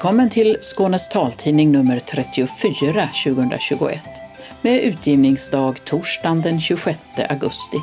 Välkommen 0.00 0.30
till 0.30 0.56
Skånes 0.60 1.08
taltidning 1.08 1.72
nummer 1.72 1.98
34 1.98 3.08
2021 3.24 4.00
med 4.62 4.80
utgivningsdag 4.80 5.84
torsdagen 5.84 6.42
den 6.42 6.60
26 6.60 6.98
augusti. 7.28 7.76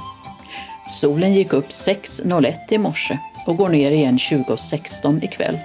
Solen 0.89 1.33
gick 1.33 1.53
upp 1.53 1.67
6.01 1.67 2.53
i 2.69 2.77
morse 2.77 3.17
och 3.47 3.57
går 3.57 3.69
ner 3.69 3.91
igen 3.91 4.17
20.16 4.17 5.25
ikväll. 5.25 5.59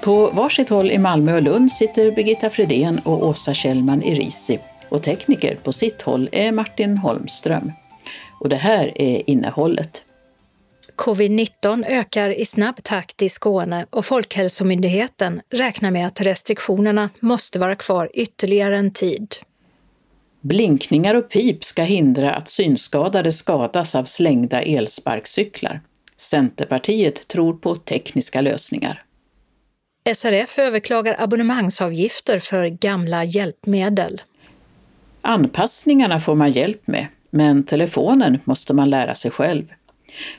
På 0.00 0.30
varsitt 0.30 0.68
håll 0.68 0.90
i 0.90 0.98
Malmö 0.98 1.36
och 1.36 1.42
Lund 1.42 1.72
sitter 1.72 2.10
Birgitta 2.10 2.50
Fredén 2.50 2.98
och 2.98 3.26
Åsa 3.26 3.54
Kjellman 3.54 4.02
i 4.02 4.14
Risi 4.14 4.58
och 4.88 5.02
tekniker 5.02 5.56
på 5.56 5.72
sitt 5.72 6.02
håll 6.02 6.28
är 6.32 6.52
Martin 6.52 6.98
Holmström. 6.98 7.72
Och 8.40 8.48
det 8.48 8.56
här 8.56 9.02
är 9.02 9.30
innehållet. 9.30 10.05
Covid-19 10.96 11.84
ökar 11.86 12.30
i 12.30 12.44
snabb 12.44 12.82
takt 12.82 13.22
i 13.22 13.28
Skåne 13.28 13.86
och 13.90 14.06
Folkhälsomyndigheten 14.06 15.40
räknar 15.50 15.90
med 15.90 16.06
att 16.06 16.20
restriktionerna 16.20 17.10
måste 17.20 17.58
vara 17.58 17.76
kvar 17.76 18.10
ytterligare 18.14 18.78
en 18.78 18.90
tid. 18.90 19.34
Blinkningar 20.40 21.14
och 21.14 21.30
pip 21.30 21.64
ska 21.64 21.82
hindra 21.82 22.30
att 22.34 22.48
synskadade 22.48 23.32
skadas 23.32 23.94
av 23.94 24.04
slängda 24.04 24.62
elsparkcyklar. 24.62 25.80
Centerpartiet 26.16 27.28
tror 27.28 27.54
på 27.54 27.76
tekniska 27.76 28.40
lösningar. 28.40 29.02
SRF 30.14 30.58
överklagar 30.58 31.16
abonnemangsavgifter 31.18 32.38
för 32.38 32.66
gamla 32.66 33.24
hjälpmedel. 33.24 34.22
Anpassningarna 35.20 36.20
får 36.20 36.34
man 36.34 36.50
hjälp 36.50 36.86
med, 36.86 37.06
men 37.30 37.62
telefonen 37.62 38.38
måste 38.44 38.74
man 38.74 38.90
lära 38.90 39.14
sig 39.14 39.30
själv. 39.30 39.72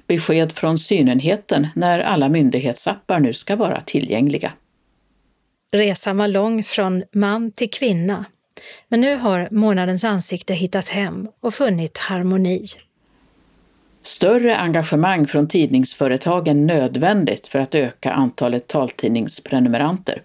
Besked 0.08 0.52
från 0.52 0.78
synenheten 0.78 1.68
när 1.76 2.00
alla 2.00 2.30
myndighetsappar 2.30 3.20
nu 3.20 3.34
ska 3.34 3.56
vara 3.56 3.82
tillgängliga. 3.82 4.52
Resan 5.72 6.18
var 6.18 6.28
lång 6.28 6.64
från 6.64 7.04
man 7.14 7.52
till 7.52 7.70
kvinna. 7.70 8.26
Men 8.88 9.02
nu 9.02 9.16
har 9.16 9.48
månadens 9.52 10.04
ansikte 10.04 10.54
hittat 10.54 10.90
hem 10.90 11.28
och 11.40 11.54
funnit 11.54 11.98
harmoni. 11.98 12.66
Större 14.02 14.58
engagemang 14.58 15.28
från 15.28 15.48
tidningsföretagen 15.48 16.68
nödvändigt 16.68 17.48
för 17.48 17.60
att 17.60 17.76
öka 17.76 18.12
antalet 18.12 18.68
taltidningsprenumeranter. 18.68 20.22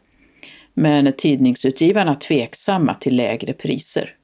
Men 0.74 1.12
tidningsutgivarna 1.12 2.14
tveksamma 2.14 2.94
till 2.94 3.16
lägre 3.16 3.52
priser. 3.52 4.14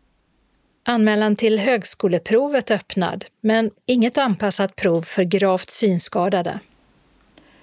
Anmälan 0.90 1.36
till 1.36 1.58
högskoleprovet 1.58 2.70
öppnad, 2.70 3.24
men 3.40 3.70
inget 3.86 4.18
anpassat 4.18 4.76
prov 4.76 5.02
för 5.02 5.22
gravt 5.22 5.70
synskadade. 5.70 6.60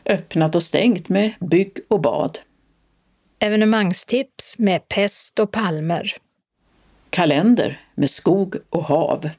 Öppnat 0.06 0.56
och 0.56 0.64
stängt 0.64 1.10
med 1.10 1.34
bygg 1.40 1.78
och 1.88 2.02
bad. 2.02 2.40
Evenemangstips 3.40 4.60
med 4.60 4.88
pest 4.88 5.40
och 5.40 5.52
palmer. 5.52 6.14
Kalender 7.10 7.82
med 7.96 8.10
skog 8.10 8.56
och 8.70 8.84
hav. 8.84 9.30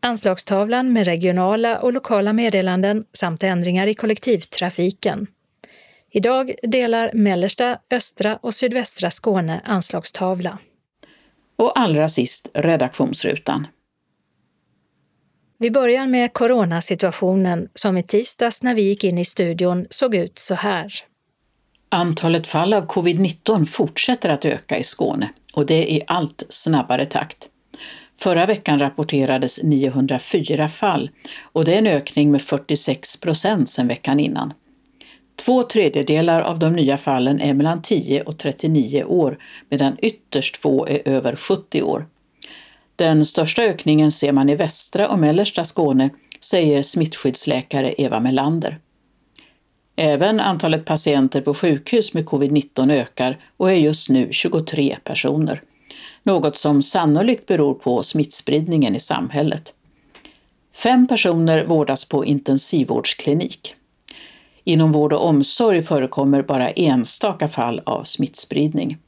Anslagstavlan 0.00 0.92
med 0.92 1.04
regionala 1.04 1.78
och 1.78 1.92
lokala 1.92 2.32
meddelanden 2.32 3.04
samt 3.12 3.42
ändringar 3.42 3.86
i 3.86 3.94
kollektivtrafiken. 3.94 5.26
Idag 6.10 6.54
delar 6.62 7.10
mellersta, 7.14 7.78
östra 7.90 8.36
och 8.36 8.54
sydvästra 8.54 9.10
Skåne 9.10 9.60
anslagstavla. 9.64 10.58
Och 11.56 11.78
allra 11.78 12.08
sist 12.08 12.50
redaktionsrutan. 12.54 13.66
Vi 15.58 15.70
börjar 15.70 16.06
med 16.06 16.32
coronasituationen 16.32 17.68
som 17.74 17.96
i 17.96 18.02
tisdags 18.02 18.62
när 18.62 18.74
vi 18.74 18.82
gick 18.82 19.04
in 19.04 19.18
i 19.18 19.24
studion 19.24 19.86
såg 19.90 20.14
ut 20.14 20.38
så 20.38 20.54
här. 20.54 20.94
Antalet 21.88 22.46
fall 22.46 22.74
av 22.74 22.86
covid-19 22.86 23.64
fortsätter 23.64 24.28
att 24.28 24.44
öka 24.44 24.78
i 24.78 24.82
Skåne 24.82 25.28
och 25.52 25.66
det 25.66 25.92
i 25.92 26.02
allt 26.06 26.42
snabbare 26.48 27.06
takt. 27.06 27.48
Förra 28.18 28.46
veckan 28.46 28.78
rapporterades 28.78 29.62
904 29.62 30.68
fall 30.68 31.10
och 31.42 31.64
det 31.64 31.74
är 31.74 31.78
en 31.78 31.86
ökning 31.86 32.30
med 32.30 32.42
46 32.42 33.16
procent 33.16 33.68
sedan 33.68 33.88
veckan 33.88 34.20
innan. 34.20 34.52
Två 35.36 35.62
tredjedelar 35.62 36.40
av 36.40 36.58
de 36.58 36.72
nya 36.72 36.96
fallen 36.96 37.40
är 37.40 37.54
mellan 37.54 37.82
10 37.82 38.22
och 38.22 38.38
39 38.38 39.04
år 39.04 39.38
medan 39.68 39.96
ytterst 40.02 40.56
få 40.56 40.86
är 40.86 41.08
över 41.08 41.36
70 41.36 41.82
år. 41.82 42.06
Den 42.96 43.24
största 43.24 43.62
ökningen 43.62 44.12
ser 44.12 44.32
man 44.32 44.48
i 44.48 44.54
västra 44.54 45.08
och 45.08 45.18
mellersta 45.18 45.64
Skåne, 45.64 46.10
säger 46.40 46.82
smittskyddsläkare 46.82 47.94
Eva 47.98 48.20
Melander. 48.20 48.78
Även 49.96 50.40
antalet 50.40 50.84
patienter 50.84 51.40
på 51.40 51.54
sjukhus 51.54 52.14
med 52.14 52.24
covid-19 52.24 52.92
ökar 52.92 53.38
och 53.56 53.70
är 53.70 53.74
just 53.74 54.08
nu 54.08 54.28
23 54.32 54.96
personer. 55.04 55.62
Något 56.22 56.56
som 56.56 56.82
sannolikt 56.82 57.46
beror 57.46 57.74
på 57.74 58.02
smittspridningen 58.02 58.96
i 58.96 59.00
samhället. 59.00 59.72
Fem 60.74 61.06
personer 61.06 61.64
vårdas 61.64 62.04
på 62.04 62.24
intensivvårdsklinik. 62.24 63.74
Inom 64.68 64.92
vård 64.92 65.12
och 65.12 65.26
omsorg 65.26 65.82
förekommer 65.82 66.42
bara 66.42 66.70
enstaka 66.70 67.48
fall 67.48 67.82
av 67.84 68.04
smittspridning. 68.04 68.98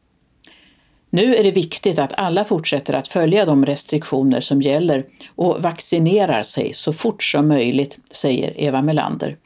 Nu 1.11 1.37
är 1.37 1.45
det 1.45 1.51
viktigt 1.51 1.99
att 1.99 2.13
alla 2.21 2.45
fortsätter 2.45 2.95
att 2.95 3.09
följa 3.09 3.45
de 3.45 3.67
restriktioner 3.67 4.41
som 4.41 4.63
gäller 4.63 5.07
och 5.35 5.63
vaccinerar 5.63 6.43
sig 6.43 6.73
så 6.73 6.93
fort 6.93 7.23
som 7.23 7.49
möjligt, 7.49 7.99
säger 8.11 8.61
Eva 8.61 8.83
Melander. 8.83 9.37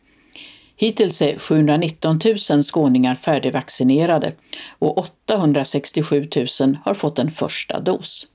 Hittills 0.76 1.22
är 1.22 1.38
719 1.38 2.20
000 2.50 2.62
skåningar 2.62 3.14
färdigvaccinerade 3.14 4.32
och 4.78 4.98
867 4.98 6.28
000 6.60 6.78
har 6.84 6.94
fått 6.94 7.18
en 7.18 7.30
första 7.30 7.80
dos. 7.80 8.26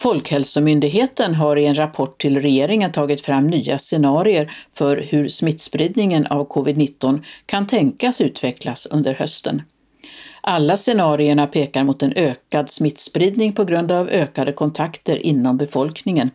Folkhälsomyndigheten 0.00 1.34
har 1.34 1.56
i 1.56 1.66
en 1.66 1.78
rapport 1.78 2.20
till 2.20 2.42
regeringen 2.42 2.92
tagit 2.92 3.20
fram 3.20 3.46
nya 3.46 3.78
scenarier 3.78 4.52
för 4.72 4.96
hur 4.96 5.28
smittspridningen 5.28 6.26
av 6.26 6.48
covid-19 6.48 7.22
kan 7.46 7.66
tänkas 7.66 8.20
utvecklas 8.20 8.86
under 8.86 9.14
hösten. 9.14 9.62
Alla 10.40 10.76
scenarierna 10.76 11.46
pekar 11.46 11.84
mot 11.84 12.02
en 12.02 12.12
ökad 12.12 12.70
smittspridning 12.70 13.52
på 13.52 13.64
grund 13.64 13.92
av 13.92 14.08
ökade 14.08 14.52
kontakter 14.52 15.26
inom 15.26 15.56
befolkningen 15.56 16.30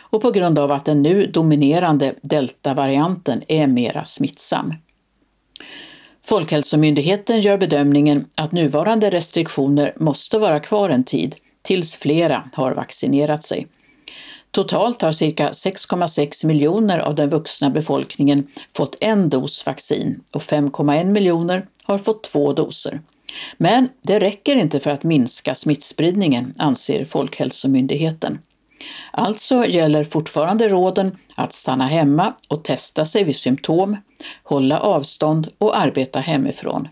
och 0.00 0.22
på 0.22 0.30
grund 0.30 0.58
av 0.58 0.72
att 0.72 0.84
den 0.84 1.02
nu 1.02 1.26
dominerande 1.26 2.14
deltavarianten 2.22 3.42
är 3.48 3.66
mera 3.66 4.04
smittsam. 4.04 4.74
Folkhälsomyndigheten 6.24 7.40
gör 7.40 7.58
bedömningen 7.58 8.26
att 8.34 8.52
nuvarande 8.52 9.10
restriktioner 9.10 9.92
måste 9.96 10.38
vara 10.38 10.60
kvar 10.60 10.90
en 10.90 11.04
tid 11.04 11.36
tills 11.66 11.96
flera 11.96 12.50
har 12.52 12.74
vaccinerat 12.74 13.42
sig. 13.42 13.66
Totalt 14.50 15.02
har 15.02 15.12
cirka 15.12 15.50
6,6 15.50 16.46
miljoner 16.46 16.98
av 16.98 17.14
den 17.14 17.28
vuxna 17.28 17.70
befolkningen 17.70 18.46
fått 18.72 18.96
en 19.00 19.30
dos 19.30 19.66
vaccin 19.66 20.20
och 20.32 20.42
5,1 20.42 21.04
miljoner 21.04 21.66
har 21.82 21.98
fått 21.98 22.24
två 22.24 22.52
doser. 22.52 23.00
Men 23.56 23.88
det 24.02 24.20
räcker 24.20 24.56
inte 24.56 24.80
för 24.80 24.90
att 24.90 25.02
minska 25.02 25.54
smittspridningen, 25.54 26.54
anser 26.58 27.04
Folkhälsomyndigheten. 27.04 28.38
Alltså 29.10 29.66
gäller 29.66 30.04
fortfarande 30.04 30.68
råden 30.68 31.18
att 31.34 31.52
stanna 31.52 31.86
hemma 31.86 32.34
och 32.48 32.64
testa 32.64 33.04
sig 33.04 33.24
vid 33.24 33.36
symptom, 33.36 33.96
hålla 34.42 34.80
avstånd 34.80 35.48
och 35.58 35.78
arbeta 35.78 36.20
hemifrån. 36.20 36.88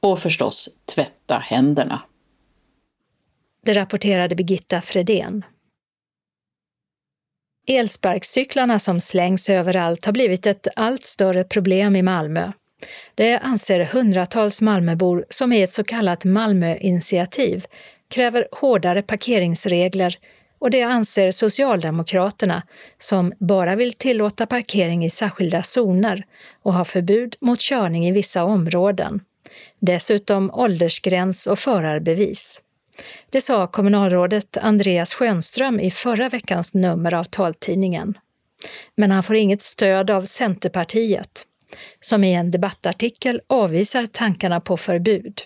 Och 0.00 0.18
förstås 0.18 0.68
tvätta 0.94 1.38
händerna. 1.38 2.00
Det 3.66 3.72
rapporterade 3.72 4.34
Birgitta 4.34 4.80
Fredén. 4.80 5.44
Elsparkcyklarna 7.68 8.78
som 8.78 9.00
slängs 9.00 9.50
överallt 9.50 10.04
har 10.04 10.12
blivit 10.12 10.46
ett 10.46 10.66
allt 10.76 11.04
större 11.04 11.44
problem 11.44 11.96
i 11.96 12.02
Malmö. 12.02 12.52
Det 13.14 13.38
anser 13.38 13.84
hundratals 13.84 14.60
Malmöbor 14.60 15.26
som 15.30 15.52
i 15.52 15.62
ett 15.62 15.72
så 15.72 15.84
kallat 15.84 16.24
Malmöinitiativ 16.24 17.64
kräver 18.10 18.48
hårdare 18.52 19.02
parkeringsregler 19.02 20.18
och 20.58 20.70
det 20.70 20.82
anser 20.82 21.30
Socialdemokraterna 21.30 22.62
som 22.98 23.32
bara 23.38 23.76
vill 23.76 23.92
tillåta 23.92 24.46
parkering 24.46 25.04
i 25.04 25.10
särskilda 25.10 25.62
zoner 25.62 26.26
och 26.62 26.74
ha 26.74 26.84
förbud 26.84 27.36
mot 27.40 27.60
körning 27.60 28.08
i 28.08 28.12
vissa 28.12 28.44
områden. 28.44 29.20
Dessutom 29.78 30.50
åldersgräns 30.50 31.46
och 31.46 31.58
förarbevis. 31.58 32.61
Det 33.30 33.40
sa 33.40 33.66
kommunalrådet 33.66 34.56
Andreas 34.56 35.14
Schönström 35.14 35.80
i 35.80 35.90
förra 35.90 36.28
veckans 36.28 36.74
nummer 36.74 37.14
av 37.14 37.24
taltidningen. 37.24 38.18
Men 38.96 39.10
han 39.10 39.22
får 39.22 39.36
inget 39.36 39.62
stöd 39.62 40.10
av 40.10 40.24
Centerpartiet, 40.24 41.46
som 42.00 42.24
i 42.24 42.34
en 42.34 42.50
debattartikel 42.50 43.40
avvisar 43.46 44.06
tankarna 44.06 44.60
på 44.60 44.76
förbud. 44.76 45.42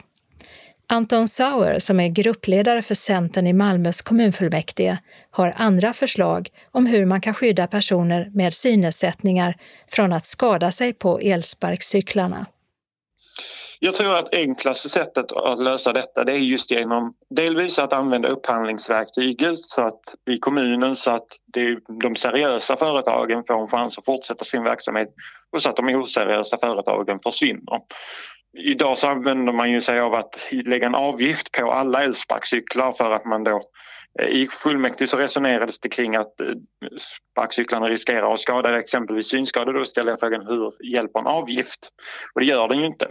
Anton 0.88 1.28
Sauer, 1.28 1.78
som 1.78 2.00
är 2.00 2.08
gruppledare 2.08 2.82
för 2.82 2.94
Centern 2.94 3.46
i 3.46 3.52
Malmös 3.52 4.02
kommunfullmäktige, 4.02 4.98
har 5.30 5.52
andra 5.56 5.92
förslag 5.92 6.48
om 6.70 6.86
hur 6.86 7.04
man 7.04 7.20
kan 7.20 7.34
skydda 7.34 7.66
personer 7.66 8.30
med 8.34 8.54
synnedsättningar 8.54 9.56
från 9.88 10.12
att 10.12 10.26
skada 10.26 10.72
sig 10.72 10.92
på 10.92 11.18
elsparkcyklarna. 11.18 12.46
Jag 13.80 13.94
tror 13.94 14.14
att 14.14 14.34
enklaste 14.34 14.88
sättet 14.88 15.32
att 15.32 15.58
lösa 15.58 15.92
detta 15.92 16.24
det 16.24 16.32
är 16.32 16.36
just 16.36 16.70
genom 16.70 17.14
delvis 17.30 17.78
att 17.78 17.92
använda 17.92 18.28
upphandlingsverktyget 18.28 19.58
så 19.58 19.82
att, 19.82 20.00
i 20.30 20.38
kommunen 20.38 20.96
så 20.96 21.10
att 21.10 21.26
det, 21.46 21.78
de 22.02 22.16
seriösa 22.16 22.76
företagen 22.76 23.44
får 23.46 23.62
en 23.62 23.68
chans 23.68 23.98
att 23.98 24.04
fortsätta 24.04 24.44
sin 24.44 24.62
verksamhet 24.62 25.08
och 25.52 25.62
så 25.62 25.68
att 25.68 25.76
de 25.76 25.94
oseriösa 25.94 26.58
företagen 26.58 27.18
försvinner. 27.22 27.80
Idag 28.58 28.98
så 28.98 29.06
använder 29.06 29.52
man 29.52 29.70
ju 29.70 29.80
sig 29.80 30.00
av 30.00 30.14
att 30.14 30.48
lägga 30.50 30.86
en 30.86 30.94
avgift 30.94 31.52
på 31.52 31.72
alla 31.72 32.02
elsparkcyklar 32.02 32.92
för 32.92 33.10
att 33.10 33.24
man 33.24 33.44
då 33.44 33.62
eh, 34.20 34.28
I 34.28 34.48
fullmäktige 34.50 35.10
så 35.10 35.16
resonerades 35.16 35.80
det 35.80 35.88
kring 35.88 36.16
att 36.16 36.40
eh, 36.40 36.46
sparkcyklarna 37.36 37.88
riskerar 37.88 38.34
att 38.34 38.40
skada 38.40 38.78
exempelvis 38.78 39.26
synskadade. 39.26 39.78
Då 39.78 39.84
ställer 39.84 40.12
jag 40.12 40.20
frågan 40.20 40.46
hur 40.46 40.92
hjälper 40.92 41.20
en 41.20 41.26
avgift? 41.26 41.88
Och 42.34 42.40
det 42.40 42.46
gör 42.46 42.68
den 42.68 42.78
ju 42.78 42.86
inte. 42.86 43.08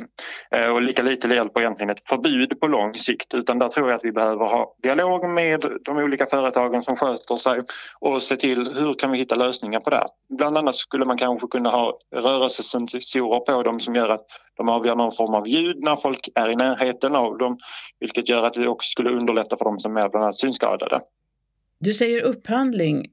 Eh, 0.51 0.67
och 0.67 0.81
lika 0.81 1.03
lite 1.03 1.27
hjälper 1.27 1.61
egentligen 1.61 1.89
ett 1.89 2.07
förbud 2.07 2.59
på 2.59 2.67
lång 2.67 2.97
sikt 2.97 3.33
utan 3.33 3.59
där 3.59 3.69
tror 3.69 3.89
jag 3.89 3.95
att 3.95 4.05
vi 4.05 4.11
behöver 4.11 4.45
ha 4.45 4.75
dialog 4.83 5.29
med 5.29 5.65
de 5.85 5.97
olika 5.97 6.25
företagen 6.25 6.81
som 6.81 6.95
sköter 6.95 7.35
sig 7.35 7.61
och 7.99 8.21
se 8.21 8.35
till 8.35 8.73
hur 8.73 8.93
kan 8.93 9.11
vi 9.11 9.17
hitta 9.17 9.35
lösningar 9.35 9.79
på 9.79 9.89
det. 9.89 10.07
Bland 10.37 10.57
annat 10.57 10.75
skulle 10.75 11.05
man 11.05 11.17
kanske 11.17 11.47
kunna 11.47 11.69
ha 11.69 11.99
rörelsesensorer 12.15 13.39
på 13.39 13.63
dem 13.63 13.79
som 13.79 13.95
gör 13.95 14.09
att 14.09 14.25
de 14.57 14.69
avgör 14.69 14.95
någon 14.95 15.11
form 15.11 15.33
av 15.33 15.47
ljud 15.47 15.77
när 15.79 15.95
folk 15.95 16.29
är 16.35 16.49
i 16.49 16.55
närheten 16.55 17.15
av 17.15 17.37
dem 17.37 17.57
vilket 17.99 18.29
gör 18.29 18.43
att 18.43 18.53
det 18.53 18.67
också 18.67 18.89
skulle 18.89 19.09
underlätta 19.09 19.57
för 19.57 19.65
dem 19.65 19.79
som 19.79 19.97
är 19.97 20.09
bland 20.09 20.23
annat 20.23 20.35
synskadade. 20.35 21.01
Du 21.79 21.93
säger 21.93 22.25
upphandling. 22.25 23.07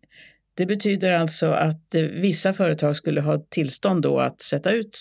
Det 0.54 0.66
betyder 0.66 1.12
alltså 1.12 1.46
att 1.46 1.94
eh, 1.94 2.02
vissa 2.02 2.52
företag 2.52 2.96
skulle 2.96 3.20
ha 3.20 3.38
tillstånd 3.49 4.02
då 4.02 4.19
att 4.19 4.40
sätta 4.40 4.70
ut 4.70 4.99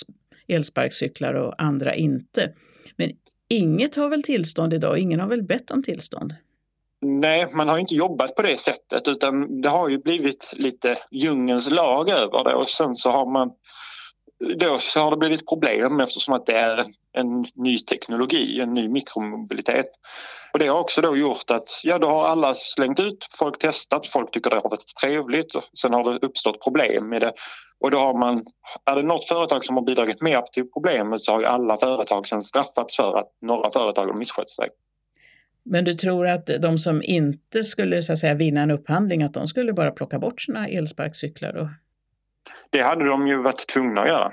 elsparkcyklar 0.47 1.33
och 1.33 1.61
andra 1.61 1.95
inte. 1.95 2.53
Men 2.95 3.11
inget 3.49 3.95
har 3.95 4.09
väl 4.09 4.23
tillstånd 4.23 4.73
idag? 4.73 4.97
Ingen 4.97 5.19
har 5.19 5.27
väl 5.27 5.43
bett 5.43 5.71
om 5.71 5.83
tillstånd? 5.83 6.33
Nej, 7.01 7.47
man 7.53 7.69
har 7.69 7.77
inte 7.77 7.95
jobbat 7.95 8.35
på 8.35 8.41
det 8.41 8.59
sättet 8.59 9.07
utan 9.07 9.61
det 9.61 9.69
har 9.69 9.89
ju 9.89 9.97
blivit 9.97 10.51
lite 10.53 10.97
djungelns 11.11 11.71
lag 11.71 12.09
över 12.09 12.43
det 12.43 12.55
och 12.55 12.69
sen 12.69 12.95
så 12.95 13.09
har 13.09 13.31
man 13.31 13.51
då 14.59 14.79
så 14.79 14.99
har 14.99 15.11
det 15.11 15.17
blivit 15.17 15.47
problem 15.47 15.99
eftersom 15.99 16.33
att 16.33 16.45
det 16.45 16.57
är 16.57 16.85
en 17.13 17.45
ny 17.55 17.79
teknologi, 17.79 18.61
en 18.61 18.73
ny 18.73 18.89
mikromobilitet. 18.89 19.87
Och 20.53 20.59
det 20.59 20.67
har 20.67 20.79
också 20.79 21.01
då 21.01 21.17
gjort 21.17 21.51
att 21.51 21.69
ja, 21.83 21.97
då 21.97 22.07
har 22.07 22.25
alla 22.25 22.53
slängt 22.53 22.99
ut, 22.99 23.29
folk 23.39 23.59
testat, 23.59 24.07
folk 24.07 24.31
tycker 24.31 24.49
det 24.49 24.55
har 24.55 24.69
varit 24.69 24.95
trevligt. 25.01 25.55
Och 25.55 25.63
sen 25.81 25.93
har 25.93 26.03
det 26.03 26.25
uppstått 26.25 26.63
problem 26.63 27.09
med 27.09 27.21
det. 27.21 27.33
Och 27.79 27.91
då 27.91 27.97
har 27.97 28.19
man, 28.19 28.45
är 28.85 28.95
det 28.95 29.03
något 29.03 29.27
företag 29.27 29.65
som 29.65 29.75
har 29.75 29.83
bidragit 29.83 30.21
mer 30.21 30.41
till 30.41 30.71
problemet 30.73 31.21
så 31.21 31.31
har 31.31 31.39
ju 31.39 31.45
alla 31.45 31.77
företag 31.77 32.27
sen 32.27 32.41
straffats 32.41 32.95
för 32.95 33.17
att 33.17 33.27
några 33.41 33.71
företag 33.71 34.07
har 34.07 34.13
misskött 34.13 34.49
sig. 34.49 34.69
Men 35.63 35.85
du 35.85 35.93
tror 35.93 36.27
att 36.27 36.49
de 36.61 36.77
som 36.77 37.01
inte 37.03 37.63
skulle 37.63 38.01
så 38.01 38.13
att 38.13 38.19
säga, 38.19 38.35
vinna 38.35 38.61
en 38.61 38.71
upphandling, 38.71 39.23
att 39.23 39.33
de 39.33 39.47
skulle 39.47 39.73
bara 39.73 39.91
plocka 39.91 40.19
bort 40.19 40.41
sina 40.41 40.67
elsparkcyklar? 40.67 41.57
Och... 41.57 41.67
Det 42.69 42.81
hade 42.81 43.05
de 43.05 43.27
ju 43.27 43.41
varit 43.41 43.67
tvungna 43.67 44.01
att 44.01 44.07
göra. 44.07 44.31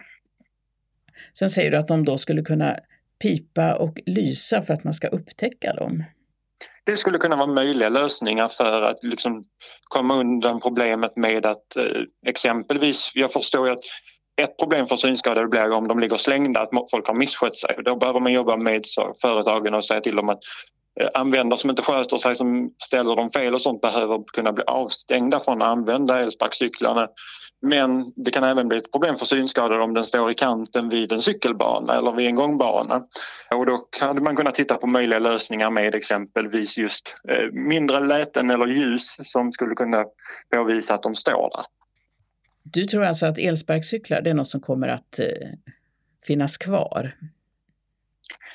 Sen 1.39 1.51
säger 1.51 1.71
du 1.71 1.77
att 1.77 1.89
de 1.89 2.05
då 2.05 2.19
skulle 2.19 2.43
kunna 2.43 2.77
pipa 3.23 3.75
och 3.75 4.01
lysa 4.07 4.63
för 4.63 4.75
att 4.75 4.85
man 4.85 4.93
ska 4.93 5.09
upptäcka 5.09 5.73
dem. 5.73 6.05
Det 6.85 6.97
skulle 6.97 7.19
kunna 7.19 7.37
vara 7.37 7.47
möjliga 7.47 7.89
lösningar 7.89 8.49
för 8.49 8.83
att 8.83 9.05
liksom 9.05 9.43
komma 9.83 10.21
undan 10.21 10.61
problemet 10.61 11.17
med 11.17 11.47
att 11.47 11.77
eh, 11.77 12.03
exempelvis, 12.27 13.11
jag 13.15 13.33
förstår 13.33 13.67
ju 13.67 13.73
att 13.73 13.85
ett 14.43 14.57
problem 14.59 14.87
för 14.87 14.97
synskadade 14.97 15.49
blir 15.49 15.73
om 15.73 15.89
de 15.89 15.99
ligger 15.99 16.17
slängda, 16.17 16.61
att 16.61 16.91
folk 16.91 17.07
har 17.07 17.15
misskött 17.15 17.57
sig. 17.57 17.77
Då 17.85 17.97
behöver 17.97 18.21
man 18.21 18.33
jobba 18.33 18.57
med 18.57 18.85
företagen 19.23 19.75
och 19.75 19.85
säga 19.85 20.01
till 20.01 20.17
dem 20.17 20.29
att 20.29 20.39
eh, 21.01 21.09
användare 21.15 21.59
som 21.59 21.71
inte 21.71 21.83
sköter 21.83 22.17
sig, 22.17 22.37
som 22.37 22.71
ställer 22.85 23.17
dem 23.17 23.31
fel 23.31 23.55
och 23.55 23.63
sånt 23.63 23.81
behöver 23.81 24.25
kunna 24.35 24.53
bli 24.53 24.65
avstängda 24.67 25.41
från 25.41 25.63
att 25.63 25.69
använda 25.69 26.23
elsparkcyklarna. 26.23 27.09
Men 27.61 28.13
det 28.17 28.31
kan 28.31 28.45
även 28.45 28.69
bli 28.69 28.79
ett 28.79 28.93
problem 28.93 29.17
för 29.17 29.27
synskadade 29.27 29.83
om 29.83 29.95
den 29.95 30.05
står 30.05 30.31
i 30.31 30.35
kanten 30.35 30.89
vid 30.89 31.13
en 31.13 31.23
cykelbana 31.23 31.97
eller 31.97 32.13
vid 32.13 32.27
en 32.27 32.35
gångbana. 32.35 33.03
Och 33.55 33.67
då 33.67 33.77
kan 33.77 34.23
man 34.23 34.37
kunnat 34.37 34.55
titta 34.55 34.75
på 34.75 34.87
möjliga 34.87 35.19
lösningar 35.19 35.71
med 35.71 35.95
exempelvis 35.95 36.79
just 36.79 37.15
eh, 37.29 37.53
mindre 37.53 38.01
läten 38.01 38.51
eller 38.51 38.67
ljus 38.67 39.17
som 39.23 39.53
skulle 39.53 39.75
kunna 39.75 40.05
påvisa 40.51 40.95
att 40.95 41.03
de 41.03 41.15
står 41.15 41.51
där. 41.57 41.65
Du 42.63 42.85
tror 42.85 43.05
alltså 43.05 43.27
att 43.27 43.39
elsparkcyklar 43.39 44.21
det 44.21 44.31
är 44.31 44.35
något 44.35 44.49
som 44.49 44.61
kommer 44.61 44.89
att 44.89 45.19
eh, 45.19 45.49
finnas 46.23 46.57
kvar? 46.57 47.13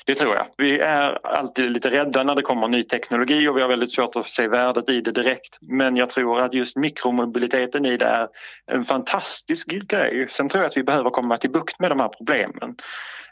Det 0.06 0.14
tror 0.14 0.34
jag. 0.34 0.46
Vi 0.56 0.78
är 0.78 1.26
alltid 1.26 1.70
lite 1.70 1.90
rädda 1.90 2.22
när 2.22 2.34
det 2.34 2.42
kommer 2.42 2.68
ny 2.68 2.84
teknologi 2.84 3.48
och 3.48 3.56
vi 3.56 3.60
har 3.60 3.68
väldigt 3.68 3.92
svårt 3.92 4.16
att 4.16 4.26
se 4.26 4.48
värdet 4.48 4.88
i 4.88 5.00
det 5.00 5.12
direkt. 5.12 5.58
Men 5.60 5.96
jag 5.96 6.10
tror 6.10 6.40
att 6.40 6.54
just 6.54 6.76
mikromobiliteten 6.76 7.86
i 7.86 7.96
det 7.96 8.04
är 8.04 8.28
en 8.66 8.84
fantastisk 8.84 9.68
grej. 9.68 10.26
Sen 10.30 10.48
tror 10.48 10.62
jag 10.62 10.68
att 10.68 10.76
vi 10.76 10.82
behöver 10.82 11.10
komma 11.10 11.38
till 11.38 11.50
bukt 11.50 11.80
med 11.80 11.90
de 11.90 12.00
här 12.00 12.08
problemen. 12.08 12.76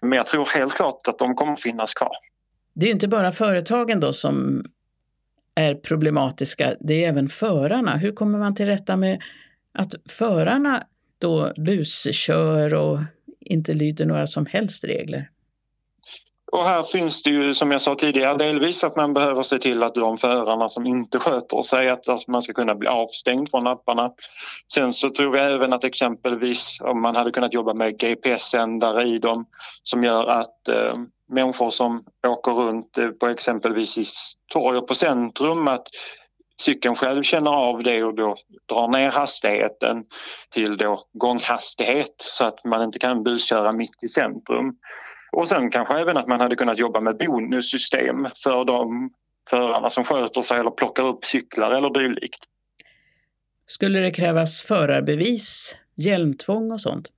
Men 0.03 0.13
jag 0.13 0.27
tror 0.27 0.47
helt 0.47 0.75
klart 0.75 1.09
att 1.09 1.19
de 1.19 1.35
kommer 1.35 1.57
finnas 1.57 1.95
kvar. 1.95 2.17
Det 2.75 2.87
är 2.87 2.91
inte 2.91 3.09
bara 3.09 3.33
företagen 3.33 4.01
då 4.01 4.13
som 4.13 4.65
är 5.55 5.75
problematiska, 5.75 6.75
det 6.81 7.05
är 7.05 7.09
även 7.09 7.29
förarna. 7.29 7.97
Hur 7.97 8.13
kommer 8.13 8.39
man 8.39 8.55
till 8.55 8.67
rätta 8.67 8.97
med 8.97 9.23
att 9.79 9.95
förarna 10.09 10.83
då 11.19 11.53
buskör 11.57 12.75
och 12.75 12.99
inte 13.41 13.75
lyder 13.75 14.07
några 14.07 14.27
som 14.27 14.47
helst 14.47 14.85
regler? 14.85 15.29
Och 16.53 16.65
här 16.65 16.83
finns 16.83 17.23
det 17.23 17.31
ju 17.31 17.55
som 17.55 17.73
jag 17.73 17.83
sa 17.83 17.95
tidigare 17.95 18.39
delvis 18.39 18.85
att 18.85 18.97
man 18.97 19.15
behöver 19.15 19.43
se 19.43 19.59
till 19.59 19.83
att 19.83 19.95
de 19.95 20.19
förarna 20.19 20.69
som 20.69 20.87
inte 20.87 21.19
sköter 21.19 21.63
sig 21.63 21.89
att, 21.89 22.09
att 22.09 22.29
man 22.29 22.43
ska 22.43 22.53
kunna 22.53 22.75
bli 22.75 22.89
avstängd 22.89 23.51
från 23.51 23.67
apparna. 23.67 24.11
Sen 24.73 24.93
så 24.93 25.11
tror 25.11 25.37
jag 25.37 25.53
även 25.53 25.73
att 25.73 25.85
exempelvis 25.85 26.79
om 26.81 27.03
man 27.03 27.17
hade 27.17 27.31
kunnat 27.31 27.53
jobba 27.53 27.75
med 27.75 27.99
GPS-sändare 27.99 29.03
i 29.03 29.19
dem 29.19 29.47
som 29.83 30.05
gör 30.05 30.27
att 30.27 30.69
eh, 30.69 30.95
människor 31.29 31.71
som 31.71 32.05
åker 32.27 32.53
runt 32.53 32.99
eh, 32.99 33.09
på 33.09 33.27
exempelvis 33.27 33.99
i 33.99 34.05
torg 34.53 34.79
och 34.79 34.89
på 34.89 34.95
centrum 34.95 35.69
att 35.69 35.87
cykeln 36.61 36.97
själv 36.97 37.23
känner 37.23 37.51
av 37.51 37.83
det 37.83 38.05
och 38.05 38.15
då 38.15 38.37
drar 38.69 38.89
ner 38.89 39.11
hastigheten 39.11 40.05
till 40.51 40.77
då 40.77 41.05
gånghastighet 41.13 42.15
så 42.17 42.45
att 42.45 42.65
man 42.65 42.83
inte 42.83 42.99
kan 42.99 43.23
busköra 43.23 43.73
mitt 43.73 44.03
i 44.03 44.09
centrum. 44.09 44.77
Och 45.33 45.49
sen 45.49 45.71
kanske 45.71 45.99
även 45.99 46.17
att 46.17 46.29
man 46.29 46.41
hade 46.41 46.57
kunnat 46.57 46.79
jobba 46.79 47.01
med 47.01 47.17
bonussystem 47.17 48.29
för 48.43 48.65
de 48.65 49.11
förarna 49.51 49.91
som 49.91 50.05
sköter 50.05 50.43
sig 50.43 50.61
eller 50.61 50.71
plockar 50.71 51.03
upp 51.03 51.25
cyklar 51.25 51.71
eller 51.71 51.91
dylikt. 51.91 52.45
Skulle 53.67 53.99
det 53.99 54.11
krävas 54.11 54.63
förarbevis, 54.63 55.77
hjälmtvång 55.95 56.73
och 56.73 56.81
sånt? 56.81 57.09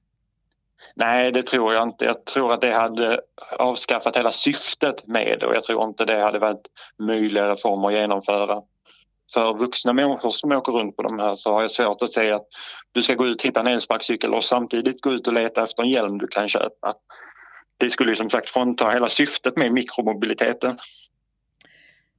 Nej, 0.94 1.32
det 1.32 1.42
tror 1.42 1.74
jag 1.74 1.82
inte. 1.82 2.04
Jag 2.04 2.24
tror 2.24 2.52
att 2.52 2.60
det 2.60 2.74
hade 2.74 3.20
avskaffat 3.58 4.16
hela 4.16 4.30
syftet 4.30 5.06
med 5.06 5.36
det 5.40 5.46
och 5.46 5.54
jag 5.54 5.62
tror 5.62 5.84
inte 5.84 6.04
det 6.04 6.22
hade 6.22 6.38
varit 6.38 6.66
möjliga 6.98 7.48
reformer 7.48 7.88
att 7.88 7.94
genomföra. 7.94 8.62
För 9.34 9.58
vuxna 9.58 9.92
människor 9.92 10.30
som 10.30 10.52
åker 10.52 10.72
runt 10.72 10.96
på 10.96 11.02
de 11.02 11.18
här 11.18 11.34
så 11.34 11.52
har 11.52 11.60
jag 11.60 11.70
svårt 11.70 12.02
att 12.02 12.12
säga 12.12 12.36
att 12.36 12.46
du 12.92 13.02
ska 13.02 13.14
gå 13.14 13.26
ut 13.26 13.40
och 13.40 13.46
hitta 13.46 13.60
en 13.60 13.66
elsparkcykel 13.66 14.34
och 14.34 14.44
samtidigt 14.44 15.00
gå 15.00 15.12
ut 15.12 15.26
och 15.26 15.32
leta 15.32 15.64
efter 15.64 15.82
en 15.82 15.88
hjälm 15.88 16.18
du 16.18 16.26
kan 16.26 16.48
köpa 16.48 16.94
det 17.78 17.90
skulle 17.90 18.10
ju 18.10 18.16
som 18.16 18.30
sagt 18.30 18.50
frånta 18.50 18.90
hela 18.90 19.08
syftet 19.08 19.56
med 19.56 19.72
mikromobiliteten. 19.72 20.78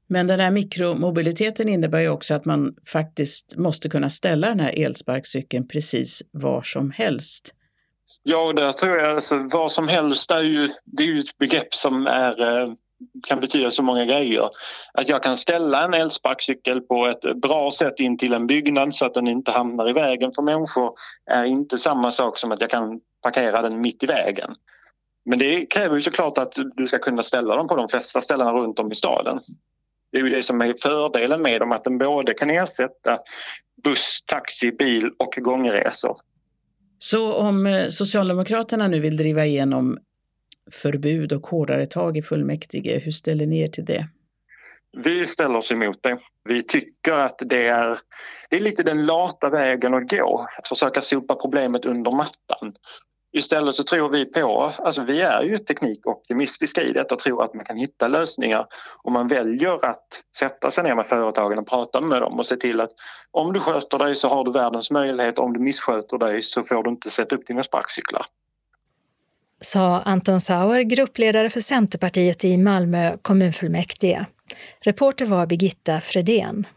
Men 0.08 0.28
den 0.28 0.40
här 0.40 0.52
mikromobiliteten 0.52 1.70
innebär 1.70 2.00
ju 2.00 2.10
också 2.10 2.34
att 2.34 2.46
man 2.46 2.76
faktiskt 2.92 3.58
måste 3.58 3.90
kunna 3.90 4.10
ställa 4.10 4.48
den 4.48 4.60
här 4.60 4.86
elsparkcykeln 4.86 5.68
precis 5.68 6.24
var 6.32 6.62
som 6.62 6.92
helst. 6.92 7.54
Ja, 8.24 8.54
där 8.54 8.72
tror 8.72 8.98
jag 8.98 9.16
alltså 9.16 9.36
var 9.52 9.70
som 9.70 9.88
helst 9.88 10.32
är 10.32 10.42
ju, 10.42 10.72
det 10.84 11.04
är 11.04 11.08
ju 11.08 11.20
ett 11.20 11.38
begrepp 11.38 11.74
som 11.74 12.08
är, 12.08 12.42
eh, 12.42 12.70
kan 13.28 13.40
betyda 13.40 13.72
så 13.72 13.84
många 13.84 14.06
grejer. 14.06 14.50
Att 14.94 15.10
jag 15.10 15.24
kan 15.24 15.38
ställa 15.38 15.86
en 15.86 15.94
elsparkcykel 15.94 16.82
på 16.82 17.06
ett 17.06 17.42
bra 17.42 17.72
sätt 17.72 18.00
in 18.00 18.18
till 18.18 18.34
en 18.34 18.48
byggnad 18.48 18.96
så 18.96 19.06
att 19.06 19.14
den 19.14 19.28
inte 19.28 19.52
hamnar 19.52 19.90
i 19.90 19.94
vägen 19.94 20.32
för 20.36 20.42
människor 20.44 20.94
är 21.32 21.46
inte 21.46 21.78
samma 21.78 22.12
sak 22.12 22.38
som 22.38 22.52
att 22.52 22.62
jag 22.62 22.70
kan 22.70 23.00
parkera 23.24 23.62
den 23.62 23.82
mitt 23.82 24.04
i 24.04 24.06
vägen. 24.06 24.56
Men 25.26 25.40
det 25.40 25.66
kräver 25.66 25.96
ju 25.96 26.02
såklart 26.02 26.38
att 26.38 26.56
du 26.76 26.88
ska 26.88 27.00
kunna 27.00 27.24
ställa 27.24 27.56
dem 27.56 27.68
på 27.68 27.76
de 27.76 27.90
flesta 27.90 28.22
ställena 28.22 28.52
runt 28.52 28.80
om 28.80 28.92
i 28.92 28.96
staden. 28.96 29.40
Det 30.12 30.18
är 30.18 30.24
ju 30.24 30.30
det 30.30 30.44
som 30.44 30.62
är 30.62 30.76
fördelen 30.82 31.42
med 31.42 31.62
dem, 31.62 31.72
att 31.72 31.84
den 31.84 31.98
både 31.98 32.34
kan 32.34 32.50
ersätta 32.50 33.20
buss, 33.84 34.24
taxi, 34.26 34.72
bil 34.72 35.12
och 35.20 35.36
gångresor. 35.38 36.16
Så 36.98 37.34
om 37.34 37.66
eh, 37.66 37.88
Socialdemokraterna 37.88 38.88
nu 38.88 39.00
vill 39.00 39.18
driva 39.18 39.46
igenom 39.46 39.98
förbud 40.72 41.34
och 41.34 41.48
hårdare 41.48 41.86
tag 41.86 42.18
i 42.18 42.22
fullmäktige, 42.22 43.00
hur 43.04 43.12
ställer 43.12 43.46
ni 43.46 43.62
er 43.62 43.68
till 43.68 43.86
det? 43.86 44.08
Vi 45.04 45.26
ställer 45.26 45.56
oss 45.56 45.72
emot 45.72 46.04
det. 46.04 46.18
Vi 46.44 46.64
tycker 46.64 47.12
att 47.12 47.42
det 47.46 47.68
är, 47.68 48.00
det 48.50 48.56
är 48.56 48.60
lite 48.60 48.84
den 48.84 49.06
lata 49.06 49.50
vägen 49.50 49.94
att 49.94 50.10
gå. 50.10 50.48
Att 50.58 50.68
försöka 50.68 51.02
sopa 51.02 51.36
problemet 51.36 51.86
under 51.86 52.12
mattan 52.12 52.74
Istället 53.38 53.76
så 53.76 53.84
tror 53.84 54.10
vi 54.10 54.26
på, 54.26 54.74
alltså 54.78 55.02
vi 55.02 55.22
är 55.22 55.44
ju 55.44 55.58
teknikoptimistiska 55.58 56.82
i 56.82 56.92
detta 56.92 57.16
och 57.16 57.20
tror 57.20 57.44
att 57.44 57.54
man 57.54 57.66
kan 57.66 57.78
hitta 57.78 58.08
lösningar 58.08 58.68
om 59.04 59.14
man 59.14 59.28
väljer 59.28 59.86
att 59.86 60.08
sätta 60.38 60.72
sig 60.72 60.84
ner 60.84 60.96
med 60.96 61.06
företagen 61.06 61.60
och 61.60 61.68
prata 61.68 62.02
med 62.02 62.22
dem 62.22 62.40
och 62.40 62.46
se 62.46 62.56
till 62.56 62.82
att 62.82 62.92
om 63.32 63.54
du 63.54 63.60
sköter 63.60 63.98
dig 63.98 64.16
så 64.16 64.30
har 64.30 64.44
du 64.44 64.52
världens 64.52 64.92
möjlighet, 64.92 65.40
om 65.40 65.54
du 65.54 65.60
missköter 65.60 66.18
dig 66.18 66.42
så 66.42 66.64
får 66.64 66.84
du 66.84 66.90
inte 66.90 67.10
sätta 67.10 67.36
upp 67.36 67.48
dina 67.48 67.64
sparkcyklar. 67.64 68.26
Sa 69.62 70.02
Anton 70.02 70.42
Sauer, 70.42 70.82
gruppledare 70.82 71.50
för 71.50 71.62
Centerpartiet 71.62 72.44
i 72.44 72.58
Malmö 72.58 73.18
kommunfullmäktige. 73.22 74.26
Reporter 74.80 75.26
var 75.26 75.46
Birgitta 75.46 76.02
Fredén. 76.02 76.68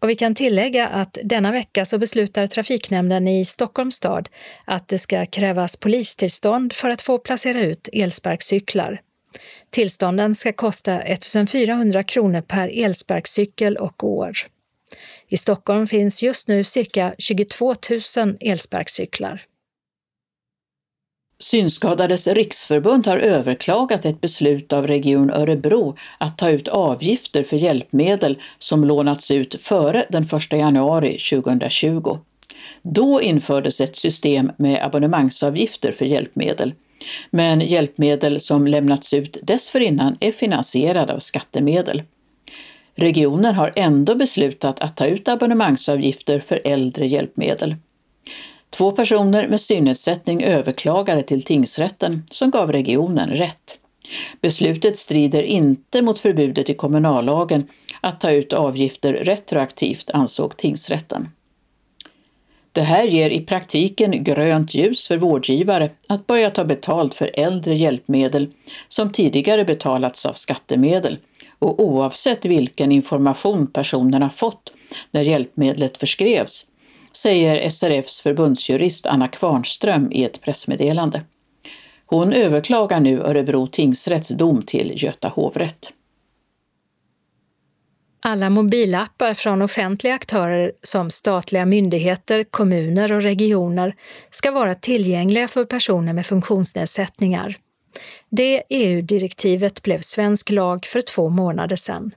Och 0.00 0.08
vi 0.08 0.14
kan 0.14 0.34
tillägga 0.34 0.88
att 0.88 1.18
denna 1.24 1.52
vecka 1.52 1.86
så 1.86 1.98
beslutar 1.98 2.46
trafiknämnden 2.46 3.28
i 3.28 3.44
Stockholms 3.44 3.94
stad 3.94 4.28
att 4.64 4.88
det 4.88 4.98
ska 4.98 5.26
krävas 5.26 5.76
polistillstånd 5.76 6.72
för 6.72 6.90
att 6.90 7.02
få 7.02 7.18
placera 7.18 7.60
ut 7.60 7.88
elsparkcyklar. 7.92 9.00
Tillstånden 9.70 10.34
ska 10.34 10.52
kosta 10.52 11.00
1 11.00 11.24
400 11.50 12.02
kronor 12.02 12.40
per 12.40 12.68
elsparkcykel 12.84 13.76
och 13.76 14.04
år. 14.04 14.32
I 15.28 15.36
Stockholm 15.36 15.86
finns 15.86 16.22
just 16.22 16.48
nu 16.48 16.64
cirka 16.64 17.14
22 17.18 17.74
000 18.16 18.36
elsparkcyklar. 18.40 19.42
Synskadades 21.42 22.26
riksförbund 22.26 23.06
har 23.06 23.16
överklagat 23.16 24.04
ett 24.04 24.20
beslut 24.20 24.72
av 24.72 24.86
Region 24.86 25.30
Örebro 25.30 25.96
att 26.18 26.38
ta 26.38 26.50
ut 26.50 26.68
avgifter 26.68 27.42
för 27.42 27.56
hjälpmedel 27.56 28.38
som 28.58 28.84
lånats 28.84 29.30
ut 29.30 29.62
före 29.62 30.04
den 30.08 30.22
1 30.22 30.52
januari 30.52 31.18
2020. 31.18 32.18
Då 32.82 33.22
infördes 33.22 33.80
ett 33.80 33.96
system 33.96 34.52
med 34.56 34.84
abonnemangsavgifter 34.84 35.92
för 35.92 36.04
hjälpmedel. 36.04 36.74
Men 37.30 37.60
hjälpmedel 37.60 38.40
som 38.40 38.66
lämnats 38.66 39.14
ut 39.14 39.36
dessförinnan 39.42 40.16
är 40.20 40.32
finansierade 40.32 41.14
av 41.14 41.18
skattemedel. 41.18 42.02
Regionen 42.94 43.54
har 43.54 43.72
ändå 43.76 44.14
beslutat 44.14 44.80
att 44.80 44.96
ta 44.96 45.06
ut 45.06 45.28
abonnemangsavgifter 45.28 46.40
för 46.40 46.60
äldre 46.64 47.06
hjälpmedel. 47.06 47.76
Två 48.70 48.92
personer 48.92 49.48
med 49.48 49.60
synnedsättning 49.60 50.42
överklagade 50.42 51.22
till 51.22 51.42
tingsrätten 51.42 52.22
som 52.30 52.50
gav 52.50 52.72
regionen 52.72 53.28
rätt. 53.28 53.78
Beslutet 54.40 54.98
strider 54.98 55.42
inte 55.42 56.02
mot 56.02 56.18
förbudet 56.18 56.70
i 56.70 56.74
kommunallagen 56.74 57.68
att 58.00 58.20
ta 58.20 58.30
ut 58.30 58.52
avgifter 58.52 59.12
retroaktivt, 59.12 60.10
ansåg 60.10 60.56
tingsrätten. 60.56 61.28
Det 62.72 62.82
här 62.82 63.04
ger 63.04 63.30
i 63.30 63.40
praktiken 63.40 64.24
grönt 64.24 64.74
ljus 64.74 65.08
för 65.08 65.16
vårdgivare 65.16 65.90
att 66.06 66.26
börja 66.26 66.50
ta 66.50 66.64
betalt 66.64 67.14
för 67.14 67.30
äldre 67.34 67.74
hjälpmedel 67.74 68.48
som 68.88 69.12
tidigare 69.12 69.64
betalats 69.64 70.26
av 70.26 70.32
skattemedel 70.32 71.18
och 71.58 71.80
oavsett 71.80 72.44
vilken 72.44 72.92
information 72.92 73.66
personerna 73.66 74.30
fått 74.30 74.72
när 75.10 75.22
hjälpmedlet 75.22 75.96
förskrevs 75.96 76.66
säger 77.22 77.68
SRFs 77.68 78.20
förbundsjurist 78.20 79.06
Anna 79.06 79.28
Kvarnström 79.28 80.12
i 80.12 80.24
ett 80.24 80.40
pressmeddelande. 80.40 81.22
Hon 82.06 82.32
överklagar 82.32 83.00
nu 83.00 83.20
Örebro 83.20 83.66
tingsrätts 83.66 84.28
dom 84.28 84.62
till 84.62 84.92
Göta 84.96 85.28
hovrätt. 85.28 85.92
Alla 88.22 88.50
mobilappar 88.50 89.34
från 89.34 89.62
offentliga 89.62 90.14
aktörer 90.14 90.72
som 90.82 91.10
statliga 91.10 91.66
myndigheter, 91.66 92.44
kommuner 92.44 93.12
och 93.12 93.22
regioner 93.22 93.94
ska 94.30 94.50
vara 94.50 94.74
tillgängliga 94.74 95.48
för 95.48 95.64
personer 95.64 96.12
med 96.12 96.26
funktionsnedsättningar. 96.26 97.56
Det 98.30 98.62
EU-direktivet 98.68 99.82
blev 99.82 100.00
svensk 100.00 100.50
lag 100.50 100.86
för 100.86 101.00
två 101.00 101.28
månader 101.28 101.76
sedan. 101.76 102.14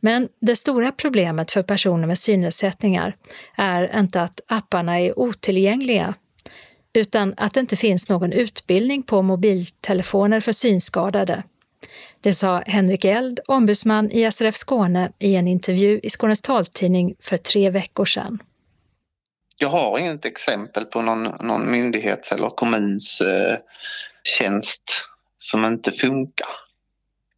Men 0.00 0.28
det 0.40 0.56
stora 0.56 0.92
problemet 0.92 1.50
för 1.50 1.62
personer 1.62 2.06
med 2.06 2.18
synnedsättningar 2.18 3.16
är 3.56 3.98
inte 3.98 4.22
att 4.22 4.40
apparna 4.46 5.00
är 5.00 5.18
otillgängliga, 5.18 6.14
utan 6.92 7.34
att 7.36 7.54
det 7.54 7.60
inte 7.60 7.76
finns 7.76 8.08
någon 8.08 8.32
utbildning 8.32 9.02
på 9.02 9.22
mobiltelefoner 9.22 10.40
för 10.40 10.52
synskadade. 10.52 11.42
Det 12.20 12.34
sa 12.34 12.62
Henrik 12.66 13.04
Eld, 13.04 13.40
ombudsman 13.46 14.10
i 14.10 14.32
SRF 14.32 14.54
Skåne, 14.56 15.12
i 15.18 15.36
en 15.36 15.48
intervju 15.48 16.00
i 16.02 16.10
Skånes 16.10 16.42
taltidning 16.42 17.14
för 17.20 17.36
tre 17.36 17.70
veckor 17.70 18.04
sedan. 18.04 18.38
Jag 19.56 19.68
har 19.68 19.98
inget 19.98 20.24
exempel 20.24 20.84
på 20.84 21.02
någon, 21.02 21.22
någon 21.22 21.70
myndighets 21.70 22.32
eller 22.32 22.50
kommuns 22.50 23.20
eh, 23.20 23.58
tjänst 24.24 24.82
som 25.38 25.64
inte 25.64 25.92
funkar. 25.92 26.48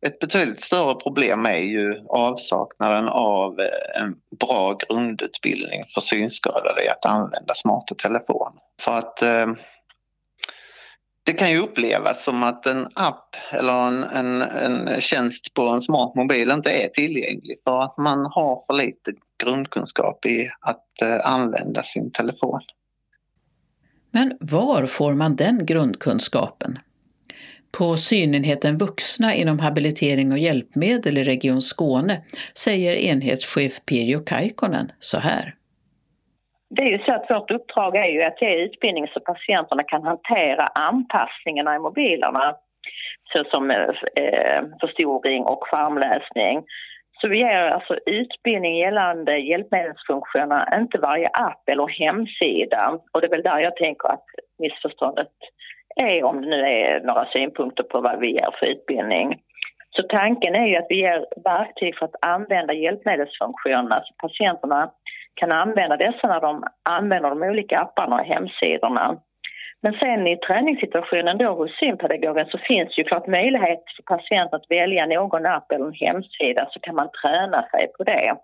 Ett 0.06 0.18
betydligt 0.18 0.62
större 0.62 0.94
problem 0.94 1.47
är 1.47 1.59
ju 1.59 2.04
avsaknaden 2.09 3.09
av 3.09 3.61
eh, 3.61 4.02
en 4.02 4.14
bra 4.38 4.75
grundutbildning 4.75 5.85
för 5.94 6.00
synskadade 6.00 6.85
i 6.85 6.88
att 6.88 7.04
använda 7.06 7.54
smarta 7.54 7.94
telefoner. 7.94 8.61
För 8.80 8.99
att 8.99 9.23
eh, 9.23 9.47
det 11.25 11.32
kan 11.32 11.50
ju 11.50 11.59
upplevas 11.59 12.25
som 12.25 12.42
att 12.42 12.66
en 12.66 12.88
app 12.94 13.37
eller 13.52 13.88
en, 13.88 14.04
en, 14.04 14.42
en 14.42 15.00
tjänst 15.00 15.54
på 15.54 15.62
en 15.68 15.82
smart 15.82 16.14
mobil 16.14 16.50
inte 16.50 16.71
är 16.71 16.88
tillgänglig 16.88 17.61
för 17.64 17.82
att 17.82 17.99
man 17.99 18.18
har 18.18 18.64
för 18.66 18.75
lite 18.75 19.12
grundkunskap 19.44 20.26
i 20.26 20.50
att 20.61 21.02
eh, 21.02 21.26
använda 21.26 21.82
sin 21.82 22.12
telefon. 22.12 22.61
Men 24.11 24.37
var 24.40 24.87
får 24.87 25.14
man 25.14 25.37
den 25.37 25.66
grundkunskapen? 25.66 26.78
På 27.79 27.97
synenheten 27.97 28.76
vuxna 28.76 29.35
inom 29.35 29.59
habilitering 29.59 30.33
och 30.33 30.38
hjälpmedel 30.38 31.19
i 31.19 31.25
Region 31.25 31.62
Skåne 31.62 32.17
säger 32.64 32.95
enhetschef 33.11 33.73
Pirjo 33.88 34.21
Kaikkonen 34.21 34.87
så 34.99 35.19
här. 35.19 35.55
Det 36.76 36.83
är 36.83 36.91
ju 36.91 36.99
så 36.99 37.12
att 37.12 37.31
vårt 37.31 37.50
uppdrag 37.50 37.97
är 37.97 38.07
ju 38.07 38.23
att 38.23 38.43
ge 38.43 38.64
utbildning 38.64 39.07
så 39.09 39.21
patienterna 39.21 39.83
kan 39.83 40.02
hantera 40.02 40.67
anpassningarna 40.67 41.76
i 41.76 41.79
mobilerna 41.79 42.55
såsom 43.33 43.71
eh, 43.71 44.62
förstoring 44.81 45.43
och 45.45 45.64
skärmläsning. 45.67 46.64
Så 47.21 47.29
vi 47.29 47.38
ger 47.38 47.71
alltså 47.76 47.95
utbildning 48.07 48.79
gällande 48.79 49.38
hjälpmedelsfunktionerna, 49.38 50.69
inte 50.75 50.99
varje 50.99 51.26
app 51.26 51.69
eller 51.69 51.88
hemsida. 51.88 52.99
Och 53.12 53.21
det 53.21 53.26
är 53.26 53.31
väl 53.31 53.43
där 53.43 53.59
jag 53.59 53.76
tänker 53.76 54.09
att 54.09 54.25
missförståndet 54.59 55.33
är 55.97 56.25
om 56.25 56.43
det 56.43 56.49
nu 56.49 56.61
är 56.61 57.01
några 57.01 57.25
synpunkter 57.25 57.83
på 57.83 58.01
vad 58.01 58.21
vi 58.21 58.33
ger 58.33 58.51
för 58.59 58.67
utbildning. 58.67 59.41
Så 59.97 60.03
tanken 60.03 60.55
är 60.55 60.67
ju 60.67 60.77
att 60.77 60.87
vi 60.89 60.97
ger 60.97 61.27
verktyg 61.45 61.99
för 61.99 62.07
att 62.07 62.25
använda 62.27 62.73
hjälpmedelsfunktionerna 62.75 64.03
så 64.05 64.15
patienterna 64.29 64.91
kan 65.35 65.53
använda 65.53 65.97
dessa 65.97 66.27
när 66.29 66.41
de 66.41 66.65
använder 66.83 67.31
de 67.31 67.43
olika 67.43 67.79
apparna 67.79 68.17
och 68.17 68.27
hemsidorna. 68.27 69.17
Men 69.83 69.93
sen 70.03 70.27
i 70.27 70.37
träningssituationen 70.37 71.39
då 71.39 71.49
hos 71.55 71.79
synpedagogen 71.79 72.47
så 72.47 72.59
finns 72.59 72.99
ju 72.99 73.05
klart 73.05 73.27
möjlighet 73.27 73.83
för 73.97 74.03
patienten 74.15 74.57
att 74.57 74.71
välja 74.71 75.07
någon 75.07 75.47
app 75.47 75.73
eller 75.73 75.87
en 75.87 75.93
hemsida 75.93 76.69
så 76.71 76.81
kan 76.81 76.95
man 76.95 77.09
träna 77.23 77.63
sig 77.71 77.87
på 77.97 78.05
det. 78.05 78.37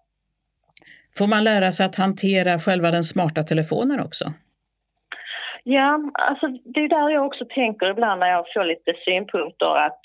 Får 1.18 1.26
man 1.26 1.44
lära 1.44 1.70
sig 1.70 1.86
att 1.86 1.96
hantera 1.96 2.58
själva 2.58 2.90
den 2.90 3.04
smarta 3.04 3.42
telefonen 3.42 4.00
också? 4.00 4.24
Ja, 5.70 6.00
alltså 6.12 6.46
det 6.64 6.80
är 6.80 6.88
där 6.88 7.10
jag 7.10 7.26
också 7.26 7.44
tänker 7.44 7.90
ibland 7.90 8.20
när 8.20 8.30
jag 8.30 8.44
får 8.54 8.64
lite 8.64 8.92
synpunkter 9.04 9.72
att, 9.86 10.00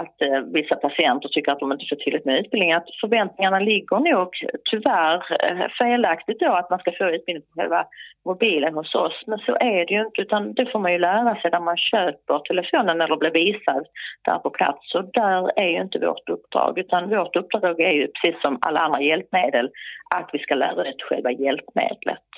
att 0.00 0.22
eh, 0.22 0.40
vissa 0.58 0.76
patienter 0.76 1.28
tycker 1.28 1.52
att 1.52 1.60
de 1.60 1.72
inte 1.72 1.86
får 1.88 1.96
tillräckligt 1.96 2.24
med 2.24 2.40
utbildning. 2.40 2.72
Att 2.72 2.88
förväntningarna 3.00 3.58
ligger 3.58 3.98
nog 4.12 4.30
tyvärr 4.70 5.18
eh, 5.46 5.66
felaktigt 5.80 6.40
då 6.40 6.50
att 6.52 6.70
man 6.70 6.78
ska 6.78 6.92
få 6.98 7.04
utbildning 7.04 7.46
på 7.46 7.60
själva 7.60 7.86
mobilen 8.24 8.74
hos 8.74 8.94
oss. 8.94 9.22
Men 9.26 9.38
så 9.38 9.52
är 9.60 9.86
det 9.86 9.94
ju 9.94 10.00
inte 10.06 10.20
utan 10.22 10.54
det 10.54 10.66
får 10.72 10.78
man 10.78 10.92
ju 10.92 10.98
lära 10.98 11.34
sig 11.40 11.50
när 11.50 11.60
man 11.70 11.76
köper 11.76 12.38
telefonen 12.38 13.00
eller 13.00 13.16
blir 13.16 13.30
visad 13.30 13.84
där 14.24 14.38
på 14.38 14.50
plats. 14.50 14.80
Så 14.92 14.98
där 15.02 15.58
är 15.58 15.68
ju 15.68 15.80
inte 15.82 15.98
vårt 15.98 16.28
uppdrag 16.28 16.78
utan 16.78 17.08
vårt 17.08 17.36
uppdrag 17.36 17.80
är 17.80 17.94
ju 18.00 18.06
precis 18.06 18.42
som 18.42 18.58
alla 18.60 18.80
andra 18.80 19.00
hjälpmedel 19.00 19.70
att 20.14 20.30
vi 20.32 20.38
ska 20.38 20.54
lära 20.54 20.88
ut 20.88 21.02
själva 21.02 21.30
hjälpmedlet. 21.30 22.28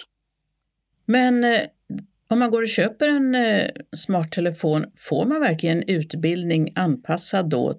Men 1.07 1.45
eh, 1.45 1.67
om 2.31 2.39
man 2.39 2.51
går 2.51 2.63
och 2.63 2.69
köper 2.69 3.09
en 3.09 3.35
eh, 3.35 3.69
smarttelefon, 3.97 4.85
får 5.09 5.27
man 5.27 5.41
verkligen 5.41 5.83
utbildning 5.89 6.69
anpassad 6.77 7.51
då 7.51 7.73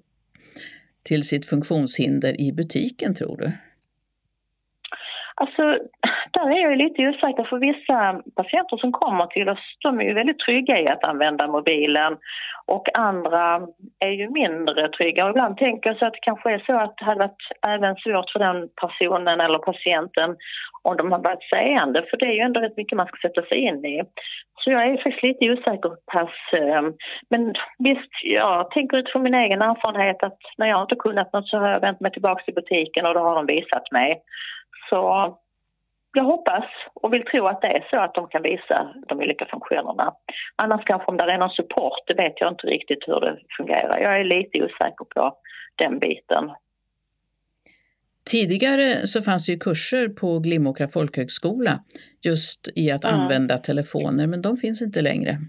till 1.04 1.24
sitt 1.24 1.46
funktionshinder 1.46 2.42
i 2.42 2.52
butiken 2.52 3.16
tror 3.16 3.38
du? 3.38 3.52
Alltså, 5.38 5.62
där 6.34 6.48
är 6.58 6.62
jag 6.62 6.78
lite 6.78 7.08
osäker 7.10 7.44
för 7.44 7.60
vissa 7.60 8.22
patienter 8.36 8.78
som 8.78 8.92
kommer 8.92 9.25
till 9.25 9.50
oss, 9.50 9.66
de 9.84 10.00
är 10.00 10.04
ju 10.04 10.14
väldigt 10.14 10.40
trygga 10.40 10.80
i 10.82 10.88
att 10.88 11.04
använda 11.04 11.48
mobilen 11.48 12.14
och 12.66 12.86
andra 12.98 13.68
är 14.06 14.14
ju 14.22 14.30
mindre 14.30 14.90
trygga. 14.90 15.25
Och 15.25 15.30
ibland 15.30 15.58
tänker 15.58 15.90
jag 15.90 15.98
så 16.00 16.06
att 16.06 16.14
det 16.14 16.28
kanske 16.30 16.54
är 16.54 16.64
så 16.66 16.75
att 16.78 16.98
det 16.98 17.06
hade 17.06 17.20
varit 17.20 17.46
även 17.68 17.96
svårt 17.96 18.30
för 18.32 18.40
den 18.40 18.70
personen 18.82 19.42
eller 19.42 19.60
patienten 19.60 20.36
om 20.89 20.98
de 20.98 21.12
har 21.12 21.24
varit 21.24 21.50
seende, 21.54 22.06
för 22.10 22.18
det 22.18 22.25
är 22.25 22.36
ju 22.38 22.39
ändå 22.39 22.60
rätt 22.60 22.77
mycket 22.77 22.98
man 22.98 23.08
ska 23.08 23.27
sätta 23.27 23.42
sig 23.42 23.58
in 23.58 23.86
i. 23.86 24.04
Så 24.60 24.72
jag 24.72 24.88
är 24.88 25.04
faktiskt 25.04 25.24
lite 25.24 25.51
osäker 25.51 25.92
pass. 26.13 26.38
Eh, 26.60 26.82
men 27.30 27.54
visst, 27.77 28.13
jag 28.24 28.72
tänker 28.72 28.98
utifrån 28.98 29.24
min 29.24 29.34
egen 29.34 29.62
erfarenhet 29.62 30.24
att 30.24 30.39
när 30.58 30.68
jag 30.68 30.82
inte 30.82 30.96
kunnat 30.96 31.34
något 31.34 31.48
så 31.48 31.58
har 31.58 31.70
jag 31.70 31.82
vänt 31.82 32.00
mig 32.00 32.12
tillbaka 32.12 32.44
till 32.44 32.54
butiken 32.54 33.06
och 33.06 33.13
då 33.13 33.20
har 33.20 33.36
de 33.36 33.46
visat 33.46 33.92
mig. 33.92 34.22
Så 34.89 35.00
jag 36.18 36.24
hoppas 36.24 36.65
och 36.94 37.13
vill 37.13 37.25
tro 37.25 37.46
att 37.46 37.62
det 37.62 37.68
är 37.68 37.88
så 37.89 37.98
att 37.98 38.13
de 38.13 38.27
kan 38.27 38.42
visa 38.42 38.94
de 39.08 39.20
olika 39.20 39.46
funktionerna. 39.46 40.13
Annars 40.56 40.84
kanske 40.86 41.08
om 41.08 41.18
det 41.18 41.24
är 41.24 41.38
någon 41.38 41.50
support, 41.50 42.00
det 42.08 42.13
vet 42.13 42.42
jag 42.42 42.51
inte 42.51 42.68
riktigt 42.68 43.08
hur 43.08 43.20
det 43.20 43.38
fungerar. 43.58 44.00
Jag 44.00 44.20
är 44.20 44.24
lite 44.24 44.63
osäker 44.63 45.06
på 45.15 45.38
den 45.75 46.00
biten. 46.00 46.51
Tidigare 48.29 49.08
så 49.08 49.22
fanns 49.22 49.46
det 49.46 49.51
ju 49.51 49.60
kurser 49.60 50.10
på 50.10 50.39
Glimåkra 50.39 50.88
folkhögskola 50.88 51.84
just 52.22 52.67
i 52.75 52.91
att 52.91 53.03
mm. 53.03 53.20
använda 53.20 53.58
telefoner, 53.58 54.27
men 54.27 54.41
de 54.41 54.58
finns 54.58 54.82
inte 54.82 55.01
längre. 55.01 55.41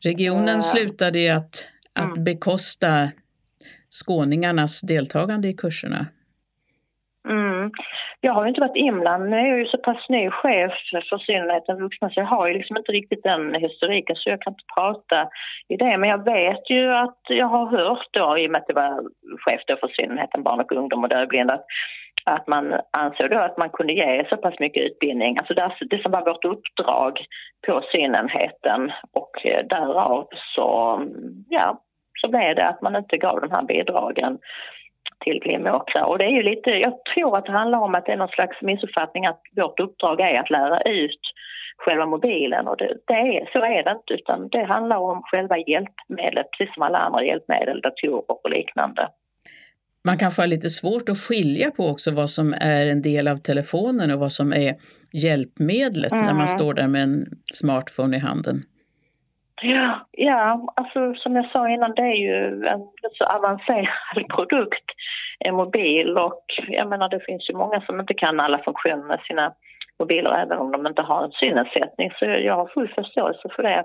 Regionen 0.00 0.48
mm. 0.48 0.60
slutade 0.60 1.18
ju 1.18 1.28
att, 1.28 1.66
att 1.92 2.10
mm. 2.10 2.24
bekosta 2.24 3.10
skåningarnas 3.90 4.80
deltagande 4.80 5.48
i 5.48 5.54
kurserna. 5.54 6.06
Mm. 7.28 7.70
Jag 8.20 8.32
har 8.32 8.42
ju 8.42 8.48
inte 8.48 8.60
varit 8.60 8.76
inblandad, 8.76 9.40
jag 9.40 9.48
är 9.48 9.56
ju 9.56 9.66
så 9.66 9.78
pass 9.78 10.08
ny 10.08 10.30
chef 10.30 10.72
för 11.10 11.18
synligheten 11.18 11.82
vuxna 11.82 12.10
så 12.10 12.20
jag 12.20 12.26
har 12.26 12.48
ju 12.48 12.54
liksom 12.54 12.76
inte 12.76 12.92
riktigt 12.92 13.22
den 13.22 13.54
historiken 13.54 14.16
så 14.16 14.30
jag 14.30 14.42
kan 14.42 14.52
inte 14.52 14.64
prata 14.76 15.28
i 15.68 15.76
det. 15.76 15.98
Men 15.98 16.08
jag 16.08 16.24
vet 16.24 16.70
ju 16.70 16.90
att 16.90 17.20
jag 17.28 17.46
har 17.46 17.66
hört 17.66 18.08
då, 18.10 18.38
i 18.38 18.46
och 18.46 18.50
med 18.50 18.60
att 18.60 18.66
det 18.66 18.74
var 18.74 19.02
chef 19.44 19.60
då 19.66 19.76
för 19.76 19.88
synligheten 19.88 20.42
barn 20.42 20.60
och 20.60 20.72
ungdom 20.72 21.04
och 21.04 21.08
dövblinda, 21.08 21.60
att, 22.24 22.46
man 22.46 22.74
ansåg 22.90 23.30
då 23.30 23.38
att 23.38 23.58
man 23.58 23.70
kunde 23.70 23.92
ge 23.92 24.26
så 24.30 24.36
pass 24.36 24.54
mycket 24.58 24.82
utbildning. 24.82 25.36
Alltså 25.38 25.54
det, 25.54 25.64
alltså 25.64 25.84
det 25.84 26.02
som 26.02 26.12
var 26.12 26.24
vårt 26.24 26.44
uppdrag 26.44 27.18
på 27.66 27.82
synenheten 27.92 28.92
och 29.12 29.30
därav 29.70 30.28
så, 30.54 31.00
ja, 31.48 31.82
så 32.20 32.30
blev 32.30 32.54
det 32.56 32.68
att 32.68 32.82
man 32.82 32.96
inte 32.96 33.16
gav 33.16 33.40
de 33.40 33.50
här 33.50 33.62
bidragen 33.62 34.38
till 35.24 35.40
Glimåkra. 35.40 36.04
Och 36.04 36.18
det 36.18 36.24
är 36.24 36.36
ju 36.38 36.42
lite, 36.42 36.70
jag 36.70 36.94
tror 37.14 37.38
att 37.38 37.46
det 37.46 37.52
handlar 37.52 37.78
om 37.78 37.94
att 37.94 38.06
det 38.06 38.12
är 38.12 38.16
någon 38.16 38.36
slags 38.38 38.62
missuppfattning 38.62 39.26
att 39.26 39.42
vårt 39.56 39.80
uppdrag 39.80 40.20
är 40.20 40.40
att 40.40 40.50
lära 40.50 40.78
ut 40.80 41.20
själva 41.78 42.06
mobilen 42.06 42.68
och 42.68 42.76
det, 42.76 42.96
det 43.06 43.12
är, 43.14 43.52
så 43.52 43.58
är 43.58 43.84
det 43.84 43.90
inte 43.90 44.14
utan 44.14 44.48
det 44.48 44.64
handlar 44.64 44.98
om 44.98 45.22
själva 45.22 45.58
hjälpmedlet 45.58 46.46
precis 46.50 46.74
som 46.74 46.82
alla 46.82 46.98
andra 46.98 47.24
hjälpmedel, 47.24 47.80
datorer 47.80 48.30
och 48.44 48.50
liknande. 48.50 49.08
Man 50.04 50.18
kanske 50.18 50.42
har 50.42 50.46
lite 50.46 50.68
svårt 50.68 51.08
att 51.08 51.18
skilja 51.18 51.70
på 51.70 51.82
också 51.82 52.10
vad 52.10 52.30
som 52.30 52.54
är 52.60 52.86
en 52.86 53.02
del 53.02 53.28
av 53.28 53.36
telefonen 53.36 54.10
och 54.10 54.20
vad 54.20 54.32
som 54.32 54.52
är 54.52 54.74
hjälpmedlet 55.12 56.12
mm. 56.12 56.24
när 56.24 56.34
man 56.34 56.48
mm. 56.48 56.58
står 56.58 56.74
där 56.74 56.88
med 56.88 57.02
en 57.02 57.26
smartphone 57.52 58.16
i 58.16 58.20
handen. 58.20 58.62
Ja, 59.60 60.06
ja, 60.10 60.72
alltså 60.76 61.14
som 61.14 61.36
jag 61.36 61.50
sa 61.50 61.68
innan, 61.68 61.94
det 61.94 62.02
är 62.02 62.16
ju 62.16 62.64
en 62.66 62.88
så 63.12 63.24
avancerad 63.24 64.28
produkt, 64.34 64.84
en 65.38 65.54
mobil 65.54 66.18
och 66.18 66.44
jag 66.68 66.88
menar 66.88 67.08
det 67.08 67.24
finns 67.26 67.50
ju 67.50 67.54
många 67.54 67.80
som 67.80 68.00
inte 68.00 68.14
kan 68.14 68.40
alla 68.40 68.58
funktioner 68.58 69.04
med 69.04 69.20
sina 69.20 69.52
mobiler 69.98 70.38
även 70.38 70.58
om 70.58 70.72
de 70.72 70.86
inte 70.86 71.02
har 71.02 71.24
en 71.24 71.32
synnedsättning 71.32 72.10
så 72.18 72.24
jag 72.24 72.54
har 72.54 72.70
full 72.74 72.88
förståelse 72.88 73.48
för 73.56 73.62
det 73.62 73.84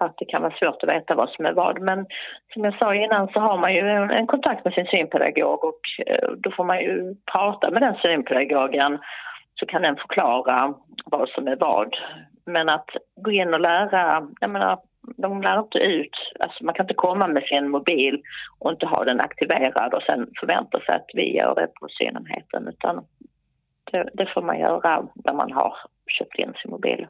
att 0.00 0.14
det 0.18 0.24
kan 0.24 0.42
vara 0.42 0.58
svårt 0.58 0.82
att 0.82 0.88
veta 0.88 1.14
vad 1.14 1.30
som 1.30 1.46
är 1.46 1.52
vad. 1.52 1.80
Men 1.80 2.06
som 2.52 2.64
jag 2.64 2.78
sa 2.78 2.94
innan 2.94 3.28
så 3.28 3.40
har 3.40 3.58
man 3.58 3.74
ju 3.74 3.80
en, 3.80 4.10
en 4.10 4.26
kontakt 4.26 4.64
med 4.64 4.74
sin 4.74 4.86
synpedagog 4.86 5.64
och 5.64 5.80
eh, 6.06 6.28
då 6.36 6.50
får 6.50 6.64
man 6.64 6.80
ju 6.80 7.14
prata 7.32 7.70
med 7.70 7.82
den 7.82 7.94
synpedagogen 8.02 8.98
så 9.54 9.66
kan 9.66 9.82
den 9.82 9.96
förklara 9.96 10.74
vad 11.04 11.28
som 11.28 11.48
är 11.48 11.56
vad. 11.56 11.96
Men 12.46 12.68
att 12.68 12.90
gå 13.16 13.30
in 13.30 13.54
och 13.54 13.60
lära, 13.60 14.28
jag 14.40 14.50
menar, 14.50 14.78
de 15.16 15.42
lär 15.42 15.58
inte 15.60 15.78
ut, 15.78 16.16
alltså 16.40 16.64
man 16.64 16.74
kan 16.74 16.84
inte 16.84 16.94
komma 16.94 17.26
med 17.28 17.42
sin 17.42 17.68
mobil 17.70 18.22
och 18.58 18.70
inte 18.70 18.86
ha 18.86 19.04
den 19.04 19.20
aktiverad 19.20 19.94
och 19.94 20.02
sen 20.02 20.28
förvänta 20.40 20.80
sig 20.80 20.94
att 20.94 21.10
vi 21.14 21.36
gör 21.36 21.54
det 21.54 21.66
på 21.66 21.88
synenheten 21.88 22.68
utan 22.68 23.04
det, 23.92 24.10
det 24.14 24.30
får 24.34 24.42
man 24.42 24.58
göra 24.58 25.08
när 25.14 25.34
man 25.34 25.52
har 25.52 25.74
köpt 26.06 26.38
in 26.38 26.52
sin 26.62 26.70
mobil. 26.70 27.06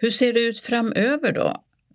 Hur 0.00 0.10
ser 0.10 0.32
det 0.32 0.40
ut 0.48 0.60
framöver 0.60 1.32
då? 1.32 1.52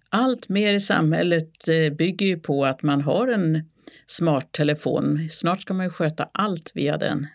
Allt 0.09 0.49
mer 0.49 0.73
i 0.73 0.79
samhället 0.79 1.51
eh, 1.67 1.93
bygger 1.97 2.25
ju 2.25 2.39
på 2.39 2.65
att 2.65 2.83
man 2.83 3.01
har 3.01 3.27
en 3.27 3.71
smarttelefon. 4.05 5.29
Snart 5.29 5.61
ska 5.61 5.73
man 5.73 5.85
ju 5.85 5.89
sköta 5.89 6.25
allt 6.33 6.71
via 6.75 6.97
den. 6.97 7.27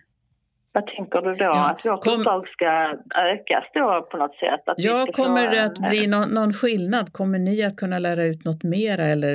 Vad 0.79 0.87
tänker 0.87 1.21
du 1.23 1.35
då? 1.35 1.45
Ja, 1.45 1.71
att 1.71 1.85
vårt 1.87 2.05
kom... 2.05 2.19
uppdrag 2.19 2.49
ska 2.49 2.71
ökas 3.17 3.65
då 3.75 4.09
på 4.11 4.17
något 4.17 4.37
sätt? 4.37 4.63
Att 4.67 4.79
ja, 4.79 5.07
kommer 5.13 5.51
det 5.51 5.65
att 5.65 5.79
bli 5.79 6.07
någon, 6.07 6.29
någon, 6.29 6.53
skillnad? 6.53 7.13
Kommer 7.13 7.39
ni 7.39 7.65
att 7.65 7.77
kunna 7.77 7.99
lära 7.99 8.25
ut 8.25 8.45
något 8.45 8.63
mera 8.65 9.05
eller? 9.15 9.35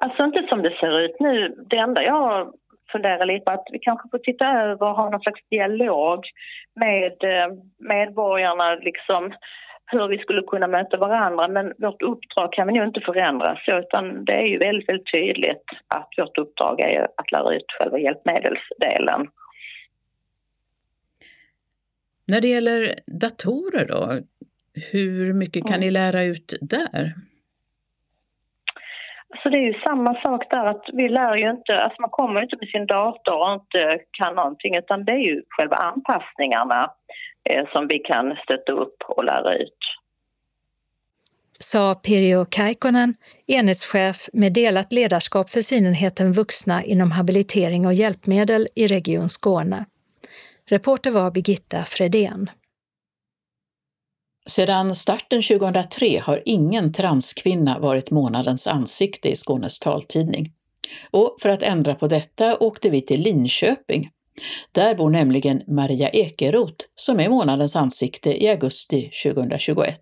Alltså 0.00 0.24
inte 0.24 0.46
som 0.50 0.62
det 0.62 0.74
ser 0.80 1.00
ut 1.04 1.16
nu. 1.20 1.54
Det 1.70 1.76
enda 1.76 2.02
jag 2.02 2.52
funderar 2.92 3.26
lite 3.26 3.44
på 3.44 3.52
att 3.52 3.68
vi 3.72 3.78
kanske 3.78 4.08
får 4.10 4.18
titta 4.18 4.44
över 4.62 4.82
och 4.82 4.96
ha 4.96 5.10
någon 5.10 5.20
slags 5.20 5.40
dialog 5.50 6.20
med 6.74 7.16
eh, 7.32 7.48
medborgarna 7.78 8.74
liksom 8.74 9.32
hur 9.86 10.08
vi 10.08 10.18
skulle 10.18 10.42
kunna 10.42 10.66
möta 10.66 10.96
varandra 10.96 11.48
men 11.48 11.66
vårt 11.78 12.02
uppdrag 12.02 12.52
kan 12.52 12.66
vi 12.66 12.72
nog 12.72 12.86
inte 12.86 13.00
förändra 13.00 13.58
så 13.64 13.78
utan 13.78 14.24
det 14.24 14.32
är 14.32 14.46
ju 14.46 14.58
väldigt, 14.58 14.88
väldigt 14.88 15.12
tydligt 15.12 15.66
att 15.96 16.08
vårt 16.18 16.38
uppdrag 16.38 16.80
är 16.80 17.08
att 17.16 17.32
lära 17.32 17.54
ut 17.54 17.70
själva 17.78 17.98
hjälpmedelsdelen. 17.98 19.28
När 22.28 22.40
det 22.40 22.48
gäller 22.48 22.94
datorer 23.06 23.86
då, 23.86 24.20
hur 24.92 25.32
mycket 25.32 25.62
kan 25.62 25.74
mm. 25.74 25.80
ni 25.80 25.90
lära 25.90 26.22
ut 26.22 26.54
där? 26.60 27.14
Alltså 29.30 29.48
det 29.50 29.56
är 29.56 29.66
ju 29.72 29.80
samma 29.86 30.14
sak 30.22 30.50
där 30.50 30.64
att 30.64 30.84
vi 30.92 31.08
lär 31.08 31.36
ju 31.36 31.50
inte, 31.50 31.74
alltså 31.74 32.00
man 32.00 32.10
kommer 32.10 32.42
inte 32.42 32.56
med 32.60 32.68
sin 32.68 32.86
dator 32.86 33.36
och 33.40 33.52
inte 33.52 33.98
kan 34.10 34.34
någonting 34.34 34.76
utan 34.76 35.04
det 35.04 35.12
är 35.12 35.24
ju 35.30 35.42
själva 35.48 35.76
anpassningarna 35.76 36.90
eh, 37.50 37.64
som 37.72 37.88
vi 37.88 37.98
kan 37.98 38.36
stötta 38.44 38.72
upp 38.72 38.96
och 39.08 39.24
lära 39.24 39.56
ut. 39.56 39.78
Sa 41.60 41.94
Pirjo 41.94 42.44
Kaikkonen, 42.44 43.14
enhetschef 43.46 44.16
med 44.32 44.52
delat 44.52 44.92
ledarskap 44.92 45.50
för 45.50 45.60
synenheten 45.60 46.32
vuxna 46.32 46.84
inom 46.84 47.10
habilitering 47.10 47.86
och 47.86 47.94
hjälpmedel 47.94 48.68
i 48.74 48.86
Region 48.86 49.28
Skåne. 49.28 49.84
Reporter 50.70 51.10
var 51.10 51.30
Birgitta 51.30 51.84
Fredén. 51.84 52.50
Sedan 54.46 54.94
starten 54.94 55.42
2003 55.42 56.18
har 56.22 56.42
ingen 56.44 56.92
transkvinna 56.92 57.78
varit 57.78 58.10
månadens 58.10 58.66
ansikte 58.66 59.28
i 59.28 59.36
Skånes 59.36 59.78
taltidning. 59.78 60.52
Och 61.10 61.36
för 61.42 61.48
att 61.48 61.62
ändra 61.62 61.94
på 61.94 62.08
detta 62.08 62.56
åkte 62.58 62.90
vi 62.90 63.00
till 63.00 63.20
Linköping. 63.20 64.10
Där 64.72 64.94
bor 64.94 65.10
nämligen 65.10 65.62
Maria 65.66 66.08
Ekeroth 66.08 66.84
som 66.94 67.20
är 67.20 67.28
månadens 67.28 67.76
ansikte 67.76 68.44
i 68.44 68.48
augusti 68.48 69.10
2021. 69.24 70.00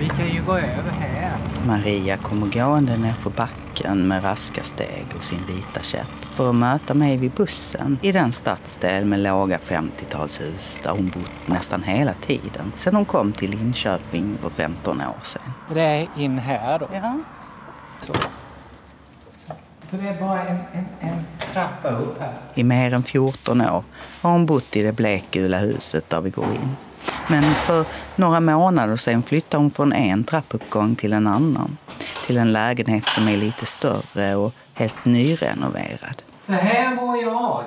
Vi 0.00 0.08
kan 0.08 0.34
ju 0.34 0.44
gå 0.44 0.52
över 0.52 0.90
här. 0.90 1.38
Maria 1.66 2.16
kommer 2.16 2.46
gående 2.46 2.96
nerför 2.96 3.30
backen 3.30 4.08
med 4.08 4.24
raska 4.24 4.62
steg 4.62 5.06
och 5.18 5.24
sin 5.24 5.46
vita 5.46 5.82
käpp 5.82 6.25
för 6.36 6.48
att 6.48 6.54
möta 6.54 6.94
mig 6.94 7.16
vid 7.16 7.30
bussen 7.30 7.98
i 8.02 8.12
den 8.12 8.32
stadsdel 8.32 9.04
med 9.04 9.20
låga 9.20 9.58
50-talshus 9.58 10.82
där 10.82 10.90
hon 10.90 11.08
bott 11.08 11.46
nästan 11.46 11.82
hela 11.82 12.12
tiden 12.14 12.72
sedan 12.74 12.94
hon 12.94 13.04
kom 13.04 13.32
till 13.32 13.50
Linköping 13.50 14.38
för 14.42 14.50
15 14.50 15.00
år 15.00 15.20
sedan. 15.22 15.52
Det 15.74 15.82
är 15.82 16.08
in 16.16 16.38
här 16.38 16.78
då? 16.78 16.88
Ja. 16.92 17.18
Så. 18.00 18.12
Så 19.90 19.96
det 19.96 20.08
är 20.08 20.20
bara 20.20 20.46
en, 20.46 20.58
en, 20.72 20.86
en 21.00 21.24
trappa 21.52 21.90
upp 21.90 22.20
här? 22.20 22.32
I 22.54 22.64
mer 22.64 22.94
än 22.94 23.02
14 23.02 23.60
år 23.60 23.84
har 24.20 24.30
hon 24.30 24.46
bott 24.46 24.76
i 24.76 24.82
det 24.82 24.92
blekgula 24.92 25.58
huset 25.58 26.10
där 26.10 26.20
vi 26.20 26.30
går 26.30 26.44
in. 26.44 26.76
Men 27.28 27.42
för 27.42 27.84
några 28.16 28.40
månader 28.40 28.96
sedan 28.96 29.22
flyttade 29.22 29.62
hon 29.62 29.70
från 29.70 29.92
en 29.92 30.24
trappuppgång 30.24 30.96
till 30.96 31.12
en 31.12 31.26
annan. 31.26 31.76
Till 32.26 32.38
en 32.38 32.52
lägenhet 32.52 33.08
som 33.08 33.28
är 33.28 33.36
lite 33.36 33.66
större 33.66 34.36
och 34.36 34.52
helt 34.74 35.04
nyrenoverad. 35.04 36.22
Så 36.46 36.52
här 36.52 36.96
bor 36.96 37.22
jag. 37.22 37.64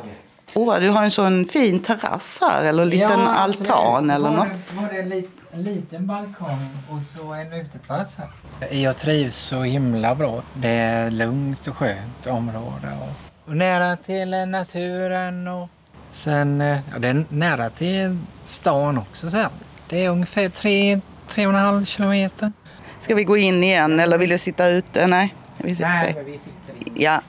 Åh, 0.54 0.80
du 0.80 0.90
har 0.90 1.04
en 1.04 1.12
sån 1.12 1.46
fin 1.46 1.80
terrass 1.80 2.40
här 2.42 2.66
eller 2.66 2.84
en 2.84 2.90
liten 2.90 3.20
ja, 3.20 3.34
altan 3.34 4.10
eller 4.10 4.30
något. 4.32 4.48
Var 4.74 4.90
det 4.94 5.00
en, 5.00 5.10
lit, 5.10 5.32
en 5.52 5.64
liten 5.64 6.08
balkong 6.08 6.70
och 6.90 7.02
så 7.02 7.34
en 7.34 7.54
uteplats 7.54 8.16
här. 8.18 8.30
Jag 8.72 8.98
trivs 8.98 9.36
så 9.36 9.62
himla 9.62 10.16
bra. 10.16 10.42
Det 10.54 10.70
är 10.70 11.12
lugnt 11.12 11.68
och 11.68 11.78
skönt 11.78 12.28
område 12.28 12.88
och, 13.02 13.50
och 13.50 13.58
nära 13.58 13.96
till 13.96 14.30
naturen 14.30 15.48
och 15.48 15.70
Sen, 16.12 16.62
eh, 16.62 16.80
ja, 16.92 17.00
det 17.00 17.08
är 17.08 17.26
nära 17.30 17.70
till 17.70 18.18
stan 18.44 18.98
också 18.98 19.30
sen. 19.30 19.50
Det 19.90 20.06
är 20.06 20.10
ungefär 20.10 20.50
tre, 20.50 21.00
tre 21.28 21.48
och 21.48 21.54
en 21.54 21.60
halv 21.60 21.86
kilometer. 21.86 22.52
Ska 23.00 23.16
vi 23.16 23.24
gå 23.24 23.38
in 23.38 23.64
igen 23.64 24.00
eller 24.00 24.18
vill 24.18 24.30
du 24.30 24.38
sitta 24.38 24.68
ute? 24.68 25.08
Nej, 25.08 25.36
vi 25.58 25.76
sitter, 25.76 25.90
Nej, 25.90 26.24
vi 26.26 26.32
sitter 26.32 26.90
in. 26.90 27.02
Ja. 27.02 27.22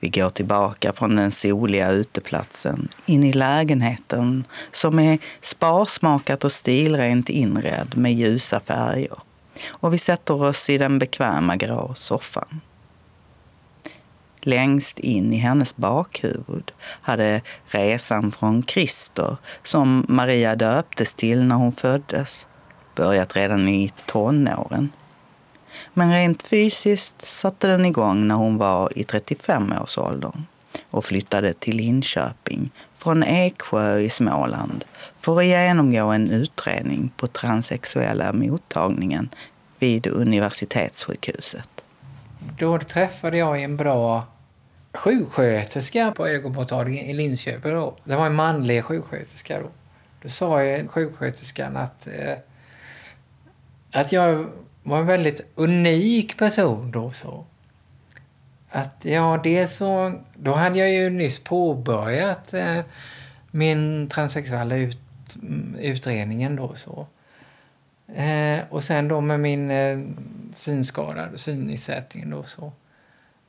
Vi 0.00 0.08
går 0.08 0.30
tillbaka 0.30 0.92
från 0.92 1.16
den 1.16 1.30
soliga 1.30 1.90
uteplatsen 1.90 2.88
in 3.06 3.24
i 3.24 3.32
lägenheten 3.32 4.44
som 4.72 4.98
är 4.98 5.18
sparsmakat 5.40 6.44
och 6.44 6.52
stilrent 6.52 7.28
inredd 7.28 7.96
med 7.96 8.14
ljusa 8.14 8.60
färger. 8.60 9.18
Och 9.68 9.94
vi 9.94 9.98
sätter 9.98 10.42
oss 10.42 10.70
i 10.70 10.78
den 10.78 10.98
bekväma 10.98 11.56
grå 11.56 11.94
soffan. 11.94 12.60
Längst 14.40 14.98
in 14.98 15.32
i 15.32 15.36
hennes 15.36 15.76
bakhuvud 15.76 16.72
hade 16.82 17.42
resan 17.66 18.32
från 18.32 18.62
Christer, 18.62 19.36
som 19.62 20.06
Maria 20.08 20.56
döptes 20.56 21.14
till 21.14 21.42
när 21.42 21.56
hon 21.56 21.72
föddes, 21.72 22.48
börjat 22.96 23.36
redan 23.36 23.68
i 23.68 23.90
tonåren. 24.06 24.92
Men 25.94 26.12
rent 26.12 26.42
fysiskt 26.42 27.22
satte 27.22 27.68
den 27.68 27.84
igång 27.84 28.28
när 28.28 28.34
hon 28.34 28.58
var 28.58 28.98
i 28.98 29.02
35-årsåldern 29.02 30.42
och 30.90 31.04
flyttade 31.04 31.52
till 31.52 31.76
Linköping 31.76 32.70
från 32.94 33.22
Eksjö 33.22 33.98
i 33.98 34.10
Småland 34.10 34.84
för 35.18 35.38
att 35.38 35.44
genomgå 35.44 36.06
en 36.06 36.30
utredning 36.30 37.12
på 37.16 37.26
transsexuella 37.26 38.32
mottagningen 38.32 39.28
vid 39.78 40.06
universitetssjukhuset. 40.06 41.68
Då 42.58 42.78
träffade 42.78 43.38
jag 43.38 43.62
en 43.62 43.76
bra 43.76 44.26
sjuksköterska 44.94 46.12
på 46.16 46.26
ögonmottagningen 46.26 47.06
i 47.06 47.12
Linköping. 47.12 47.72
Då. 47.72 47.96
Det 48.04 48.16
var 48.16 48.26
en 48.26 48.34
manlig 48.34 48.84
sjuksköterska. 48.84 49.60
Då, 49.60 49.68
då 50.22 50.28
sa 50.28 50.64
jag 50.64 50.90
sjuksköterskan 50.90 51.76
att, 51.76 52.06
eh, 52.06 52.34
att 53.92 54.12
jag 54.12 54.46
var 54.82 54.98
en 54.98 55.06
väldigt 55.06 55.40
unik 55.54 56.36
person 56.36 56.90
då. 56.90 57.10
Så. 57.10 57.44
Att 58.70 58.96
ja, 59.02 59.40
det 59.42 59.68
så... 59.68 60.12
Då 60.34 60.54
hade 60.54 60.78
jag 60.78 60.90
ju 60.90 61.10
nyss 61.10 61.38
påbörjat 61.38 62.54
eh, 62.54 62.80
min 63.50 64.08
transsexuella 64.08 64.76
ut, 64.76 64.98
utredningen 65.78 66.56
då 66.56 66.74
så. 66.74 67.06
Eh, 68.14 68.58
och 68.70 68.84
sen 68.84 69.08
då 69.08 69.20
med 69.20 69.40
min 69.40 69.70
eh, 69.70 69.98
synskada, 70.54 71.28
synnedsättning 71.36 72.30
då 72.30 72.42
så. 72.42 72.72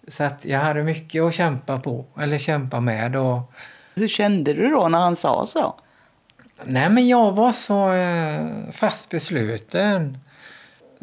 Så 0.08 0.24
att 0.24 0.46
jag 0.46 0.60
hade 0.60 0.84
mycket 0.84 1.22
att 1.24 1.34
kämpa 1.34 1.80
på, 1.80 2.06
eller 2.20 2.38
kämpa 2.38 2.80
med. 2.80 3.16
Och... 3.16 3.54
Hur 3.96 4.08
kände 4.08 4.54
du 4.54 4.70
då 4.70 4.88
när 4.88 5.00
han 5.00 5.16
sa 5.16 5.46
så? 5.46 5.76
Nej 6.64 6.90
men 6.90 7.08
jag 7.08 7.32
var 7.32 7.52
så 7.52 7.94
eh, 7.94 8.48
fast 8.72 9.10
besluten. 9.10 10.18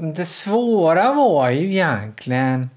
Det 0.00 0.26
svåra 0.26 1.12
var 1.12 1.50
ju 1.50 1.70
egentligen, 1.70 2.70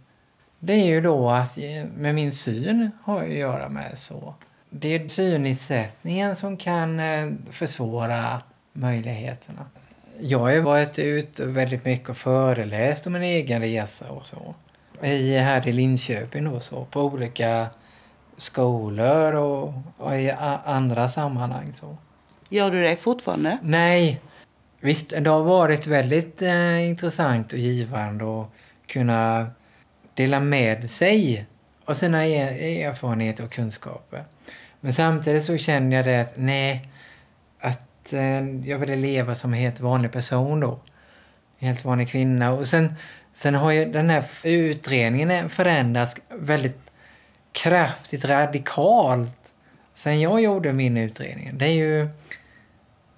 det 0.59 0.73
är 0.73 0.85
ju 0.85 1.01
då 1.01 1.29
att 1.29 1.57
eh, 1.57 1.85
med 1.95 2.15
min 2.15 2.31
syn 2.31 2.91
har 3.03 3.23
att 3.23 3.29
göra 3.29 3.69
med 3.69 3.99
så. 3.99 4.33
Det 4.69 4.95
är 4.95 5.07
synnedsättningen 5.07 6.35
som 6.35 6.57
kan 6.57 6.99
eh, 6.99 7.31
försvåra 7.49 8.41
möjligheterna. 8.73 9.65
Jag 10.19 10.39
har 10.39 10.51
ju 10.51 10.59
varit 10.59 10.99
ute 10.99 11.45
väldigt 11.45 11.85
mycket 11.85 12.09
och 12.09 12.17
föreläst 12.17 13.07
om 13.07 13.13
min 13.13 13.21
egen 13.23 13.61
resa 13.61 14.09
och 14.09 14.25
så. 14.25 14.55
I, 15.01 15.37
här 15.37 15.67
i 15.67 15.71
Linköping 15.71 16.43
då 16.43 16.59
så, 16.59 16.85
på 16.85 17.01
olika 17.01 17.67
skolor 18.37 19.33
och, 19.33 19.73
och 19.97 20.19
i 20.19 20.31
andra 20.65 21.09
sammanhang 21.09 21.73
så. 21.73 21.97
Gör 22.49 22.71
du 22.71 22.83
det 22.83 22.95
fortfarande? 22.95 23.57
Nej. 23.61 24.21
Visst, 24.83 25.09
det 25.09 25.29
har 25.29 25.43
varit 25.43 25.87
väldigt 25.87 26.41
eh, 26.41 26.89
intressant 26.89 27.53
och 27.53 27.59
givande 27.59 28.41
att 28.41 28.47
kunna 28.87 29.51
dela 30.13 30.39
med 30.39 30.89
sig 30.89 31.45
av 31.85 31.93
sina 31.93 32.27
er 32.27 32.87
erfarenheter 32.87 33.43
och 33.43 33.51
kunskaper. 33.51 34.23
Men 34.79 34.93
samtidigt 34.93 35.45
så 35.45 35.57
känner 35.57 35.97
jag 35.97 36.05
det 36.05 36.21
att 36.21 36.33
nej, 36.35 36.89
att 37.59 38.13
eh, 38.13 38.45
jag 38.65 38.77
vill 38.77 38.99
leva 38.99 39.35
som 39.35 39.53
en 39.53 39.59
helt 39.59 39.79
vanlig 39.79 40.11
person 40.11 40.59
då. 40.59 40.79
En 41.59 41.67
helt 41.67 41.85
vanlig 41.85 42.09
kvinna. 42.09 42.51
Och 42.51 42.67
sen, 42.67 42.93
sen 43.33 43.55
har 43.55 43.71
ju 43.71 43.85
den 43.85 44.09
här 44.09 44.23
utredningen 44.43 45.49
förändrats 45.49 46.15
väldigt 46.29 46.91
kraftigt, 47.51 48.25
radikalt 48.25 49.37
sen 49.95 50.21
jag 50.21 50.41
gjorde 50.41 50.73
min 50.73 50.97
utredning. 50.97 51.57
Det 51.57 51.65
är 51.65 51.73
ju 51.73 52.09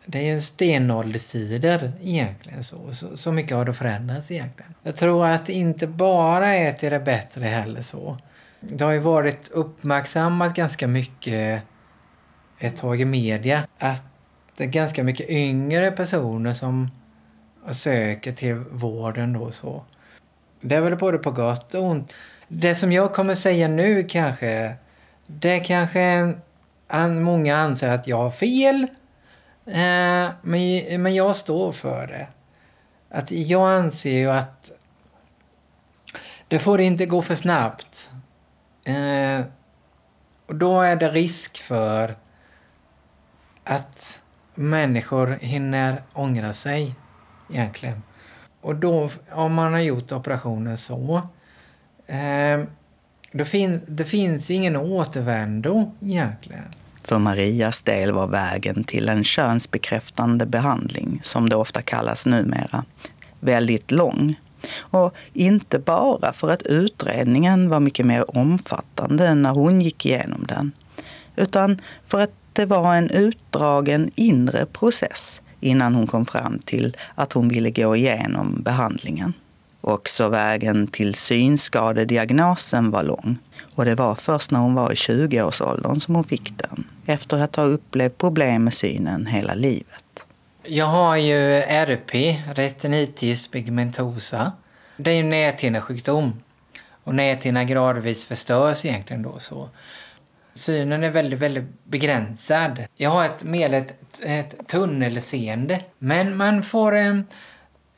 det 0.06 0.20
är 0.20 0.34
ju 0.34 0.40
stenålderstider 0.40 1.92
egentligen. 2.02 2.64
Så, 2.64 2.94
så, 2.94 3.18
så 3.18 3.32
mycket 3.32 3.58
har 3.58 3.66
det 3.66 3.74
förändrats 3.74 4.32
egentligen. 4.32 4.74
Jag 4.84 4.96
tror 4.96 5.26
att 5.26 5.46
det 5.46 5.54
inte 5.54 5.88
bara 5.88 6.48
är 6.48 6.72
till 6.72 6.92
det 6.92 7.00
bättre 7.00 7.46
heller 7.46 7.82
så. 7.82 8.18
Det 8.60 8.84
har 8.84 8.92
ju 8.92 9.00
varit 9.00 9.50
uppmärksammat 9.52 10.56
ganska 10.56 10.88
mycket 10.88 11.62
ett 12.60 12.78
tag 12.78 13.02
i 13.02 13.06
media 13.06 13.68
att 13.78 14.04
det 14.58 14.64
är 14.64 14.68
ganska 14.68 15.04
mycket 15.04 15.30
yngre 15.30 15.92
personer 15.92 16.54
som 16.54 16.92
söker 17.72 18.32
till 18.32 18.56
vården 18.56 19.34
då 19.34 19.52
så. 19.52 19.84
Det 20.62 20.76
är 20.76 20.82
väl 20.82 20.96
både 20.96 21.18
på 21.18 21.32
gott 21.32 21.74
och 21.74 21.84
ont. 21.84 22.16
Det 22.48 22.76
som 22.76 22.92
jag 22.92 23.14
kommer 23.14 23.36
säga 23.36 23.68
nu 23.68 24.04
kanske, 24.04 24.76
det 25.28 25.60
kanske 25.60 26.34
många 27.10 27.58
anser 27.58 27.90
att 27.90 28.08
jag 28.08 28.18
har 28.18 28.32
fel 28.32 28.88
Eh, 29.66 30.30
men, 30.42 31.02
men 31.02 31.16
jag 31.16 31.36
står 31.36 31.72
för 31.72 32.08
det. 32.08 32.28
Att 33.10 33.32
jag 33.32 33.72
anser 33.72 34.18
ju 34.18 34.32
att 34.32 34.72
det 36.48 36.60
får 36.60 36.82
inte 36.82 37.06
gå 37.06 37.22
för 37.22 37.36
snabbt. 37.36 38.10
Eh, 38.84 39.42
och 40.46 40.56
då 40.56 40.82
är 40.82 40.96
det 40.96 41.12
risk 41.12 41.62
för 41.62 42.16
att 43.64 44.20
människor 44.56 45.28
hinner 45.28 46.04
ångra 46.14 46.54
sig 46.54 46.96
egentligen. 47.50 48.04
Och 48.62 48.76
då, 48.76 49.10
om 49.32 49.54
man 49.54 49.74
har 49.74 49.80
gjort 49.80 50.12
operationen 50.12 50.78
så, 50.78 51.28
eh, 52.08 52.64
då 53.32 53.46
fin 53.46 53.82
det 53.88 54.06
finns 54.06 54.50
ingen 54.52 54.76
återvändo 54.76 55.92
egentligen. 56.02 56.74
För 57.04 57.20
Marias 57.20 57.84
del 57.84 58.12
var 58.12 58.28
vägen 58.28 58.84
till 58.84 59.10
en 59.10 59.24
könsbekräftande 59.24 60.46
behandling, 60.46 61.20
som 61.24 61.50
det 61.50 61.56
ofta 61.56 61.82
kallas 61.82 62.26
numera, 62.26 62.86
väldigt 63.40 63.92
lång. 63.92 64.36
Och 64.78 65.16
inte 65.34 65.80
bara 65.80 66.34
för 66.34 66.52
att 66.52 66.62
utredningen 66.62 67.70
var 67.70 67.80
mycket 67.80 68.06
mer 68.06 68.38
omfattande 68.38 69.36
när 69.36 69.52
hon 69.52 69.82
gick 69.82 70.06
igenom 70.06 70.46
den, 70.48 70.72
utan 71.36 71.82
för 72.08 72.22
att 72.22 72.34
det 72.54 72.66
var 72.66 72.96
en 72.96 73.10
utdragen 73.10 74.12
inre 74.16 74.66
process 74.66 75.42
innan 75.60 75.96
hon 75.96 76.08
kom 76.08 76.26
fram 76.26 76.60
till 76.60 76.98
att 77.16 77.34
hon 77.34 77.48
ville 77.48 77.72
gå 77.72 77.96
igenom 77.96 78.62
behandlingen. 78.62 79.34
Också 79.82 80.30
vägen 80.30 80.88
till 80.88 81.14
synskadediagnosen 81.14 82.92
var 82.92 83.04
lång 83.04 83.38
och 83.76 83.86
det 83.86 83.96
var 83.96 84.16
först 84.16 84.52
när 84.52 84.60
hon 84.60 84.76
var 84.76 84.92
i 84.92 84.96
20-årsåldern 84.96 86.00
som 86.00 86.16
hon 86.16 86.24
fick 86.24 86.58
den. 86.58 86.88
Efter 87.06 87.38
att 87.38 87.56
ha 87.56 87.64
upplevt 87.64 88.18
problem 88.18 88.64
med 88.64 88.74
synen 88.74 89.26
hela 89.26 89.54
livet. 89.54 90.26
Jag 90.64 90.86
har 90.86 91.16
ju 91.16 91.54
RP, 91.68 92.42
retinitis 92.56 93.48
pigmentosa. 93.48 94.52
Det 94.98 95.12
är 95.12 95.20
en 95.20 95.30
näthinnasjukdom, 95.30 96.34
Och 97.04 97.16
näthinnan 97.16 97.68
gradvis 97.68 98.26
förstörs 98.26 98.86
egentligen 98.86 99.22
då 99.22 99.40
så. 99.40 99.70
Synen 100.54 101.04
är 101.04 101.10
väldigt, 101.10 101.40
väldigt 101.40 101.84
begränsad. 101.84 102.86
Jag 102.96 103.10
har 103.10 103.26
ett 103.26 103.44
mer 103.44 103.74
ett, 103.74 104.22
ett 104.26 104.68
tunnelseende. 104.68 105.80
Men 105.98 106.38
man 106.38 106.64
får 106.64 106.96
eh, 106.96 107.20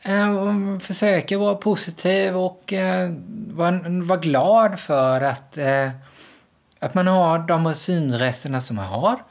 eh, 0.06 0.80
försöka 0.80 1.38
vara 1.38 1.56
positiv 1.56 2.38
och 2.38 2.74
eh, 2.74 3.12
vara, 3.48 4.18
glad 4.18 4.80
för 4.80 5.22
att, 5.22 5.58
eh, 5.58 5.90
att 6.80 6.94
man 6.94 7.08
har 7.08 7.40
de 7.40 7.76
synresterna 7.76 8.62
som 8.62 8.76
man 8.76 8.86
har. 8.86 9.24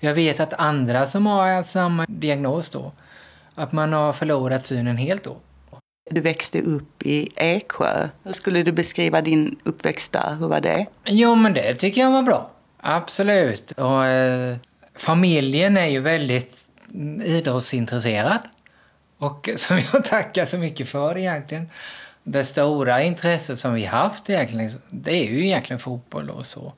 Jag 0.00 0.14
vet 0.14 0.40
att 0.40 0.52
andra 0.52 1.06
som 1.06 1.26
har 1.26 1.62
samma 1.62 2.06
diagnos 2.08 2.70
då, 2.70 2.92
att 3.54 3.72
man 3.72 3.92
har 3.92 4.12
förlorat 4.12 4.66
synen 4.66 4.96
helt 4.96 5.24
då. 5.24 5.36
Du 6.10 6.20
växte 6.20 6.60
upp 6.60 7.02
i 7.02 7.28
Eksjö. 7.36 8.08
Hur 8.24 8.32
skulle 8.32 8.62
du 8.62 8.72
beskriva 8.72 9.20
din 9.20 9.58
uppväxt 9.64 10.12
där? 10.12 10.36
Hur 10.40 10.48
var 10.48 10.60
det? 10.60 10.86
Jo, 11.04 11.34
men 11.34 11.54
det 11.54 11.74
tycker 11.74 12.00
jag 12.00 12.10
var 12.10 12.22
bra. 12.22 12.50
Absolut. 12.76 13.70
Och, 13.72 14.06
eh, 14.06 14.56
familjen 14.94 15.76
är 15.76 15.86
ju 15.86 16.00
väldigt 16.00 16.66
idrottsintresserad. 17.24 18.38
Och 19.22 19.48
som 19.56 19.80
jag 19.92 20.04
tackar 20.04 20.46
så 20.46 20.58
mycket 20.58 20.88
för 20.88 21.18
egentligen. 21.18 21.70
Det 22.22 22.44
stora 22.44 23.02
intresset 23.02 23.58
som 23.58 23.74
vi 23.74 23.84
haft 23.84 24.30
egentligen, 24.30 24.80
det 24.90 25.14
är 25.14 25.30
ju 25.30 25.46
egentligen 25.46 25.80
fotboll 25.80 26.30
och 26.30 26.46
så. 26.46 26.72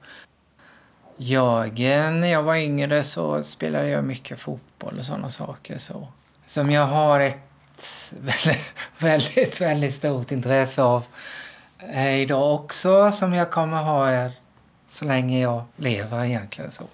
Jag, 1.16 1.78
när 1.78 2.26
jag 2.26 2.42
var 2.42 2.56
yngre 2.56 3.04
så 3.04 3.42
spelade 3.42 3.88
jag 3.88 4.04
mycket 4.04 4.40
fotboll 4.40 4.98
och 4.98 5.04
sådana 5.04 5.30
saker. 5.30 5.78
Så. 5.78 6.08
Som 6.48 6.70
jag 6.70 6.86
har 6.86 7.20
ett 7.20 7.38
väldigt, 8.10 8.72
väldigt, 8.98 9.60
väldigt 9.60 9.94
stort 9.94 10.30
intresse 10.32 10.82
av 10.82 11.06
eh, 11.92 12.14
idag 12.14 12.54
också 12.54 13.12
som 13.12 13.34
jag 13.34 13.50
kommer 13.50 13.82
ha 13.82 14.30
så 14.90 15.04
länge 15.04 15.40
jag 15.40 15.64
lever 15.76 16.24
egentligen 16.24 16.70
så. 16.70 16.84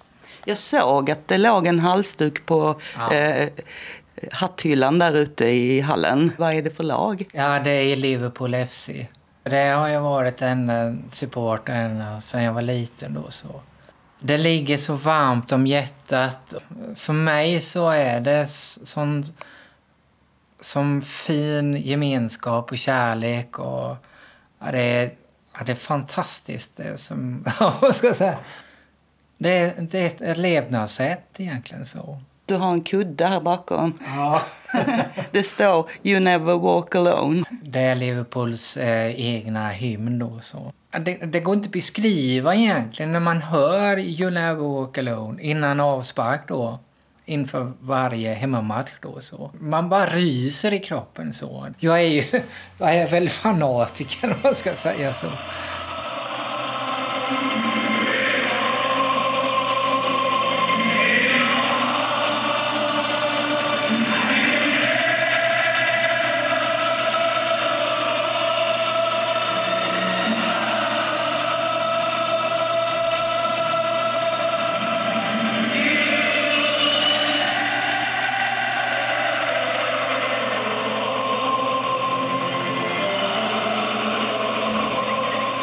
Jag 0.45 0.57
såg 0.57 1.11
att 1.11 1.27
det 1.27 1.37
låg 1.37 1.67
en 1.67 1.79
halsduk 1.79 2.45
på 2.45 2.79
Ja. 2.97 3.13
eh, 3.13 3.49
hatthyllan 4.31 4.99
där 4.99 5.13
ute 5.13 5.45
i 5.45 5.81
hallen. 5.81 6.31
Vad 6.37 6.53
är 6.53 6.61
det 6.61 6.69
för 6.69 6.83
lag? 6.83 7.25
Ja, 7.33 7.59
det 7.59 7.71
är 7.71 7.95
Liverpool 7.95 8.65
FC. 8.65 8.89
Det 9.43 9.67
har 9.69 9.87
jag 9.87 10.01
varit 10.01 10.41
en 10.41 11.03
support 11.11 11.69
ända 11.69 12.21
sedan 12.21 12.43
jag 12.43 12.53
var 12.53 12.61
liten 12.61 13.13
då 13.13 13.31
så. 13.31 13.61
Det 14.19 14.37
ligger 14.37 14.77
så 14.77 14.95
varmt 14.95 15.51
om 15.51 15.67
hjärtat. 15.67 16.53
För 16.95 17.13
mig 17.13 17.61
så 17.61 17.89
är 17.89 18.19
det 18.19 18.47
sån, 18.47 19.23
sån 20.59 21.01
fin 21.01 21.75
gemenskap 21.75 22.71
och 22.71 22.77
kärlek 22.77 23.59
och 23.59 23.97
ja, 24.59 24.71
det, 24.71 24.81
är, 24.81 25.13
ja, 25.53 25.63
det 25.65 25.71
är 25.71 25.75
fantastiskt. 25.75 26.71
Det 26.75 26.83
är 26.83 26.95
som, 26.95 27.45
ja, 27.59 27.77
vad 27.81 27.95
ska 27.95 28.07
jag 28.07 28.17
säga? 28.17 28.37
Det 29.37 29.57
är, 29.57 29.81
det 29.81 29.99
är 29.99 30.07
ett, 30.07 30.21
ett 30.21 30.37
levnadssätt 30.37 31.27
egentligen 31.37 31.85
så. 31.85 32.21
Du 32.51 32.57
har 32.57 32.71
en 32.71 32.81
kudde 32.81 33.25
här 33.25 33.39
bakom. 33.39 33.99
Ja. 34.15 34.41
Det 35.31 35.43
står 35.43 35.89
You 36.03 36.19
never 36.19 36.57
walk 36.57 36.95
alone. 36.95 37.43
Det 37.63 37.79
är 37.79 37.95
Liverpools 37.95 38.77
eh, 38.77 39.21
egna 39.21 39.69
hymn 39.69 40.19
då. 40.19 40.39
Så. 40.41 40.73
Det, 40.99 41.13
det 41.13 41.39
går 41.39 41.55
inte 41.55 41.65
att 41.65 41.71
beskriva 41.71 42.55
egentligen 42.55 43.11
när 43.11 43.19
man 43.19 43.41
hör 43.41 43.99
You 43.99 44.31
Never 44.31 44.79
Walk 44.79 44.97
Alone 44.97 45.41
innan 45.41 45.79
avspark 45.79 46.47
då. 46.47 46.79
Inför 47.25 47.71
varje 47.79 48.33
hemmamatch 48.33 48.91
då 49.01 49.19
så. 49.19 49.51
Man 49.59 49.89
bara 49.89 50.05
ryser 50.05 50.73
i 50.73 50.79
kroppen 50.79 51.33
så. 51.33 51.67
Jag 51.79 51.99
är 51.99 52.07
ju, 52.07 52.23
jag 52.77 52.95
är 52.95 53.07
väl 53.07 53.29
fanatiker 53.29 54.31
om 54.31 54.37
man 54.43 54.55
ska 54.55 54.75
säga 54.75 55.13
så. 55.13 55.27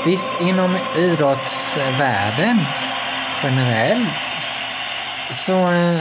Visst, 0.08 0.28
inom 0.40 0.76
idrottsvärlden 0.96 2.58
generellt 3.42 4.08
så, 5.32 5.70
eh, 5.72 6.00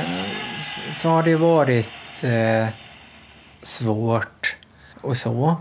så 1.01 1.09
har 1.09 1.23
det 1.23 1.35
varit 1.35 1.89
eh, 2.21 2.67
svårt 3.63 4.55
och 5.01 5.17
så. 5.17 5.55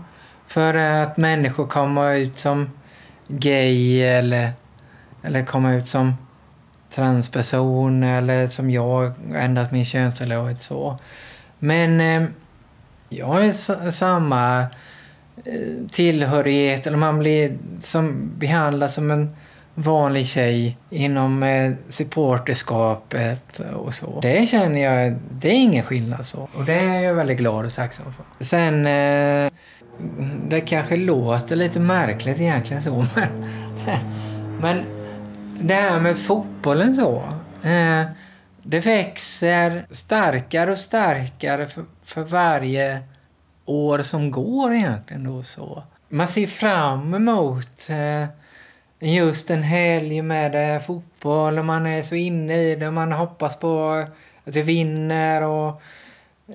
För 0.45 0.73
att 0.73 1.17
människor 1.17 1.67
kommer 1.67 2.13
ut 2.13 2.37
som 2.37 2.69
gay 3.27 4.01
eller, 4.01 4.51
eller 5.23 5.45
kommer 5.45 5.77
ut 5.77 5.87
som 5.87 6.17
transperson 6.89 8.03
eller 8.03 8.47
som 8.47 8.71
jag 8.71 9.13
ändrat 9.35 9.71
min 9.71 9.85
könstillhörighet 9.85 10.61
så. 10.61 10.99
Men 11.59 12.01
eh, 12.01 12.29
jag 13.09 13.27
har 13.27 13.41
ju 13.41 13.53
samma 13.91 14.65
Eh, 15.45 15.87
tillhörighet, 15.91 16.87
eller 16.87 16.97
man 16.97 17.19
blir 17.19 17.57
som, 17.79 18.31
behandlad 18.37 18.91
som 18.91 19.11
en 19.11 19.35
vanlig 19.75 20.27
tjej 20.27 20.77
inom 20.89 21.43
eh, 21.43 21.73
supporterskapet 21.89 23.59
och 23.59 23.93
så. 23.93 24.19
Det 24.21 24.49
känner 24.49 24.83
jag, 24.83 25.15
det 25.31 25.47
är 25.47 25.53
ingen 25.53 25.83
skillnad 25.83 26.25
så. 26.25 26.49
Och 26.55 26.65
det 26.65 26.73
är 26.73 26.99
jag 26.99 27.13
väldigt 27.13 27.37
glad 27.37 27.65
och 27.65 27.73
tacksam 27.73 28.05
för. 28.13 28.45
Sen, 28.45 28.85
eh, 28.85 29.51
det 30.47 30.61
kanske 30.61 30.95
låter 30.95 31.55
lite 31.55 31.79
märkligt 31.79 32.39
egentligen 32.39 32.81
så, 32.81 33.05
men, 33.15 33.45
men 34.61 34.83
det 35.59 35.73
här 35.73 35.99
med 35.99 36.17
fotbollen 36.17 36.95
så. 36.95 37.23
Eh, 37.63 38.03
det 38.63 38.79
växer 38.79 39.85
starkare 39.91 40.71
och 40.71 40.79
starkare 40.79 41.67
för, 41.67 41.83
för 42.03 42.23
varje 42.23 42.99
år 43.67 44.01
som 44.01 44.31
går 44.31 44.73
egentligen 44.73 45.23
då 45.23 45.43
så. 45.43 45.83
Man 46.09 46.27
ser 46.27 46.47
fram 46.47 47.13
emot 47.13 47.89
eh, 47.89 48.29
just 48.99 49.49
en 49.49 49.63
helg 49.63 50.21
med 50.21 50.75
eh, 50.75 50.81
fotboll 50.81 51.59
och 51.59 51.65
man 51.65 51.87
är 51.87 52.03
så 52.03 52.15
inne 52.15 52.55
i 52.55 52.75
det 52.75 52.87
och 52.87 52.93
man 52.93 53.11
hoppas 53.11 53.59
på 53.59 54.05
att 54.43 54.55
vi 54.55 54.61
vinner 54.61 55.41
och 55.43 55.81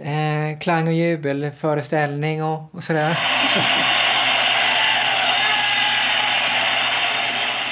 eh, 0.01 0.59
klang 0.59 0.89
och 0.89 0.95
jubelföreställning 0.95 2.45
och, 2.45 2.75
och 2.75 2.85
sådär. 2.85 3.19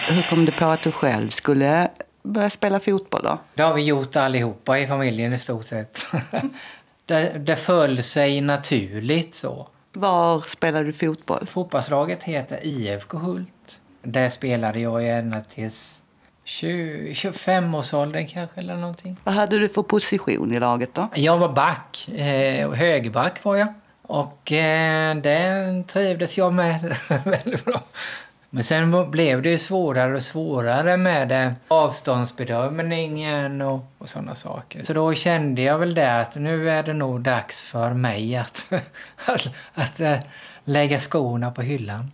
Hur 0.09 0.23
kom 0.23 0.45
du 0.45 0.53
på 0.53 0.65
att 0.65 0.83
du 0.83 0.93
själv 0.93 1.29
skulle 1.29 1.89
börja 2.23 2.51
spela 2.51 2.81
fotboll 2.81 3.23
då? 3.23 3.39
Det 3.55 3.63
har 3.63 3.75
vi 3.75 3.83
gjort 3.83 4.17
allihopa 4.17 4.79
i 4.79 4.87
familjen 4.87 5.33
i 5.33 5.39
stort 5.39 5.67
sett. 5.67 6.07
det, 7.11 7.39
det 7.39 7.57
föll 7.57 8.03
sig 8.03 8.41
naturligt 8.41 9.35
så. 9.35 9.69
Var 9.93 10.41
spelade 10.41 10.85
du 10.85 10.93
fotboll? 10.93 11.47
Fotbollslaget 11.47 12.23
heter 12.23 12.59
IFK 12.63 13.19
Hult. 13.19 13.81
Där 14.03 14.29
spelade 14.29 14.81
jag 14.81 15.09
ända 15.09 15.41
tills 15.41 16.01
20, 16.45 17.13
25-årsåldern 17.13 18.27
kanske 18.27 18.61
eller 18.61 18.77
någonting. 18.77 19.17
Vad 19.25 19.35
hade 19.35 19.59
du 19.59 19.69
för 19.69 19.83
position 19.83 20.55
i 20.55 20.61
laget 20.61 20.95
då? 20.95 21.09
Jag 21.15 21.39
var 21.39 21.53
back, 21.53 22.09
eh, 22.09 22.71
högerback 22.71 23.45
var 23.45 23.57
jag. 23.57 23.75
Och 24.03 24.53
eh, 24.53 25.17
den 25.17 25.85
trivdes 25.85 26.39
jag 26.39 26.55
med 26.55 26.97
väldigt 27.25 27.65
bra. 27.65 27.83
Men 28.53 28.65
sen 28.65 29.11
blev 29.11 29.43
det 29.43 29.51
ju 29.51 29.59
svårare 29.59 30.17
och 30.17 30.23
svårare 30.23 30.97
med 30.97 31.55
avståndsbedömningen 31.69 33.61
och, 33.61 33.85
och 33.99 34.09
sådana 34.09 34.35
saker. 34.35 34.85
Så 34.85 34.93
då 34.93 35.15
kände 35.15 35.63
jag 35.63 35.79
väl 35.79 35.95
det 35.95 36.21
att 36.21 36.35
nu 36.35 36.71
är 36.71 36.83
det 36.83 36.93
nog 36.93 37.21
dags 37.21 37.63
för 37.63 37.95
mig 37.95 38.37
att, 38.37 38.67
att, 39.25 39.49
att 39.75 40.01
eh, 40.01 40.19
lägga 40.65 41.01
skorna 41.01 41.51
på 41.51 41.63
hyllan. 41.63 42.13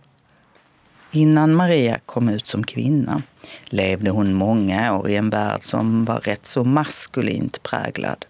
Innan 1.11 1.53
Maria 1.53 1.99
kom 2.05 2.29
ut 2.29 2.47
som 2.47 2.63
kvinna 2.63 3.21
levde 3.65 4.09
hon 4.09 4.33
många 4.33 4.93
år 4.93 5.09
i 5.09 5.15
en 5.15 5.29
värld 5.29 5.61
som 5.61 6.05
var 6.05 6.19
rätt 6.19 6.45
så 6.45 6.63
maskulint 6.63 7.63
präglad. 7.63 8.25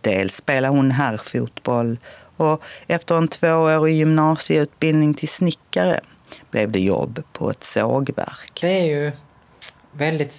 Dels 0.00 0.34
spelade 0.34 0.76
hon 0.76 0.90
herrfotboll 0.90 1.98
och 2.36 2.62
efter 2.86 3.14
en 3.14 3.28
tvåårig 3.28 3.96
gymnasieutbildning 3.96 5.14
till 5.14 5.28
snickare 5.28 6.00
blev 6.50 6.70
det 6.70 6.80
jobb 6.80 7.22
på 7.32 7.50
ett 7.50 7.64
sågverk. 7.64 8.60
Det 8.60 8.80
är 8.80 8.84
ju 8.84 9.12
väldigt 9.92 10.34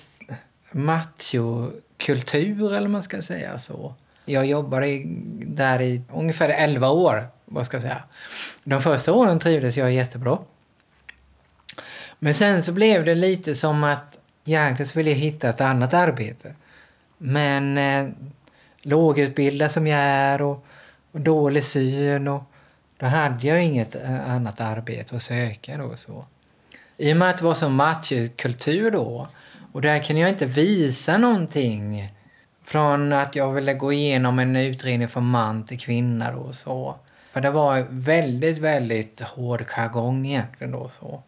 machokultur 0.71 2.73
eller 2.73 2.88
man 2.88 3.03
ska 3.03 3.21
säga 3.21 3.60
så. 3.60 3.93
Jag 4.25 4.45
jobbade 4.45 5.01
där 5.45 5.82
i 5.82 6.01
ungefär 6.13 6.49
11 6.49 6.89
år, 6.89 7.27
vad 7.45 7.65
ska 7.65 7.77
jag 7.77 7.82
säga. 7.82 8.03
De 8.63 8.82
första 8.82 9.13
åren 9.13 9.39
trivdes 9.39 9.77
jag 9.77 9.91
jättebra. 9.91 10.38
Men 12.19 12.34
sen 12.34 12.63
så 12.63 12.71
blev 12.71 13.06
det 13.06 13.15
lite 13.15 13.56
som 13.56 13.84
att 13.84 14.17
egentligen 14.45 14.88
så 14.88 14.99
ville 14.99 15.10
jag 15.10 15.17
hitta 15.17 15.49
ett 15.49 15.62
annat 15.62 15.93
arbete. 15.93 16.56
Men 17.17 17.77
eh, 17.77 18.08
lågutbildad 18.82 19.71
som 19.71 19.88
jag 19.88 19.99
är 19.99 20.41
och, 20.41 20.65
och 21.12 21.21
dålig 21.21 21.63
syn 21.63 22.27
och 22.27 22.43
då 23.03 23.09
hade 23.09 23.47
jag 23.47 23.63
inget 23.63 23.95
eh, 23.95 24.31
annat 24.31 24.61
arbete 24.61 25.15
att 25.15 25.21
söka 25.21 25.77
då 25.77 25.95
så. 25.95 26.25
I 26.97 27.13
och 27.13 27.17
med 27.17 27.29
att 27.29 27.37
det 27.37 27.43
var 27.43 27.53
så 27.53 27.69
machokultur 27.69 28.91
då 28.91 29.27
och 29.71 29.81
där 29.81 30.03
kunde 30.03 30.21
jag 30.21 30.29
inte 30.29 30.45
visa 30.45 31.17
någonting 31.17 32.13
från 32.63 33.13
att 33.13 33.35
jag 33.35 33.51
ville 33.51 33.73
gå 33.73 33.93
igenom 33.93 34.39
en 34.39 34.55
utredning 34.55 35.07
från 35.07 35.25
man 35.25 35.65
till 35.65 35.79
kvinna 35.79 36.31
då 36.31 36.39
och 36.39 36.55
så. 36.55 36.95
För 37.31 37.41
det 37.41 37.49
var 37.49 37.85
väldigt, 37.89 38.57
väldigt 38.57 39.21
hård 39.21 39.65
jargong 39.67 40.25
egentligen 40.25 40.71
då 40.71 40.89
så. 40.89 41.23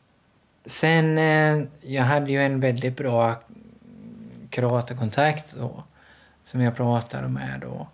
Sen, 0.65 1.17
eh, 1.17 1.67
jag 1.81 2.03
hade 2.03 2.31
ju 2.31 2.45
en 2.45 2.59
väldigt 2.59 2.97
bra 2.97 3.41
kuratorkontakt 4.49 5.55
då 5.55 5.83
som 6.43 6.61
jag 6.61 6.75
pratade 6.75 7.27
med 7.27 7.59
då. 7.61 7.87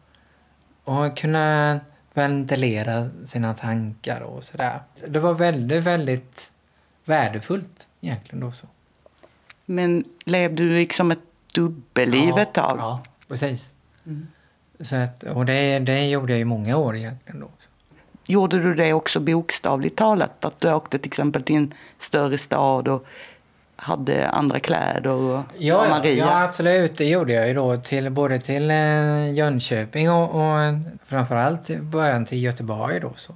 Och 0.84 1.18
kunna 1.18 1.80
ventilera 2.14 3.10
sina 3.26 3.54
tankar 3.54 4.22
och 4.22 4.44
sådär. 4.44 4.80
Det 5.08 5.20
var 5.20 5.34
väldigt, 5.34 5.84
väldigt 5.84 6.52
värdefullt 7.06 7.88
egentligen 8.02 8.40
då 8.40 8.52
så. 8.52 8.68
Men 9.66 10.04
levde 10.26 10.64
du 10.64 10.76
liksom 10.76 11.12
ett 11.12 11.20
dubbelliv 11.56 12.38
ett 12.38 12.54
tag? 12.54 12.78
Ja, 12.80 13.04
precis. 13.28 13.74
Så 14.80 14.96
att, 14.96 15.24
och 15.24 15.46
det, 15.46 15.80
det 15.80 16.08
gjorde 16.08 16.34
jag 16.34 16.42
i 16.42 16.46
många 16.46 16.78
år 16.78 16.96
egentligen 16.96 17.40
då. 17.40 17.50
Gjorde 18.26 18.60
du 18.60 18.76
det 18.76 18.94
också 18.94 19.20
bokstavligt 19.20 19.98
talat? 19.98 20.46
Att 20.46 20.60
du 20.60 20.74
åkte 20.74 21.00
till 21.00 21.10
exempel 21.10 21.44
till 21.44 21.56
en 21.56 21.74
större 22.00 22.38
stad 22.38 22.88
och 22.88 23.06
hade 23.82 24.30
andra 24.30 24.60
kläder 24.60 25.10
och 25.10 25.44
Ja, 25.58 25.86
Maria? 25.90 26.26
ja, 26.26 26.44
absolut. 26.44 26.96
Det 26.96 27.06
gjorde 27.06 27.34
jag 27.34 27.48
ju 27.48 27.54
då 27.54 27.78
till, 27.78 28.10
både 28.10 28.40
till 28.40 28.72
eh, 28.72 29.34
Jönköping 29.34 30.12
och, 30.12 30.30
och 30.36 30.74
framförallt 31.08 31.80
början 31.80 32.26
till 32.26 32.44
Göteborg. 32.44 33.00
Då, 33.00 33.14
så. 33.16 33.36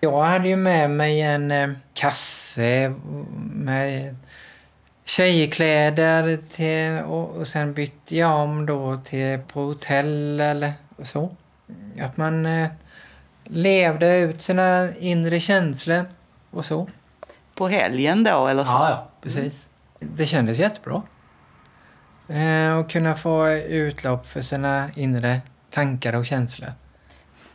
Jag 0.00 0.22
hade 0.22 0.48
ju 0.48 0.56
med 0.56 0.90
mig 0.90 1.20
en 1.20 1.50
eh, 1.50 1.70
kasse 1.94 2.94
med 3.52 4.16
tjejkläder 5.04 6.38
till, 6.50 7.04
och, 7.04 7.30
och 7.36 7.46
sen 7.46 7.74
bytte 7.74 8.16
jag 8.16 8.40
om 8.40 8.66
då 8.66 9.00
till 9.04 9.38
på 9.52 9.60
hotell 9.60 10.40
eller 10.40 10.72
så. 11.02 11.30
Att 12.00 12.16
man 12.16 12.46
eh, 12.46 12.68
levde 13.44 14.16
ut 14.18 14.42
sina 14.42 14.88
inre 14.98 15.40
känslor 15.40 16.04
och 16.50 16.64
så. 16.64 16.88
På 17.54 17.68
helgen 17.68 18.24
då 18.24 18.46
eller 18.46 18.64
så? 18.64 18.72
Ja, 18.72 18.90
ja, 18.90 19.08
precis. 19.22 19.68
Det 19.98 20.26
kändes 20.26 20.58
jättebra. 20.58 21.02
Eh, 22.28 22.78
och 22.78 22.90
kunna 22.90 23.14
få 23.14 23.50
utlopp 23.50 24.26
för 24.26 24.40
sina 24.40 24.90
inre 24.94 25.40
tankar 25.70 26.12
och 26.12 26.26
känslor. 26.26 26.72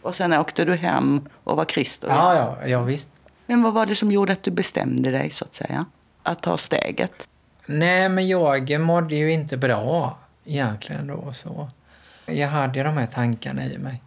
Och 0.02 0.16
sen 0.16 0.34
åkte 0.34 0.66
du 0.66 0.76
hem 0.76 1.30
och 1.44 1.58
var 1.58 1.66
Christer? 1.66 2.08
Ja, 2.08 2.36
ja, 2.36 2.68
ja 2.68 2.82
visst. 2.82 3.10
Men 3.46 3.64
vad 3.64 3.74
var 3.74 3.86
det 3.86 3.96
som 3.96 4.12
gjorde 4.12 4.34
att 4.34 4.44
du 4.44 4.52
bestämde 4.52 5.12
dig 5.12 5.30
så 5.30 5.46
att 5.46 5.56
säga? 5.56 5.86
Att 6.24 6.44
ta 6.44 6.58
steget? 6.58 7.28
Nej, 7.66 8.10
men 8.10 8.28
jag 8.28 8.80
mådde 8.80 9.16
ju 9.16 9.32
inte 9.32 9.58
bra 9.58 10.20
egentligen 10.46 11.08
då 11.08 11.34
så. 11.34 11.70
Jag 12.26 12.48
hade 12.48 12.80
ju 12.80 12.84
de 12.84 12.98
här 12.98 13.06
tankarna 13.06 13.66
i 13.66 13.78
mig. 13.78 14.02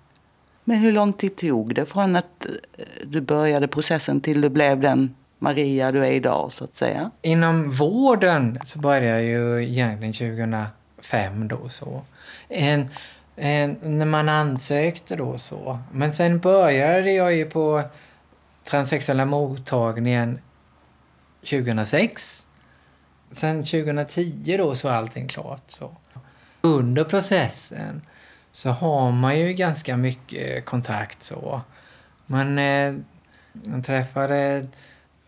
Men 0.65 0.79
hur 0.79 0.93
lång 0.93 1.13
tid 1.13 1.37
tog 1.37 1.75
det 1.75 1.87
från 1.87 2.17
att 2.17 2.47
eh, 2.47 2.85
du 3.05 3.21
började 3.21 3.69
processen 3.69 4.21
till 4.21 4.41
du 4.41 4.49
blev 4.49 4.81
den 4.81 5.15
Maria 5.45 5.93
du 5.93 6.07
är 6.07 6.13
idag 6.13 6.53
så 6.53 6.65
att 6.65 6.75
säga? 6.75 7.11
Inom 7.23 7.71
vården 7.71 8.59
så 8.65 8.79
började 8.79 9.07
jag 9.07 9.23
ju 9.23 9.69
egentligen 9.69 10.13
2005 10.13 11.49
då 11.49 11.69
så. 11.69 12.03
En, 12.49 12.89
en, 13.37 13.79
när 13.83 14.07
man 14.07 14.29
ansökte 14.29 15.17
då 15.17 15.39
så. 15.39 15.79
Men 15.93 16.13
sen 16.13 16.39
började 16.39 17.13
jag 17.13 17.35
ju 17.35 17.45
på 17.45 17.83
transsexuella 18.65 19.25
mottagningen 19.25 20.39
2006. 21.41 22.49
Sen 23.33 23.65
2010 23.65 24.57
då 24.59 24.75
så 24.75 24.89
är 24.89 24.93
allting 24.93 25.29
klart 25.29 25.65
så. 25.69 25.97
Under 26.61 27.05
processen 27.05 28.03
så 28.53 28.71
har 28.71 29.13
man 29.13 29.39
ju 29.39 29.53
ganska 29.53 29.97
mycket 29.97 30.65
kontakt 30.65 31.23
så. 31.23 31.61
Man, 32.27 32.59
eh, 32.59 32.95
man 33.53 33.83
träffade 33.83 34.67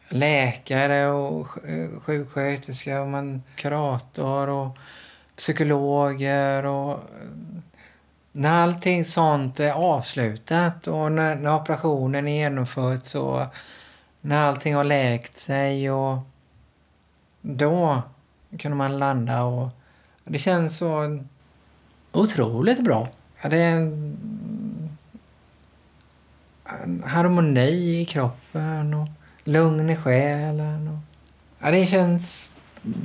läkare 0.09 1.07
och 1.09 1.69
eh, 1.69 2.01
sjuksköterska 2.01 3.01
och 3.01 3.09
man 3.09 3.43
kurator 3.55 4.49
och 4.49 4.79
psykologer 5.37 6.67
och 6.67 6.93
eh, 6.93 7.29
när 8.33 8.63
allting 8.63 9.05
sånt 9.05 9.61
är 9.61 9.73
avslutat 9.73 10.87
och 10.87 11.13
när, 11.13 11.37
när 11.37 11.57
operationen 11.57 12.29
är 12.29 12.33
genomförd 12.33 13.01
så 13.03 13.47
när 14.21 14.49
allting 14.49 14.75
har 14.75 14.85
läkt 14.85 15.37
sig 15.37 15.91
och 15.91 16.19
då 17.41 18.03
kunde 18.59 18.77
man 18.77 18.99
landa 18.99 19.43
och 19.43 19.69
det 20.25 20.39
känns 20.39 20.77
så 20.77 21.19
otroligt 22.13 22.85
bra. 22.85 23.09
Ja, 23.43 23.49
Det 23.49 23.57
är 23.57 23.77
en, 23.77 24.19
en 26.83 27.03
harmoni 27.07 28.01
i 28.01 28.05
kroppen 28.05 28.95
och 28.95 29.09
lugn 29.47 29.91
i 29.91 29.97
själen. 29.97 30.89
Och, 30.89 30.99
ja, 31.65 31.71
det 31.71 31.87
känns 31.87 32.53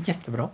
jättebra. 0.06 0.50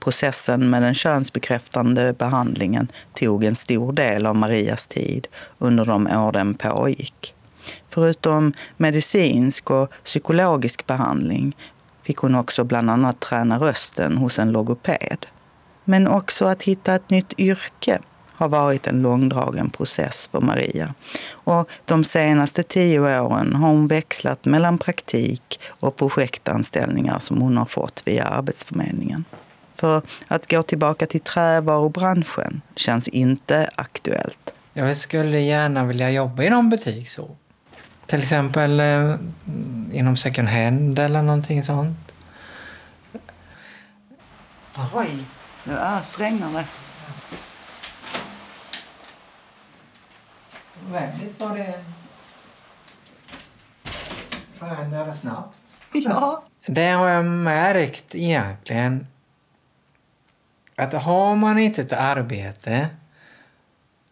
Processen 0.00 0.70
med 0.70 0.82
den 0.82 0.94
könsbekräftande 0.94 2.12
behandlingen 2.12 2.88
tog 3.12 3.44
en 3.44 3.54
stor 3.54 3.92
del 3.92 4.26
av 4.26 4.36
Marias 4.36 4.86
tid 4.86 5.26
under 5.58 5.84
de 5.84 6.06
år 6.06 6.32
den 6.32 6.54
pågick. 6.54 7.34
Förutom 7.88 8.52
medicinsk 8.76 9.70
och 9.70 9.90
psykologisk 10.04 10.86
behandling 10.86 11.56
fick 12.02 12.16
hon 12.16 12.34
också 12.34 12.64
bland 12.64 12.90
annat 12.90 13.20
träna 13.20 13.58
rösten 13.58 14.16
hos 14.16 14.38
en 14.38 14.52
logoped. 14.52 15.26
Men 15.84 16.08
också 16.08 16.44
att 16.44 16.62
hitta 16.62 16.94
ett 16.94 17.10
nytt 17.10 17.32
yrke 17.38 17.98
har 18.36 18.48
varit 18.48 18.86
en 18.86 19.02
långdragen 19.02 19.70
process 19.70 20.28
för 20.32 20.40
Maria. 20.40 20.94
Och 21.30 21.68
de 21.84 22.04
senaste 22.04 22.62
tio 22.62 23.20
åren 23.20 23.54
har 23.54 23.68
hon 23.68 23.86
växlat 23.86 24.44
mellan 24.44 24.78
praktik 24.78 25.60
och 25.66 25.96
projektanställningar 25.96 27.18
som 27.18 27.40
hon 27.40 27.56
har 27.56 27.66
fått 27.66 28.02
via 28.04 28.24
Arbetsförmedlingen. 28.24 29.24
För 29.74 30.02
att 30.28 30.50
gå 30.50 30.62
tillbaka 30.62 31.06
till 31.06 31.20
trävarubranschen 31.20 32.60
känns 32.76 33.08
inte 33.08 33.70
aktuellt. 33.74 34.54
Jag 34.72 34.96
skulle 34.96 35.40
gärna 35.40 35.84
vilja 35.84 36.10
jobba 36.10 36.42
i 36.42 36.50
någon 36.50 36.70
butik 36.70 37.10
så. 37.10 37.36
Till 38.06 38.18
exempel 38.18 38.80
eh, 38.80 39.14
inom 39.92 40.16
second 40.16 40.48
hand 40.48 40.98
eller 40.98 41.22
någonting 41.22 41.64
sånt. 41.64 42.12
Oj, 44.94 45.24
nu 45.64 45.78
ösregnar 45.78 46.52
det. 46.52 46.64
Väldigt 50.92 51.40
vad 51.40 51.56
det 51.56 51.74
förändrades 54.54 55.20
snabbt. 55.20 55.58
Ja. 55.92 56.42
Det 56.66 56.88
har 56.88 57.08
jag 57.08 57.24
märkt 57.24 58.14
egentligen. 58.14 59.06
Att 60.76 60.92
har 60.92 61.36
man 61.36 61.58
inte 61.58 61.82
ett 61.82 61.92
arbete 61.92 62.88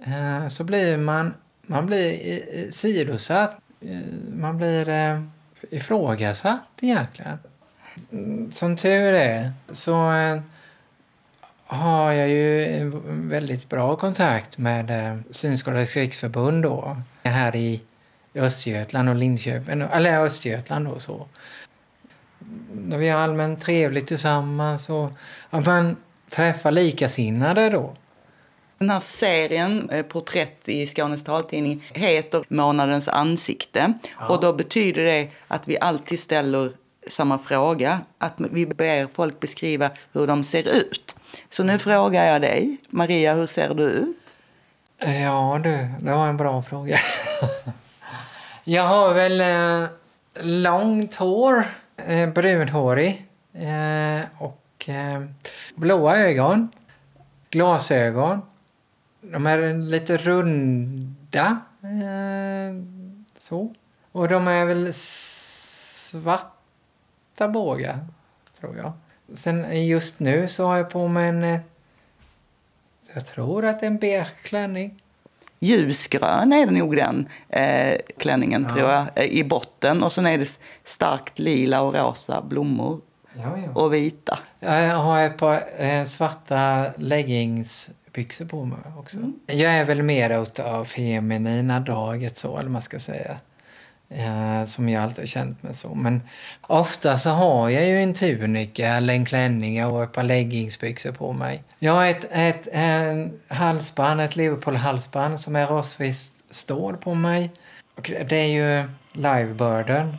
eh, 0.04 0.48
så 0.48 0.64
blir 0.64 0.96
man, 0.96 1.34
man 1.62 1.86
blir 1.86 2.70
sidosatt. 2.70 3.58
Eh, 3.80 4.00
Man 4.34 4.56
blir 4.56 4.88
eh, 4.88 5.22
ifrågasatt 5.70 6.62
egentligen. 6.80 7.38
Som 8.52 8.76
tur 8.76 9.12
är 9.14 9.52
så 9.72 10.10
har 11.72 12.12
jag 12.12 12.28
ju 12.28 12.64
en 12.64 13.28
väldigt 13.28 13.68
bra 13.68 13.96
kontakt 13.96 14.58
med 14.58 14.90
eh, 14.90 15.18
Synskadades 15.30 15.96
riksförbund 15.96 16.62
då, 16.62 16.96
här 17.22 17.56
i 17.56 17.82
Östergötland 18.34 19.08
och 19.08 19.14
Linköping, 19.14 19.80
eller 19.80 20.24
Östergötland 20.24 20.86
då 20.86 20.98
så. 20.98 21.26
Vi 22.72 23.08
har 23.08 23.20
allmänt 23.20 23.60
trevligt 23.60 24.06
tillsammans 24.06 24.90
och 24.90 25.10
att 25.50 25.66
man 25.66 25.96
träffar 26.30 26.70
likasinnade 26.70 27.70
då. 27.70 27.94
Den 28.78 28.90
här 28.90 29.00
serien, 29.00 29.90
eh, 29.90 30.02
Porträtt 30.02 30.68
i 30.68 30.86
Skånes 30.86 31.24
taltidning, 31.24 31.82
heter 31.92 32.44
Månadens 32.48 33.08
ansikte. 33.08 33.92
Och 34.28 34.40
då 34.40 34.52
betyder 34.52 35.04
det 35.04 35.28
att 35.48 35.68
vi 35.68 35.78
alltid 35.80 36.20
ställer 36.20 36.72
samma 37.10 37.38
fråga. 37.38 38.00
Att 38.18 38.34
vi 38.36 38.66
ber 38.66 39.08
folk 39.14 39.40
beskriva 39.40 39.90
hur 40.12 40.26
de 40.26 40.44
ser 40.44 40.76
ut. 40.76 41.16
Så 41.50 41.62
nu 41.64 41.78
frågar 41.78 42.24
jag 42.24 42.42
dig, 42.42 42.76
Maria, 42.90 43.34
hur 43.34 43.46
ser 43.46 43.74
du 43.74 43.82
ut? 43.82 44.16
Ja 44.98 45.60
du, 45.62 45.88
det 46.00 46.12
var 46.12 46.28
en 46.28 46.36
bra 46.36 46.62
fråga. 46.62 46.98
jag 48.64 48.82
har 48.82 49.14
väl 49.14 49.40
eh, 49.40 49.88
långt 50.44 51.14
hår, 51.14 51.64
eh, 51.96 52.28
brunhårig 52.28 53.26
eh, 53.52 54.20
och 54.38 54.88
eh, 54.88 55.22
blåa 55.74 56.16
ögon, 56.16 56.68
glasögon. 57.50 58.42
De 59.20 59.46
är 59.46 59.74
lite 59.74 60.16
runda. 60.16 61.60
Eh, 61.82 62.74
så. 63.38 63.74
Och 64.12 64.28
de 64.28 64.48
är 64.48 64.64
väl 64.64 64.92
svarta 67.42 67.52
bågar, 67.52 68.06
tror 68.60 68.76
jag. 68.76 68.92
Sen 69.34 69.86
just 69.86 70.20
nu 70.20 70.48
så 70.48 70.66
har 70.66 70.76
jag 70.76 70.90
på 70.90 71.08
mig 71.08 71.28
en 71.28 71.44
eh, 71.44 71.60
jag 73.14 73.26
tror 73.26 73.64
att 73.64 73.80
det 73.80 73.86
är 73.86 73.90
en 73.90 73.98
beige 73.98 74.34
klänning. 74.42 75.02
Ljusgrön 75.58 76.52
är 76.52 76.66
det 76.66 76.72
nog 76.72 76.96
den 76.96 77.28
eh, 77.48 77.98
klänningen 78.18 78.66
tror 78.66 78.90
jag, 78.90 79.26
i 79.28 79.44
botten. 79.44 80.02
Och 80.02 80.12
sen 80.12 80.26
är 80.26 80.38
det 80.38 80.58
starkt 80.84 81.38
lila 81.38 81.82
och 81.82 81.94
rosa 81.94 82.42
blommor 82.42 83.00
Ja, 83.34 83.58
ja. 83.58 83.80
och 83.80 83.94
vita. 83.94 84.38
Jag 84.60 84.96
har 84.96 85.20
ett 85.20 85.38
par 85.38 85.62
eh, 85.76 86.04
svarta 86.04 86.86
leggingsbyxor 86.96 88.44
på 88.44 88.64
mig 88.64 88.78
också. 88.98 89.18
Jag 89.46 89.74
är 89.74 89.84
väl 89.84 90.02
mer 90.02 90.40
åt 90.40 90.58
av 90.58 90.84
feminina 90.84 91.80
draget 91.80 92.36
så, 92.36 92.58
eller 92.58 92.70
man 92.70 92.82
ska 92.82 92.98
säga. 92.98 93.38
Eh, 94.16 94.64
som 94.64 94.88
jag 94.88 95.02
alltid 95.02 95.18
har 95.18 95.26
känt 95.26 95.62
mig 95.62 95.74
så. 95.74 95.94
Men 95.94 96.22
ofta 96.60 97.16
så 97.16 97.30
har 97.30 97.68
jag 97.68 97.86
ju 97.86 98.02
en 98.02 98.14
tunika 98.14 98.88
eller 98.88 99.14
en 99.14 99.24
klänning 99.24 99.86
och 99.86 100.02
ett 100.02 100.12
par 100.12 100.22
leggingsbyxor 100.22 101.12
på 101.12 101.32
mig. 101.32 101.62
Jag 101.78 101.92
har 101.92 102.06
ett, 102.06 102.26
ett 102.30 102.68
en 102.72 103.32
halsband, 103.48 104.20
ett 104.20 104.36
Liverpool-halsband 104.36 105.40
som 105.40 105.56
är 105.56 105.66
rostfritt 105.66 106.16
stål 106.50 106.96
på 106.96 107.14
mig. 107.14 107.50
Och 107.96 108.10
det 108.28 108.36
är 108.36 108.46
ju 108.46 108.88
livebirden. 109.12 110.16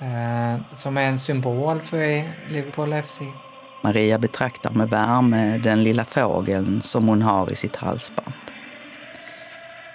Eh, 0.00 0.76
som 0.76 0.96
är 0.96 1.02
en 1.02 1.18
symbol 1.18 1.80
för 1.80 2.24
Liverpool 2.52 3.02
FC. 3.02 3.20
Maria 3.82 4.18
betraktar 4.18 4.70
med 4.70 4.90
värme 4.90 5.58
den 5.58 5.84
lilla 5.84 6.04
fågeln 6.04 6.82
som 6.82 7.08
hon 7.08 7.22
har 7.22 7.52
i 7.52 7.54
sitt 7.54 7.76
halsband. 7.76 8.32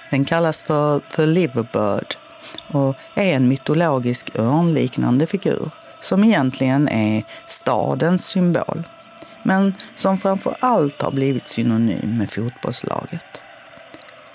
Den 0.10 0.26
kallas 0.26 0.64
för 0.64 1.00
The 1.00 1.26
Liverbird 1.26 2.16
och 2.72 2.96
är 3.16 3.36
en 3.36 3.48
mytologisk 3.48 4.40
örnliknande 4.40 5.28
figur 5.28 5.70
som 6.02 6.24
egentligen 6.24 6.90
är 6.90 7.24
stadens 7.48 8.26
symbol 8.26 8.84
men 9.44 9.74
som 9.96 10.18
framför 10.18 10.56
allt 10.60 11.02
har 11.02 11.12
blivit 11.12 11.48
synonym 11.48 12.18
med 12.18 12.30
fotbollslaget. 12.30 13.26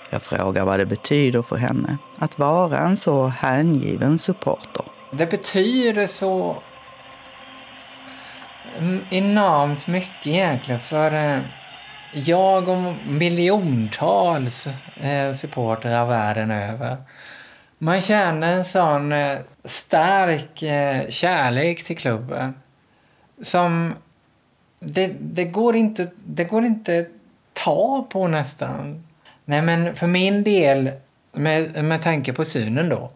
Jag 0.09 0.21
frågar 0.21 0.65
vad 0.65 0.79
det 0.79 0.85
betyder 0.85 1.41
för 1.41 1.57
henne 1.57 1.97
att 2.17 2.39
vara 2.39 2.77
en 2.77 2.97
så 2.97 3.27
hängiven 3.27 4.17
supporter. 4.17 4.83
Det 5.11 5.25
betyder 5.25 6.07
så 6.07 6.57
enormt 9.09 9.87
mycket 9.87 10.27
egentligen 10.27 10.79
för 10.79 11.13
eh, 11.13 11.39
jag 12.13 12.69
och 12.69 12.93
miljontals 13.07 14.67
eh, 15.01 15.33
supportrar 15.33 16.05
världen 16.05 16.51
över. 16.51 16.97
Man 17.77 18.01
känner 18.01 18.53
en 18.53 18.65
sån 18.65 19.11
eh, 19.11 19.37
stark 19.63 20.63
eh, 20.63 21.09
kärlek 21.09 21.83
till 21.83 21.97
klubben 21.97 22.53
som 23.41 23.93
det, 24.79 25.11
det, 25.19 25.45
går 25.45 25.75
inte, 25.75 26.07
det 26.25 26.43
går 26.43 26.65
inte 26.65 27.05
ta 27.53 28.07
på 28.09 28.27
nästan. 28.27 29.03
Nej 29.45 29.61
men 29.61 29.95
för 29.95 30.07
min 30.07 30.43
del, 30.43 30.91
med, 31.31 31.83
med 31.83 32.01
tanke 32.01 32.33
på 32.33 32.45
synen 32.45 32.89
då, 32.89 33.11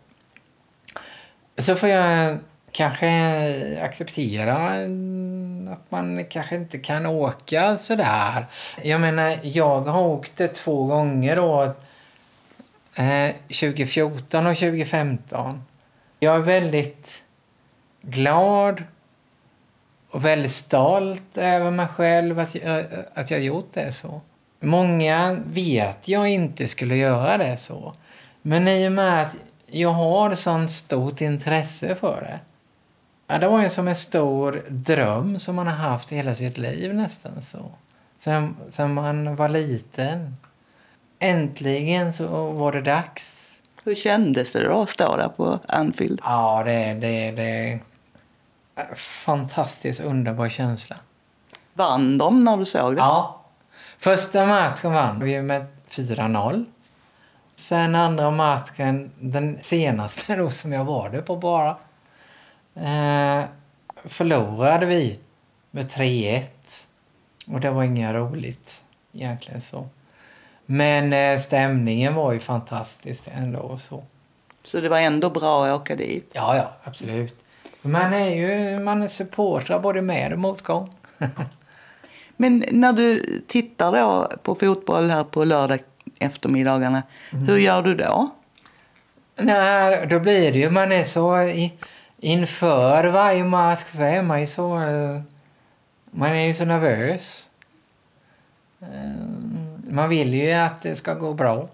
så 1.58 1.76
får 1.76 1.90
jag 1.90 2.38
kanske 2.72 3.10
acceptera 3.84 4.56
att 5.74 5.92
man 5.92 6.26
kanske 6.26 6.56
inte 6.56 6.78
kan 6.78 7.06
åka 7.06 7.78
sådär. 7.78 8.46
Jag 8.84 9.02
menar, 9.02 9.38
jag 9.42 9.82
har 9.82 10.02
åkt 10.02 10.38
det 10.38 10.48
två 10.48 10.86
gånger 10.86 11.36
då. 11.36 11.74
Eh, 12.96 13.36
2014 13.48 14.48
och 14.48 14.58
2015. 14.58 15.64
Jag 16.20 16.36
är 16.36 16.40
väldigt 16.40 17.22
glad 18.02 18.84
och 20.10 20.26
väldigt 20.26 20.52
stolt 20.52 21.38
över 21.38 21.72
mig 21.72 21.88
själv 21.88 22.40
att 22.40 22.56
jag, 22.56 22.86
att 23.14 23.32
jag 23.32 23.42
gjort 23.42 23.74
det 23.74 23.92
så. 23.92 24.22
Många 24.60 25.38
vet 25.46 26.08
jag 26.08 26.30
inte 26.30 26.68
skulle 26.68 26.96
göra 26.96 27.38
det 27.38 27.58
så. 27.58 27.94
Men 28.42 28.68
i 28.68 28.88
och 28.88 28.92
med 28.92 29.22
att 29.22 29.36
jag 29.68 29.90
har 29.90 30.36
sånt 30.36 30.72
stort 30.72 31.22
intresse 31.22 31.96
för 31.96 32.22
det. 32.22 32.40
Ja, 33.28 33.38
det 33.38 33.48
var 33.48 33.64
ju 33.64 33.70
som 33.70 33.88
en 33.88 33.96
stor 33.96 34.64
dröm 34.70 35.40
som 35.40 35.56
man 35.56 35.68
har 35.68 35.90
haft 35.90 36.12
hela 36.12 36.36
sitt 36.36 36.58
liv 36.58 36.96
nästan 36.96 37.42
så. 37.42 37.72
Sen, 38.18 38.56
sen 38.70 38.94
man 38.94 39.36
var 39.36 39.50
liten. 39.50 40.36
Äntligen 41.24 42.14
så 42.14 42.52
var 42.52 42.72
det 42.72 42.82
dags. 42.82 43.52
Hur 43.84 43.96
kändes 43.96 44.54
det 44.54 44.64
då 44.64 44.82
att 44.82 44.90
stå 44.90 45.18
där 45.18 45.28
på 45.28 45.60
Anfield? 45.68 46.22
Ja, 46.24 46.64
det, 46.66 46.94
det, 46.94 47.32
det 47.32 47.80
fantastiskt 48.96 50.00
underbar 50.00 50.50
känsla. 50.50 50.96
Vann 51.74 52.18
de 52.18 52.44
när 52.44 52.58
du 52.58 52.66
såg 52.66 52.96
det? 52.96 53.00
Ja. 53.00 53.42
Första 54.00 54.46
matchen 54.46 54.94
vann 54.94 55.20
vi 55.20 55.42
med 55.42 55.68
4-0. 55.90 56.66
Sen 57.56 57.96
andra 57.96 58.32
matchen, 58.32 59.12
den 59.20 59.60
senaste 59.62 60.36
då 60.36 60.50
som 60.50 60.74
jag 60.74 60.86
var 60.86 61.10
där 61.10 61.22
på 61.22 61.36
bara, 61.36 61.70
eh, 62.76 63.46
förlorade 64.06 64.86
vi 64.86 65.20
med 65.72 65.90
3-1. 65.90 66.44
Och 67.48 67.60
det 67.60 67.72
var 67.72 67.84
inget 67.84 68.16
roligt 68.16 68.82
egentligen 69.14 69.62
så. 69.62 69.88
Men 70.72 71.14
eh, 71.14 71.40
stämningen 71.40 72.16
var 72.16 72.32
ju 72.32 72.40
fantastisk 72.40 73.24
ändå 73.32 73.60
och 73.60 73.82
så. 73.82 74.04
Så 74.64 74.82
det 74.82 74.90
var 74.90 74.98
ändå 74.98 75.30
bra 75.30 75.66
att 75.66 75.82
åka 75.82 75.96
dit? 75.96 76.30
Ja, 76.34 76.56
ja, 76.56 76.72
absolut. 76.84 77.44
Man 77.82 78.14
är 78.14 78.30
ju 78.30 78.80
man 78.80 79.04
är 79.04 79.08
supportrar 79.08 79.80
både 79.80 80.02
med 80.02 80.34
och 80.34 80.40
motgång. 80.40 80.90
Men 82.38 82.66
när 82.72 82.94
du 82.94 83.42
tittar 83.48 83.92
då 83.92 84.32
på 84.44 84.56
fotboll 84.56 85.10
här 85.10 85.24
på 85.24 85.44
lördag 85.44 85.80
eftermiddagarna, 86.20 87.04
mm. 87.32 87.48
hur 87.48 87.58
gör 87.58 87.82
du 87.82 87.96
då? 87.96 88.30
Nej, 89.36 90.08
då 90.08 90.20
blir 90.20 90.52
det 90.52 90.60
ju, 90.60 90.70
man 90.70 90.92
är 90.92 91.04
så 91.04 91.42
i, 91.42 91.74
inför 92.18 93.06
varje 93.06 93.44
match 93.44 93.84
så 93.94 94.04
är 94.04 94.22
man 94.22 94.42
ju 94.42 94.48
så, 94.48 94.82
eh, 94.82 95.22
man 96.12 96.30
är 96.30 96.46
ju 96.46 96.54
så 96.54 96.66
nervös. 96.66 97.48
Man 99.92 100.10
vill 100.10 100.34
ju 100.34 100.52
att 100.52 100.82
det 100.82 100.96
ska 100.96 101.14
gå 101.14 101.34
bra. 101.34 101.68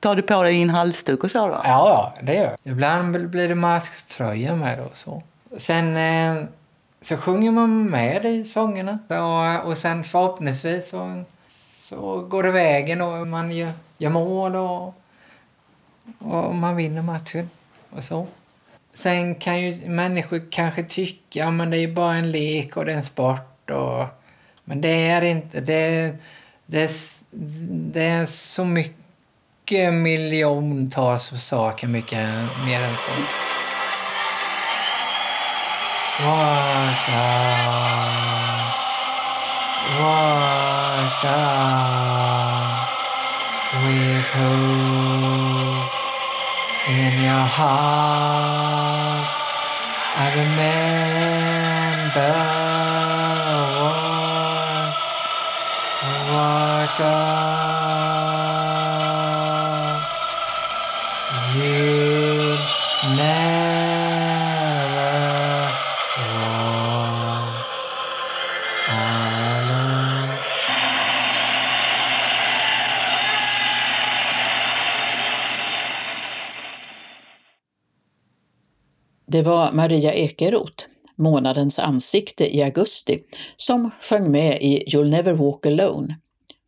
Tar 0.00 0.16
du 0.16 0.22
på 0.22 0.42
dig 0.42 0.52
din 0.52 0.70
halsduk 0.70 1.24
och 1.24 1.30
så 1.30 1.46
då? 1.48 1.54
Ja, 1.54 1.60
ja 1.64 2.14
det 2.22 2.34
gör 2.34 2.44
jag. 2.44 2.56
Ibland 2.62 3.30
blir 3.30 3.48
det 3.48 3.54
matchtröja 3.54 4.56
med 4.56 4.80
och 4.80 4.96
så. 4.96 5.22
Sen 5.56 5.96
eh, 5.96 6.44
så 7.00 7.16
sjunger 7.16 7.50
man 7.50 7.90
med 7.90 8.24
i 8.24 8.44
sångerna. 8.44 8.98
Och, 9.08 9.70
och 9.70 9.78
sen 9.78 10.04
förhoppningsvis 10.04 10.88
så, 10.88 11.22
så 11.88 12.20
går 12.20 12.42
det 12.42 12.50
vägen 12.50 13.00
och 13.00 13.26
man 13.26 13.52
gör, 13.52 13.72
gör 13.98 14.10
mål 14.10 14.56
och, 14.56 14.94
och 16.18 16.54
man 16.54 16.76
vinner 16.76 17.02
matchen 17.02 17.50
och 17.90 18.04
så. 18.04 18.26
Sen 18.94 19.34
kan 19.34 19.60
ju 19.60 19.88
människor 19.88 20.42
kanske 20.50 20.84
tycka 20.84 21.48
att 21.48 21.70
det 21.70 21.78
är 21.78 21.88
bara 21.88 22.14
en 22.14 22.30
lek 22.30 22.76
och 22.76 22.84
det 22.84 22.92
är 22.92 22.96
en 22.96 23.04
sport. 23.04 23.70
Och, 23.70 24.04
men 24.64 24.80
det 24.80 25.08
är 25.08 25.22
inte. 25.22 25.60
Det, 25.60 26.14
det, 26.66 26.90
det 27.30 28.04
är 28.04 28.26
så 28.26 28.64
mycket 28.64 29.94
miljontals 29.94 31.44
saker, 31.44 31.86
mycket 31.86 32.28
mer 32.64 32.80
än 32.80 32.96
så. 32.96 33.10
What 36.24 36.96
the... 37.06 37.12
what 39.98 41.12
the... 41.22 41.38
with 43.86 44.30
hope 44.32 45.92
in 46.88 47.12
your 47.22 47.46
heart 47.46 49.28
I 50.16 50.18
remember 50.36 52.47
var 79.48 79.72
Maria 79.72 80.12
Ekeroth, 80.14 80.84
månadens 81.16 81.78
ansikte 81.78 82.56
i 82.56 82.62
augusti, 82.62 83.22
som 83.56 83.90
sjöng 84.00 84.30
med 84.30 84.58
i 84.60 84.84
You'll 84.86 85.10
never 85.10 85.32
walk 85.32 85.66
alone. 85.66 86.16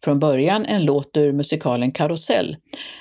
Från 0.04 0.18
början 0.18 0.66
en 0.66 0.84
låt 0.84 1.16
ur 1.16 1.32
musikalen 1.32 1.92
Karusell, 1.92 2.56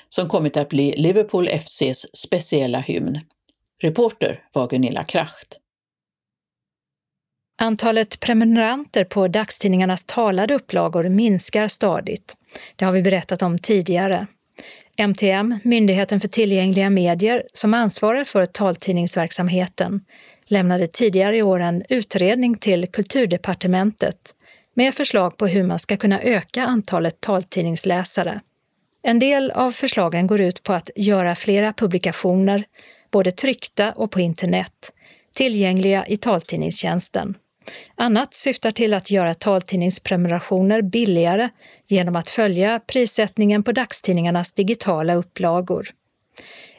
som 0.10 0.30
kommit 0.30 0.58
att 0.58 0.70
bli 0.70 0.94
Liverpool 0.98 1.48
FCs 1.48 2.18
speciella 2.18 2.80
hymn. 2.80 3.20
Reporter 3.82 4.44
var 4.54 4.68
Gunilla 4.68 5.04
Kracht. 5.04 5.60
Antalet 7.62 8.20
prenumeranter 8.20 9.04
på 9.04 9.28
dagstidningarnas 9.28 10.06
talade 10.06 10.56
upplagor 10.56 11.10
minskar 11.10 11.68
stadigt. 11.68 12.38
Det 12.76 12.86
har 12.86 12.92
vi 12.92 13.02
berättat 13.02 13.42
om 13.42 13.60
tidigare. 13.60 14.28
MTM, 15.00 15.60
Myndigheten 15.64 16.20
för 16.20 16.28
tillgängliga 16.28 16.89
medier, 16.89 17.43
som 17.54 17.74
ansvarar 17.74 18.24
för 18.24 18.45
taltidningsverksamheten, 18.45 20.06
lämnade 20.45 20.88
tidigare 20.88 21.38
i 21.38 21.43
år 21.43 21.60
en 21.60 21.84
utredning 21.89 22.58
till 22.58 22.88
Kulturdepartementet 22.88 24.36
med 24.74 24.93
förslag 24.93 25.38
på 25.38 25.47
hur 25.47 25.64
man 25.64 25.80
ska 25.80 25.97
kunna 25.97 26.22
öka 26.22 26.64
antalet 26.64 27.22
taltidningsläsare. 27.22 28.41
En 29.04 29.20
del 29.20 29.52
av 29.52 29.72
förslagen 29.72 30.28
går 30.28 30.41
ut 30.41 30.64
på 30.64 30.74
att 30.74 30.89
göra 30.95 31.36
flera 31.36 31.74
publikationer, 31.74 32.64
både 33.12 33.32
tryckta 33.32 33.91
och 33.91 34.12
på 34.12 34.20
internet, 34.20 34.91
tillgängliga 35.36 36.06
i 36.08 36.18
taltidningstjänsten. 36.18 37.36
Annat 37.96 38.34
syftar 38.34 38.72
till 38.72 38.94
att 38.94 39.12
göra 39.12 39.34
taltidningsprenumerationer 39.34 40.82
billigare 40.82 41.50
genom 41.88 42.16
att 42.16 42.30
följa 42.30 42.80
prissättningen 42.88 43.64
på 43.64 43.72
dagstidningarnas 43.72 44.52
digitala 44.52 45.14
upplagor. 45.14 45.88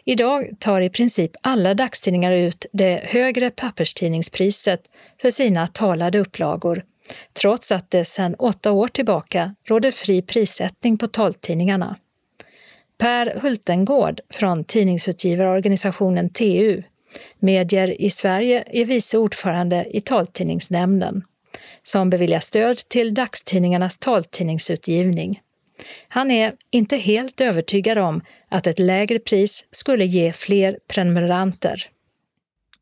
Idag 0.05 0.51
tar 0.59 0.81
i 0.81 0.91
princip 0.91 1.31
alla 1.41 1.75
dagstidningar 1.75 2.33
ut 2.33 2.67
det 2.73 3.01
högre 3.05 3.51
papperstidningspriset 3.51 4.81
för 5.23 5.31
sina 5.31 5.67
talade 5.67 6.19
upplagor 6.19 6.85
trots 7.41 7.73
att 7.73 7.91
det 7.91 8.05
sedan 8.05 8.35
åtta 8.35 8.73
år 8.73 8.89
tillbaka 8.89 9.55
råder 9.69 9.91
fri 9.91 10.23
prissättning 10.23 10.99
på 10.99 11.07
taltidningarna. 11.07 11.97
Per 12.99 13.41
Hultengård 13.43 14.21
från 14.31 14.65
tidningsutgivarorganisationen 14.65 16.31
TU, 16.31 16.83
Medier 17.39 18.01
i 18.01 18.11
Sverige, 18.11 18.65
är 18.67 18.85
vice 18.85 19.19
ordförande 19.19 19.97
i 19.97 20.01
Taltidningsnämnden 20.01 21.23
som 21.83 22.11
beviljar 22.11 22.41
stöd 22.41 22.77
till 22.77 23.15
dagstidningarnas 23.15 23.99
taltidningsutgivning. 23.99 25.43
Han 26.09 26.31
är 26.31 26.55
inte 26.71 26.97
helt 26.97 27.41
övertygad 27.41 27.99
om 27.99 28.23
att 28.49 28.67
ett 28.67 28.79
lägre 28.79 29.19
pris 29.19 29.65
skulle 29.71 30.05
ge 30.05 30.33
fler 30.33 30.79
prenumeranter. 30.89 31.91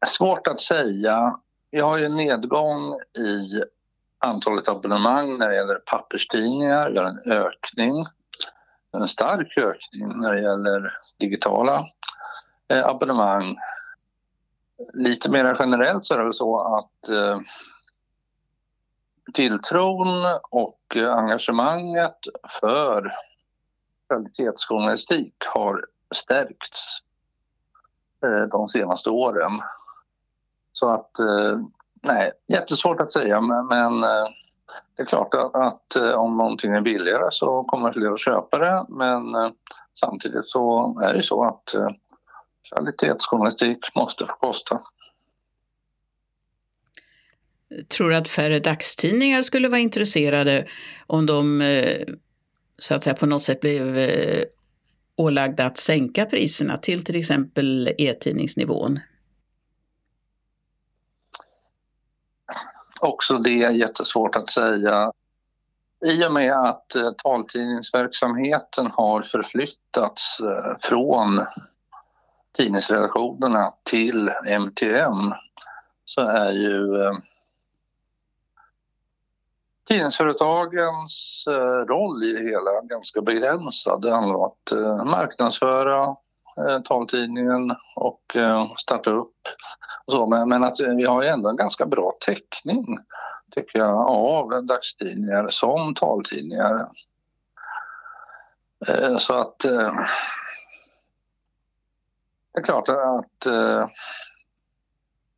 Svårt 0.07 0.47
att 0.47 0.61
säga. 0.61 1.39
Vi 1.71 1.81
har 1.81 1.99
ju 1.99 2.05
en 2.05 2.17
nedgång 2.17 2.95
i 3.19 3.63
antalet 4.19 4.69
abonnemang 4.69 5.39
när 5.39 5.49
det 5.49 5.55
gäller 5.55 5.75
papperstidningar. 5.75 6.91
Vi 6.91 6.99
har 6.99 7.05
en 7.05 7.33
ökning, 7.33 8.07
en 8.93 9.09
stark 9.09 9.59
ökning 9.59 10.21
när 10.21 10.33
det 10.33 10.41
gäller 10.41 10.93
digitala 11.21 11.87
eh, 12.69 12.87
abonnemang. 12.87 13.57
Lite 14.93 15.31
mer 15.31 15.57
generellt 15.59 16.05
så 16.05 16.15
är 16.15 16.19
det 16.19 16.25
väl 16.25 16.35
så 16.35 16.59
att 16.61 17.09
eh, 17.09 17.41
tilltron 19.35 20.39
och 20.51 20.97
engagemanget 20.97 22.19
för 22.61 23.13
kvalitetsjournalistik 24.09 25.35
har 25.55 25.87
stärkts 26.15 26.99
eh, 28.25 28.49
de 28.51 28.69
senaste 28.69 29.11
åren. 29.11 29.53
Så 30.73 30.89
att, 30.89 31.19
eh, 31.19 31.61
nej, 32.03 32.33
jättesvårt 32.47 33.01
att 33.01 33.13
säga 33.13 33.41
men, 33.41 33.67
men 33.67 34.05
eh, 34.05 34.29
det 34.97 35.03
är 35.03 35.07
klart 35.07 35.35
att, 35.35 35.55
att, 35.55 35.97
eh, 35.97 36.11
om 36.11 36.37
någonting 36.37 36.73
är 36.73 36.81
billigare 36.81 37.29
så 37.31 37.65
kommer 37.65 37.93
fler 37.93 38.13
att 38.13 38.21
köpa 38.21 38.59
det 38.59 38.87
men 38.89 39.35
eh, 39.35 39.51
samtidigt 40.01 40.47
så 40.47 40.99
är 41.01 41.15
det 41.15 41.23
så 41.23 41.45
att 41.45 41.75
eh, 41.75 41.91
kvalitetsjournalistik 42.63 43.95
måste 43.95 44.27
få 44.27 44.33
kosta. 44.33 44.81
Tror 47.89 48.11
du 48.11 48.17
att 48.17 48.29
färre 48.29 48.59
dagstidningar 48.59 49.43
skulle 49.43 49.69
vara 49.69 49.81
intresserade 49.81 50.67
om 51.07 51.27
de 51.27 51.61
eh, 51.61 52.07
så 52.79 52.95
att 52.95 53.03
säga 53.03 53.17
på 53.17 53.27
något 53.27 53.43
sätt 53.43 53.61
blev 53.61 53.99
eh, 53.99 54.45
ålagda 55.17 55.67
att 55.67 55.77
sänka 55.77 56.25
priserna 56.25 56.77
till 56.77 57.05
till 57.05 57.17
exempel 57.17 57.95
e-tidningsnivån? 57.99 59.01
Också 63.01 63.39
det 63.39 63.63
är 63.63 63.71
jättesvårt 63.71 64.37
att 64.37 64.51
säga. 64.51 65.13
I 66.05 66.27
och 66.27 66.33
med 66.33 66.53
att 66.53 66.95
eh, 66.95 67.13
taltidningsverksamheten 67.13 68.87
har 68.87 69.23
förflyttats 69.23 70.39
från 70.83 71.41
tidningsredaktionerna 72.59 73.73
till 73.83 74.31
MTM 74.47 75.33
så 76.05 76.21
är 76.21 76.51
ju 76.51 77.03
eh, 77.03 77.13
tidningsföretagens 79.89 81.45
eh, 81.49 81.87
roll 81.87 82.25
i 82.25 82.33
det 82.33 82.45
hela 82.45 82.81
ganska 82.83 83.21
begränsad. 83.21 84.03
Det 84.03 84.11
handlar 84.11 84.35
om 84.35 84.43
att 84.43 84.73
eh, 84.73 85.05
marknadsföra 85.05 86.17
eh, 86.59 86.83
taltidningen 86.85 87.77
och 87.97 88.37
eh, 88.37 88.75
starta 88.77 89.11
upp. 89.11 89.49
Och 90.07 90.13
så. 90.13 90.27
Men, 90.27 90.65
att 90.65 90.81
eh, 90.81 90.95
vi 90.95 91.05
har 91.05 91.23
ju 91.23 91.29
ändå 91.29 91.49
en 91.49 91.57
ganska 91.57 91.87
bra 91.87 92.17
täckning 92.27 92.99
tycker 93.51 93.79
jag 93.79 94.09
av 94.09 94.67
dagstidningar 94.67 95.49
som 95.51 95.95
taltidningar. 95.95 96.89
Så 99.19 99.35
att 99.35 99.65
det 102.53 102.61
är 102.61 102.65
klart 102.65 102.89
att 102.89 103.47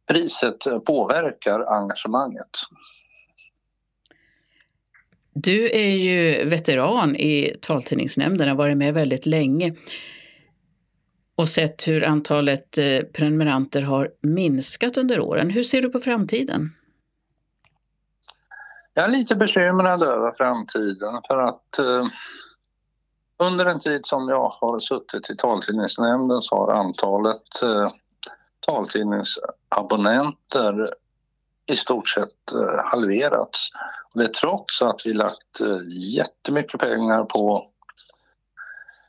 priset 0.06 0.84
påverkar 0.86 1.61
engagemanget. 1.61 2.50
Du 5.32 5.70
är 5.70 5.96
ju 5.96 6.44
veteran 6.44 7.16
i 7.16 7.56
taltidningsnämnden, 7.61 8.48
har 8.48 8.56
varit 8.56 8.76
med 8.76 8.94
väldigt 8.94 9.26
länge 9.26 9.72
och 11.40 11.48
sett 11.48 11.88
hur 11.88 12.04
antalet 12.04 12.78
eh, 12.78 13.00
prenumeranter 13.14 13.82
har 13.82 14.11
minskat 14.22 14.96
under 14.96 15.20
åren. 15.20 15.50
Hur 15.50 15.62
ser 15.62 15.82
du 15.82 15.88
på 15.88 15.98
framtiden? 15.98 16.70
Jag 18.94 19.04
är 19.04 19.08
lite 19.08 19.36
bekymrad 19.36 20.02
över 20.02 20.32
framtiden 20.36 21.20
för 21.28 21.38
att 21.38 21.78
eh, 21.78 22.06
under 23.41 23.64
den 23.64 23.80
tid 23.80 24.07
som 24.07 24.28
jag 24.28 24.49
har 24.49 24.80
suttit 24.80 25.30
i 25.30 25.36
taltidningsnämnden 25.36 26.43
så 26.43 26.57
har 26.57 26.72
antalet 26.72 27.62
eh, 27.62 27.91
taltidningsabonnenter 28.66 30.95
i 31.66 31.76
stort 31.76 32.09
sett 32.09 32.53
eh, 32.53 32.84
halverats. 32.84 33.70
Det 34.14 34.24
är 34.24 34.28
trots 34.28 34.82
att 34.82 35.01
vi 35.05 35.12
lagt 35.12 35.61
eh, 35.61 35.78
jättemycket 36.16 36.80
pengar 36.80 37.24
på 37.24 37.66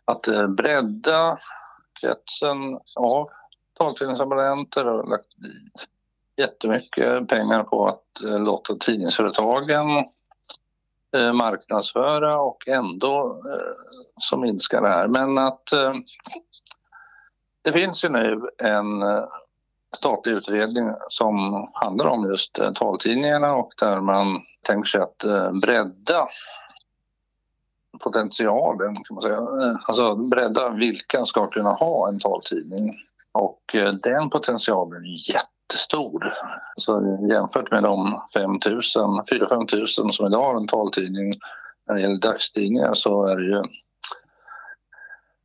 att 0.06 0.28
eh, 0.28 0.48
bredda 0.48 1.40
kretsen 2.02 2.80
av 2.96 3.30
taltidningsabonnenter 3.78 4.88
och 4.88 5.10
lagt 5.10 5.28
jättemycket 6.38 7.28
pengar 7.28 7.64
på 7.64 7.88
att 7.88 8.24
eh, 8.24 8.40
låta 8.40 8.76
tidningsföretagen 8.76 9.88
Eh, 11.14 11.34
marknadsföra 11.34 12.40
och 12.40 12.68
ändå 12.68 13.42
eh, 13.46 13.74
så 14.20 14.38
minskar 14.38 14.82
det 14.82 14.90
här. 14.90 15.08
Men 15.08 15.38
att 15.38 15.72
eh, 15.72 15.94
det 17.62 17.72
finns 17.72 18.04
ju 18.04 18.10
nu 18.10 18.50
en 18.64 19.04
statlig 19.98 20.34
utredning 20.34 20.90
som 21.10 21.68
handlar 21.74 22.06
om 22.06 22.26
just 22.26 22.60
taltidningarna 22.76 23.56
och 23.56 23.74
där 23.80 24.02
man 24.02 24.42
tänker 24.62 24.88
sig 24.88 25.02
att 25.02 25.24
eh, 25.24 25.52
bredda 25.62 26.28
potentialen, 28.04 28.96
kan 28.96 29.16
man 29.16 29.22
säga. 29.22 29.40
Alltså 29.88 30.16
bredda 30.16 30.70
vilka 30.70 31.26
ska 31.26 31.48
kunna 31.48 31.72
ha 31.72 32.10
en 32.10 32.20
taltidning. 32.20 32.94
Och 33.32 33.76
den 34.04 34.30
potentialen 34.30 35.06
är 35.06 35.30
jättestor. 35.72 36.34
Så 36.76 37.18
jämfört 37.30 37.72
med 37.72 37.84
de 37.84 38.22
4-5 38.36 40.02
000 40.02 40.14
som 40.14 40.26
idag 40.26 40.44
har 40.44 40.58
en 40.58 40.68
taltidning 40.68 41.40
när 41.88 41.96
det 41.96 42.02
gäller 42.02 42.20
dagstidningar 42.20 42.94
så 42.94 43.26
är 43.26 43.36
det 43.36 43.44
ju 43.44 43.64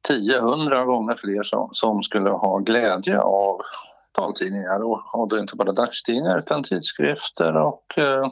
10-100 0.09 0.85
gånger 0.85 1.14
fler 1.14 1.43
som, 1.43 1.68
som 1.72 2.03
skulle 2.03 2.31
ha 2.31 2.59
glädje 2.59 3.20
av 3.20 3.61
taltidningar 4.12 4.83
och, 4.83 5.14
och 5.14 5.29
då 5.29 5.39
inte 5.39 5.57
bara 5.57 5.72
dagstidningar 5.72 6.39
utan 6.39 6.62
tidskrifter 6.62 7.57
och 7.57 7.99
eh, 7.99 8.29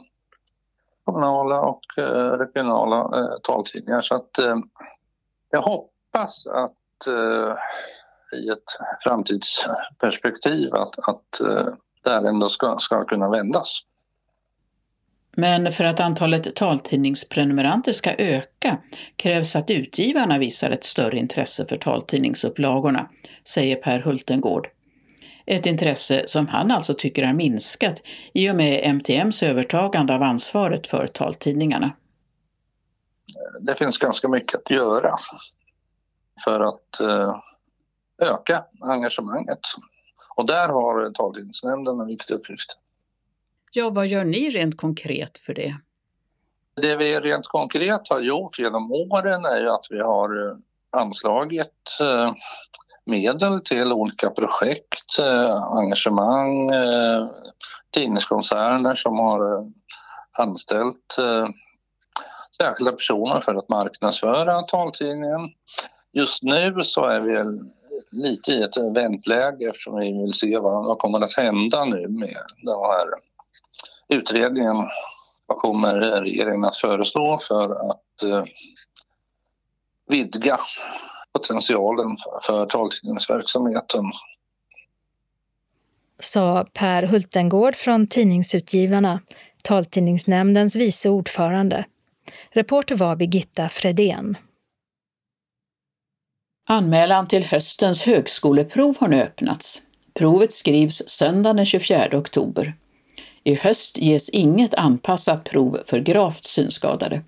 kommunala 1.03 1.61
och 1.61 1.97
eh, 1.97 2.31
regionala 2.37 3.19
eh, 3.19 3.39
taltidningar. 3.43 4.01
Så 4.01 4.15
att 4.15 4.39
eh, 4.39 4.57
jag 5.49 5.61
hoppas 5.61 6.47
att 6.47 7.07
eh, 7.07 7.55
i 8.33 8.49
ett 8.49 8.99
framtidsperspektiv 9.03 10.73
att, 10.73 11.09
att 11.09 11.41
eh, 11.41 11.73
det 12.05 12.11
här 12.11 12.23
ändå 12.23 12.49
ska, 12.49 12.77
ska 12.79 13.05
kunna 13.05 13.29
vändas. 13.29 13.81
Men 15.37 15.71
för 15.71 15.83
att 15.83 15.99
antalet 15.99 16.55
taltidningsprenumeranter 16.55 17.91
ska 17.91 18.15
öka 18.17 18.77
krävs 19.15 19.55
att 19.55 19.69
utgivarna 19.69 20.37
visar 20.37 20.71
ett 20.71 20.83
större 20.83 21.17
intresse 21.17 21.65
för 21.65 21.75
taltidningsupplagorna, 21.75 23.09
säger 23.47 23.75
Per 23.75 23.99
Hultengård. 23.99 24.67
Ett 25.45 25.65
intresse 25.65 26.23
som 26.27 26.47
han 26.47 26.71
alltså 26.71 26.93
tycker 26.93 27.25
har 27.25 27.33
minskat 27.33 28.01
i 28.33 28.51
och 28.51 28.55
med 28.55 28.79
MTMs 28.83 29.43
övertagande 29.43 30.15
av 30.15 30.23
ansvaret 30.23 30.87
för 30.87 31.07
taltidningarna. 31.07 31.91
Det 33.59 33.75
finns 33.75 33.97
ganska 33.97 34.27
mycket 34.27 34.55
att 34.55 34.69
göra 34.69 35.15
för 36.43 36.59
att 36.59 36.99
eh, 36.99 37.35
öka 38.21 38.63
engagemanget. 38.81 39.59
Och 40.35 40.45
där 40.45 40.69
har 40.69 41.11
taltidningsnämnden 41.11 41.99
en 41.99 42.07
viktig 42.07 42.33
uppgift. 42.33 42.77
Ja, 43.71 43.89
vad 43.89 44.07
gör 44.07 44.25
ni 44.25 44.49
rent 44.49 44.77
konkret 44.77 45.37
för 45.37 45.53
det? 45.53 45.75
Det 46.81 46.95
vi 46.95 47.19
rent 47.19 47.47
konkret 47.47 48.09
har 48.09 48.19
gjort 48.19 48.59
genom 48.59 48.91
åren 48.91 49.45
är 49.45 49.59
ju 49.59 49.69
att 49.69 49.87
vi 49.89 49.99
har 49.99 50.47
eh, 50.47 50.55
anslagit 50.89 51.97
eh, 52.01 52.33
medel 53.05 53.61
till 53.61 53.93
olika 53.93 54.29
projekt, 54.29 55.19
eh, 55.19 55.63
engagemang, 55.63 56.71
tidningskoncerner 57.91 58.95
som 58.95 59.19
har 59.19 59.71
anställt 60.37 61.15
särskilda 62.57 62.91
personer 62.91 63.39
för 63.39 63.55
att 63.55 63.69
marknadsföra 63.69 64.61
taltidningen. 64.61 65.49
Just 66.15 66.43
nu 66.43 66.83
så 66.83 67.05
är 67.05 67.19
vi 67.19 67.61
lite 68.11 68.51
i 68.51 68.63
ett 68.63 68.77
väntläge 68.77 69.69
eftersom 69.69 69.99
vi 69.99 70.21
vill 70.21 70.33
se 70.33 70.57
vad, 70.57 70.85
som 70.85 70.95
kommer 70.95 71.21
att 71.21 71.33
hända 71.33 71.85
nu 71.85 72.07
med 72.07 72.37
den 72.61 72.75
här 72.75 73.07
utredningen 74.07 74.75
vad 75.45 75.57
kommer 75.57 76.21
regeringen 76.21 76.65
att 76.65 76.77
föreslå 76.77 77.39
för 77.47 77.89
att 77.91 78.23
eh, 78.23 78.43
vidga 80.07 80.59
potentialen 81.33 82.17
för 82.45 82.65
taltidningsverksamheten? 82.65 84.03
Sa 86.19 86.65
Per 86.73 87.03
Hultengård 87.03 87.75
från 87.75 88.07
Tidningsutgivarna, 88.07 89.19
Taltidningsnämndens 89.63 90.75
vice 90.75 91.09
ordförande. 91.09 91.85
Reporter 92.49 92.95
var 92.95 93.15
Birgitta 93.15 93.69
Fredén. 93.69 94.37
Anmälan 96.67 97.27
till 97.27 97.43
höstens 97.43 98.01
högskoleprov 98.01 98.97
har 98.99 99.07
nu 99.07 99.21
öppnats. 99.21 99.81
Provet 100.13 100.53
skrivs 100.53 101.03
söndagen 101.07 101.55
den 101.55 101.65
24 101.65 102.09
oktober. 102.17 102.73
I 103.43 103.55
höst 103.55 103.97
ges 103.97 104.29
inget 104.29 104.73
anpassat 104.73 105.43
prov 105.43 105.79
för 105.85 105.99
gravt 105.99 106.43
synskadade. 106.43 107.21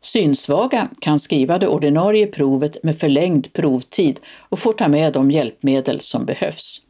Synsvaga 0.00 0.88
kan 1.00 1.18
skriva 1.18 1.58
det 1.58 1.68
ordinarie 1.68 2.26
provet 2.26 2.82
med 2.82 2.98
förlängd 2.98 3.52
provtid 3.52 4.20
och 4.38 4.58
får 4.58 4.72
ta 4.72 4.88
med 4.88 5.12
de 5.12 5.30
hjälpmedel 5.30 6.00
som 6.00 6.26
behövs. 6.26 6.80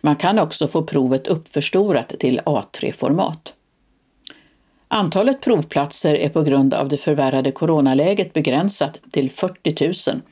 Man 0.00 0.16
kan 0.16 0.38
också 0.38 0.68
få 0.68 0.82
provet 0.82 1.26
uppförstorat 1.26 2.08
till 2.08 2.40
A3-format. 2.40 3.54
Antalet 4.88 5.40
provplatser 5.40 6.14
är 6.14 6.28
på 6.28 6.42
grund 6.42 6.74
av 6.74 6.88
det 6.88 6.96
förvärrade 6.96 7.52
coronaläget 7.52 8.32
begränsat 8.32 9.00
till 9.12 9.30
40 9.30 10.12
000 10.12 10.22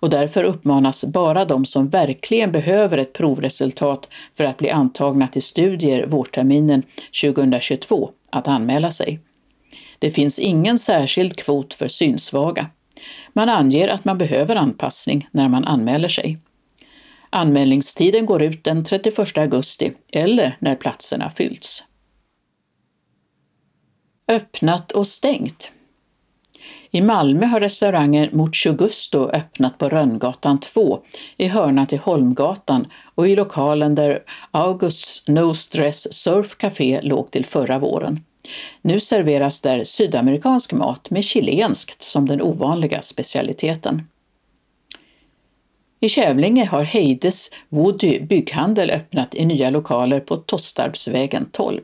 och 0.00 0.10
därför 0.10 0.44
uppmanas 0.44 1.04
bara 1.04 1.44
de 1.44 1.64
som 1.64 1.88
verkligen 1.88 2.52
behöver 2.52 2.98
ett 2.98 3.12
provresultat 3.12 4.08
för 4.32 4.44
att 4.44 4.56
bli 4.56 4.70
antagna 4.70 5.28
till 5.28 5.42
studier 5.42 6.06
vårterminen 6.06 6.82
2022 7.22 8.10
att 8.30 8.48
anmäla 8.48 8.90
sig. 8.90 9.20
Det 9.98 10.10
finns 10.10 10.38
ingen 10.38 10.78
särskild 10.78 11.36
kvot 11.36 11.74
för 11.74 11.88
synsvaga. 11.88 12.66
Man 13.32 13.48
anger 13.48 13.88
att 13.88 14.04
man 14.04 14.18
behöver 14.18 14.56
anpassning 14.56 15.28
när 15.30 15.48
man 15.48 15.64
anmäler 15.64 16.08
sig. 16.08 16.38
Anmälningstiden 17.30 18.26
går 18.26 18.42
ut 18.42 18.64
den 18.64 18.84
31 18.84 19.38
augusti 19.38 19.92
eller 20.12 20.56
när 20.60 20.76
platserna 20.76 21.30
fyllts. 21.30 21.84
Öppnat 24.28 24.92
och 24.92 25.06
stängt. 25.06 25.72
I 26.90 27.00
Malmö 27.00 27.46
har 27.46 27.60
restaurangen 27.60 28.28
Mucho 28.32 28.72
Gusto 28.72 29.30
öppnat 29.30 29.78
på 29.78 29.88
Rönngatan 29.88 30.60
2 30.60 30.98
i 31.36 31.46
hörnan 31.46 31.86
till 31.86 31.98
Holmgatan 31.98 32.86
och 33.14 33.28
i 33.28 33.36
lokalen 33.36 33.94
där 33.94 34.22
Augusts 34.50 35.28
No 35.28 35.54
Stress 35.54 36.12
Surf 36.14 36.56
Café 36.56 37.00
låg 37.02 37.30
till 37.30 37.46
förra 37.46 37.78
våren. 37.78 38.20
Nu 38.82 39.00
serveras 39.00 39.60
där 39.60 39.84
sydamerikansk 39.84 40.72
mat 40.72 41.10
med 41.10 41.24
chilenskt 41.24 42.02
som 42.02 42.28
den 42.28 42.42
ovanliga 42.42 43.02
specialiteten. 43.02 44.02
I 46.00 46.08
Kävlinge 46.08 46.64
har 46.64 46.82
Heides 46.82 47.50
Woody 47.68 48.20
bygghandel 48.20 48.90
öppnat 48.90 49.34
i 49.34 49.44
nya 49.44 49.70
lokaler 49.70 50.20
på 50.20 50.36
Tostarpsvägen 50.36 51.48
12. 51.52 51.80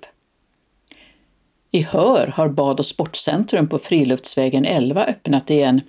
I 1.74 1.82
Hör 1.82 2.26
har 2.26 2.48
Bad 2.48 2.80
och 2.80 2.86
sportcentrum 2.86 3.68
på 3.68 3.78
Friluftsvägen 3.78 4.64
11 4.64 5.04
öppnat 5.04 5.50
igen 5.50 5.80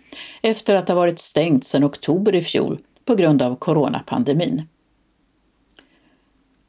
efter 0.42 0.76
att 0.76 0.88
ha 0.88 0.96
varit 0.96 1.20
stängt 1.20 1.66
sedan 1.66 1.84
oktober 1.84 2.36
i 2.36 2.42
fjol 2.42 2.80
på 3.06 3.16
grund 3.16 3.42
av 3.42 3.56
coronapandemin. 3.56 4.64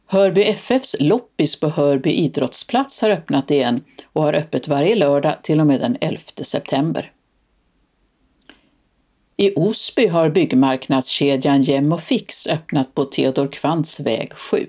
Hörby 0.07 0.43
FFs 0.43 0.97
loppis 1.01 1.61
på 1.61 1.69
Hörby 1.69 2.11
idrottsplats 2.11 3.03
har 3.03 3.11
öppnat 3.11 3.51
igen 3.51 3.85
och 4.05 4.23
har 4.23 4.33
öppet 4.33 4.69
varje 4.69 4.95
lördag 4.95 5.35
till 5.43 5.61
och 5.61 5.67
med 5.67 5.81
den 5.81 5.97
11 6.01 6.21
september. 6.43 7.12
I 9.37 9.55
Osby 9.55 10.07
har 10.07 10.29
byggmarknadskedjan 10.29 11.62
Jem 11.62 11.93
och 11.93 12.03
Fix 12.03 12.47
öppnat 12.47 12.95
på 12.95 13.05
Theodor 13.05 13.49
Kvants 13.53 14.01
väg 14.01 14.33
7. 14.33 14.69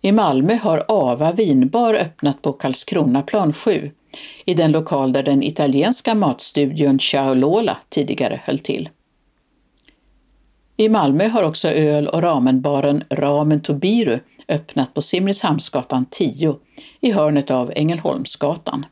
I 0.00 0.12
Malmö 0.12 0.54
har 0.54 0.84
Ava 0.88 1.32
vinbar 1.32 1.94
öppnat 1.94 2.42
på 2.42 2.52
Karlskronaplan 2.52 3.52
7, 3.52 3.90
i 4.44 4.54
den 4.54 4.72
lokal 4.72 5.12
där 5.12 5.22
den 5.22 5.42
italienska 5.42 6.14
matstudion 6.14 6.98
Ciao 6.98 7.34
Lola 7.34 7.76
tidigare 7.88 8.40
höll 8.44 8.58
till. 8.58 8.88
I 10.76 10.88
Malmö 10.88 11.28
har 11.28 11.42
också 11.42 11.68
öl 11.68 12.08
och 12.08 12.22
ramenbaren 12.22 13.04
Ramen 13.10 13.60
Tobiru 13.60 14.18
öppnat 14.48 14.94
på 14.94 15.02
Simrishamnsgatan 15.02 16.06
10 16.10 16.58
i 17.00 17.12
hörnet 17.12 17.50
av 17.50 17.72
Ängelholmsgatan. 17.76 18.86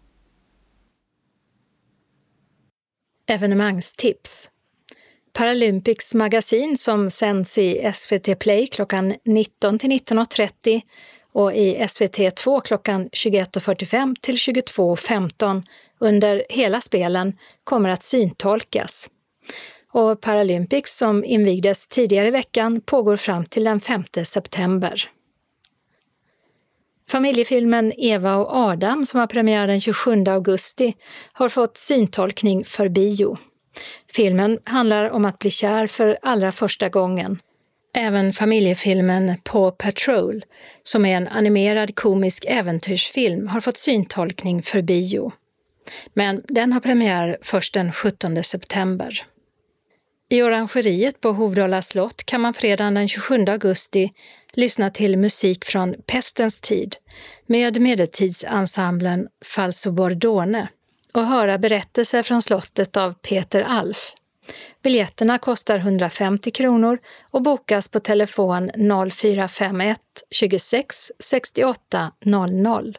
Evenemangstips 3.26 4.50
Paralympics 5.34 6.14
magasin 6.14 6.76
som 6.76 7.10
sänds 7.10 7.58
i 7.58 7.92
SVT 7.94 8.38
Play 8.38 8.66
klockan 8.66 9.14
19 9.24 9.78
till 9.78 9.90
19.30 9.90 10.80
och 11.32 11.54
i 11.54 11.76
SVT2 11.76 12.60
klockan 12.60 13.08
21.45 13.08 14.14
till 14.20 14.34
22.15 14.34 15.62
under 15.98 16.44
hela 16.48 16.80
spelen 16.80 17.38
kommer 17.64 17.88
att 17.88 18.02
syntolkas. 18.02 19.10
Och 19.92 20.20
Paralympics 20.20 20.96
som 20.96 21.24
invigdes 21.24 21.86
tidigare 21.86 22.28
i 22.28 22.30
veckan 22.30 22.80
pågår 22.80 23.16
fram 23.16 23.46
till 23.46 23.64
den 23.64 23.80
5 23.80 24.04
september. 24.24 25.10
Familjefilmen 27.08 27.92
Eva 27.96 28.36
och 28.36 28.56
Adam 28.56 29.06
som 29.06 29.20
har 29.20 29.26
premiär 29.26 29.66
den 29.66 29.80
27 29.80 30.24
augusti 30.26 30.94
har 31.32 31.48
fått 31.48 31.76
syntolkning 31.76 32.64
för 32.64 32.88
bio. 32.88 33.38
Filmen 34.14 34.58
handlar 34.64 35.10
om 35.10 35.24
att 35.24 35.38
bli 35.38 35.50
kär 35.50 35.86
för 35.86 36.18
allra 36.22 36.52
första 36.52 36.88
gången. 36.88 37.38
Även 37.96 38.32
familjefilmen 38.32 39.36
Paw 39.44 39.76
Patrol, 39.76 40.44
som 40.82 41.04
är 41.04 41.16
en 41.16 41.28
animerad 41.28 41.94
komisk 41.94 42.44
äventyrsfilm, 42.48 43.48
har 43.48 43.60
fått 43.60 43.76
syntolkning 43.76 44.62
för 44.62 44.82
bio. 44.82 45.32
Men 46.14 46.42
den 46.48 46.72
har 46.72 46.80
premiär 46.80 47.38
först 47.42 47.74
den 47.74 47.92
17 47.92 48.44
september. 48.44 49.26
I 50.28 50.42
Orangeriet 50.42 51.20
på 51.20 51.32
Hovdala 51.32 51.82
slott 51.82 52.24
kan 52.24 52.40
man 52.40 52.54
fredagen 52.54 52.94
den 52.94 53.08
27 53.08 53.44
augusti 53.48 54.12
lyssna 54.52 54.90
till 54.90 55.18
musik 55.18 55.64
från 55.64 55.94
Pestens 56.06 56.60
tid 56.60 56.96
med 57.46 57.80
medeltidsensemblen 57.80 59.28
Falso 59.44 59.92
Bordone 59.92 60.68
och 61.14 61.26
höra 61.26 61.58
berättelser 61.58 62.22
från 62.22 62.42
slottet 62.42 62.96
av 62.96 63.12
Peter 63.12 63.60
Alf. 63.60 64.14
Biljetterna 64.82 65.38
kostar 65.38 65.76
150 65.78 66.50
kronor 66.50 66.98
och 67.30 67.42
bokas 67.42 67.88
på 67.88 68.00
telefon 68.00 68.70
0451 69.12 70.00
26 70.30 71.12
68 71.18 72.12
00. 72.24 72.98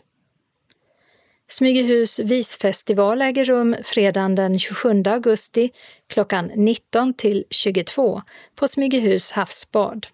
Smygehus 1.48 2.20
visfestival 2.20 3.22
äger 3.22 3.46
rum 3.46 3.76
fredagen 3.84 4.36
den 4.36 4.60
27 4.60 5.04
augusti 5.06 5.72
klockan 6.08 6.52
19 6.56 7.14
till 7.14 7.46
22 7.50 8.22
på 8.56 8.68
Smygehus 8.68 9.32
havsbad. 9.32 10.08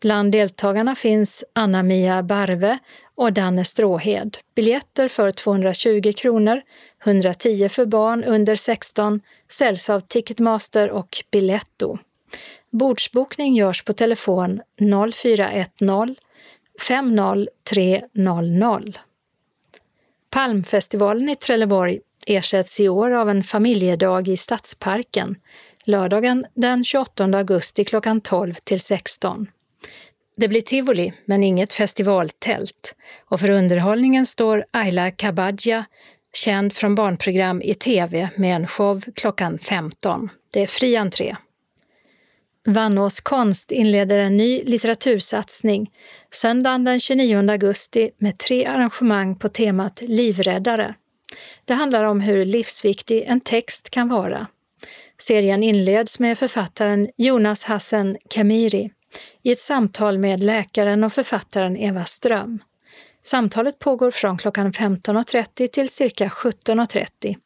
Bland 0.00 0.32
deltagarna 0.32 0.94
finns 0.94 1.44
Anna-Mia 1.52 2.22
Barve 2.22 2.78
och 3.16 3.32
Danne 3.32 3.64
Stråhed. 3.64 4.38
Biljetter 4.54 5.08
för 5.08 5.30
220 5.30 6.12
kronor, 6.16 6.62
110 7.04 7.68
för 7.68 7.86
barn 7.86 8.24
under 8.24 8.56
16, 8.56 9.20
säljs 9.48 9.90
av 9.90 10.00
Ticketmaster 10.00 10.90
och 10.90 11.24
Biletto. 11.30 11.98
Bordsbokning 12.70 13.54
görs 13.54 13.84
på 13.84 13.92
telefon 13.92 14.60
0410 15.12 16.14
50300. 16.88 18.92
Palmfestivalen 20.30 21.28
i 21.28 21.34
Trelleborg 21.34 22.00
ersätts 22.26 22.80
i 22.80 22.88
år 22.88 23.10
av 23.10 23.30
en 23.30 23.42
familjedag 23.42 24.28
i 24.28 24.36
Stadsparken 24.36 25.36
lördagen 25.86 26.46
den 26.54 26.84
28 26.84 27.24
augusti 27.24 27.84
klockan 27.84 28.20
12 28.20 28.54
till 28.54 28.80
16. 28.80 29.46
Det 30.36 30.48
blir 30.48 30.60
tivoli, 30.60 31.12
men 31.24 31.44
inget 31.44 31.72
festivaltält. 31.72 32.96
Och 33.24 33.40
för 33.40 33.50
underhållningen 33.50 34.26
står 34.26 34.64
Ayla 34.70 35.10
Kabadja, 35.10 35.84
känd 36.34 36.72
från 36.72 36.94
barnprogram 36.94 37.62
i 37.62 37.74
tv 37.74 38.28
med 38.36 38.56
en 38.56 38.66
show 38.66 39.02
klockan 39.14 39.58
15. 39.58 40.28
Det 40.52 40.62
är 40.62 40.66
fri 40.66 40.96
entré. 40.96 41.36
Vannås 42.66 43.20
konst 43.20 43.72
inleder 43.72 44.18
en 44.18 44.36
ny 44.36 44.62
litteratursatsning 44.64 45.90
söndagen 46.30 46.84
den 46.84 47.00
29 47.00 47.50
augusti 47.50 48.10
med 48.18 48.38
tre 48.38 48.66
arrangemang 48.66 49.38
på 49.38 49.48
temat 49.48 50.02
Livräddare. 50.02 50.94
Det 51.64 51.74
handlar 51.74 52.04
om 52.04 52.20
hur 52.20 52.44
livsviktig 52.44 53.24
en 53.26 53.40
text 53.40 53.90
kan 53.90 54.08
vara. 54.08 54.46
Serien 55.18 55.62
inleds 55.62 56.18
med 56.18 56.38
författaren 56.38 57.08
Jonas 57.16 57.64
Hassen 57.64 58.16
Kamiri 58.30 58.90
i 59.42 59.52
ett 59.52 59.60
samtal 59.60 60.18
med 60.18 60.42
läkaren 60.42 61.04
och 61.04 61.12
författaren 61.12 61.76
Eva 61.76 62.04
Ström. 62.04 62.58
Samtalet 63.22 63.78
pågår 63.78 64.10
från 64.10 64.38
klockan 64.38 64.72
15.30 64.72 65.66
till 65.66 65.88
cirka 65.88 66.28
17.30 66.28 67.36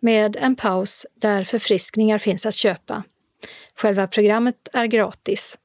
med 0.00 0.36
en 0.36 0.56
paus 0.56 1.06
där 1.14 1.44
förfriskningar 1.44 2.18
finns 2.18 2.46
att 2.46 2.54
köpa. 2.54 3.02
Själva 3.76 4.06
programmet 4.06 4.68
är 4.72 4.86
gratis. 4.86 5.58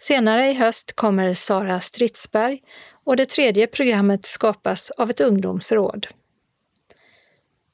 Senare 0.00 0.50
i 0.50 0.54
höst 0.54 0.92
kommer 0.92 1.34
Sara 1.34 1.80
Stridsberg 1.80 2.60
och 3.04 3.16
det 3.16 3.26
tredje 3.26 3.66
programmet 3.66 4.24
skapas 4.24 4.90
av 4.90 5.10
ett 5.10 5.20
ungdomsråd. 5.20 6.06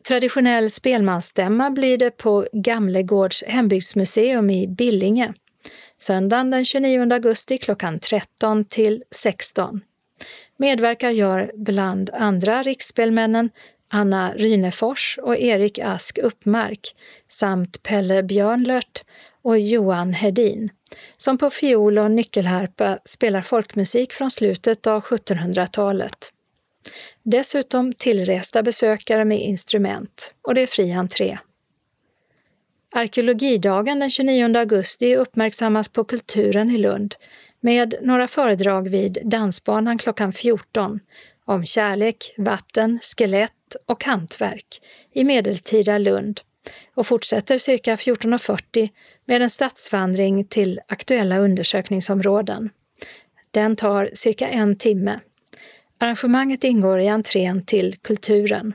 Traditionell 0.09 0.71
spelmansstämma 0.71 1.71
blir 1.71 1.99
det 1.99 2.11
på 2.11 2.47
Gamlegårds 2.53 3.45
hembygdsmuseum 3.47 4.51
i 4.51 4.69
Billinge. 4.69 5.35
Söndagen 5.99 6.51
den 6.51 6.64
29 6.64 7.12
augusti 7.12 7.59
klockan 7.59 7.99
13 7.99 8.64
till 8.64 9.05
16. 9.11 9.80
Medverkar 10.57 11.11
gör 11.11 11.53
bland 11.55 12.11
andra 12.11 12.62
riksspelmännen 12.62 13.51
Anna 13.90 14.32
Rynefors 14.32 15.18
och 15.22 15.36
Erik 15.36 15.78
Ask 15.78 16.18
Uppmark 16.18 16.80
samt 17.28 17.82
Pelle 17.82 18.22
Björnlört 18.22 19.05
och 19.42 19.59
Johan 19.59 20.12
Hedin, 20.12 20.70
som 21.16 21.38
på 21.38 21.51
fiol 21.51 21.99
och 21.99 22.11
nyckelharpa 22.11 22.99
spelar 23.05 23.42
folkmusik 23.42 24.12
från 24.12 24.30
slutet 24.30 24.86
av 24.86 25.03
1700-talet. 25.03 26.32
Dessutom 27.22 27.92
tillresta 27.92 28.62
besökare 28.62 29.24
med 29.24 29.40
instrument 29.40 30.34
och 30.42 30.55
det 30.55 30.61
är 30.61 30.66
fri 30.66 30.92
entré. 30.92 31.38
Arkeologidagen 32.91 33.99
den 33.99 34.11
29 34.11 34.57
augusti 34.57 35.16
uppmärksammas 35.16 35.89
på 35.89 36.05
Kulturen 36.05 36.70
i 36.70 36.78
Lund 36.78 37.14
med 37.61 37.95
några 38.03 38.28
föredrag 38.28 38.89
vid 38.89 39.18
Dansbanan 39.24 39.99
klockan 39.99 40.32
14 40.32 41.01
om 41.45 41.64
kärlek, 41.64 42.34
vatten, 42.36 42.99
skelett 43.03 43.76
och 43.86 44.05
hantverk 44.05 44.80
i 45.12 45.24
medeltida 45.24 45.99
Lund 45.99 46.41
och 46.95 47.07
fortsätter 47.07 47.59
cirka 47.59 47.97
14.40 47.97 48.89
med 49.24 49.43
en 49.43 49.51
stadsvandring 49.51 50.45
till 50.45 50.80
aktuella 50.89 51.39
undersökningsområden. 51.39 52.70
Den 53.51 53.76
tar 53.76 54.11
cirka 54.14 54.49
en 54.49 54.76
timme. 54.76 55.20
Arrangemanget 55.99 56.64
ingår 56.64 57.01
i 57.01 57.09
entrén 57.09 57.64
till 57.64 57.97
Kulturen. 58.03 58.74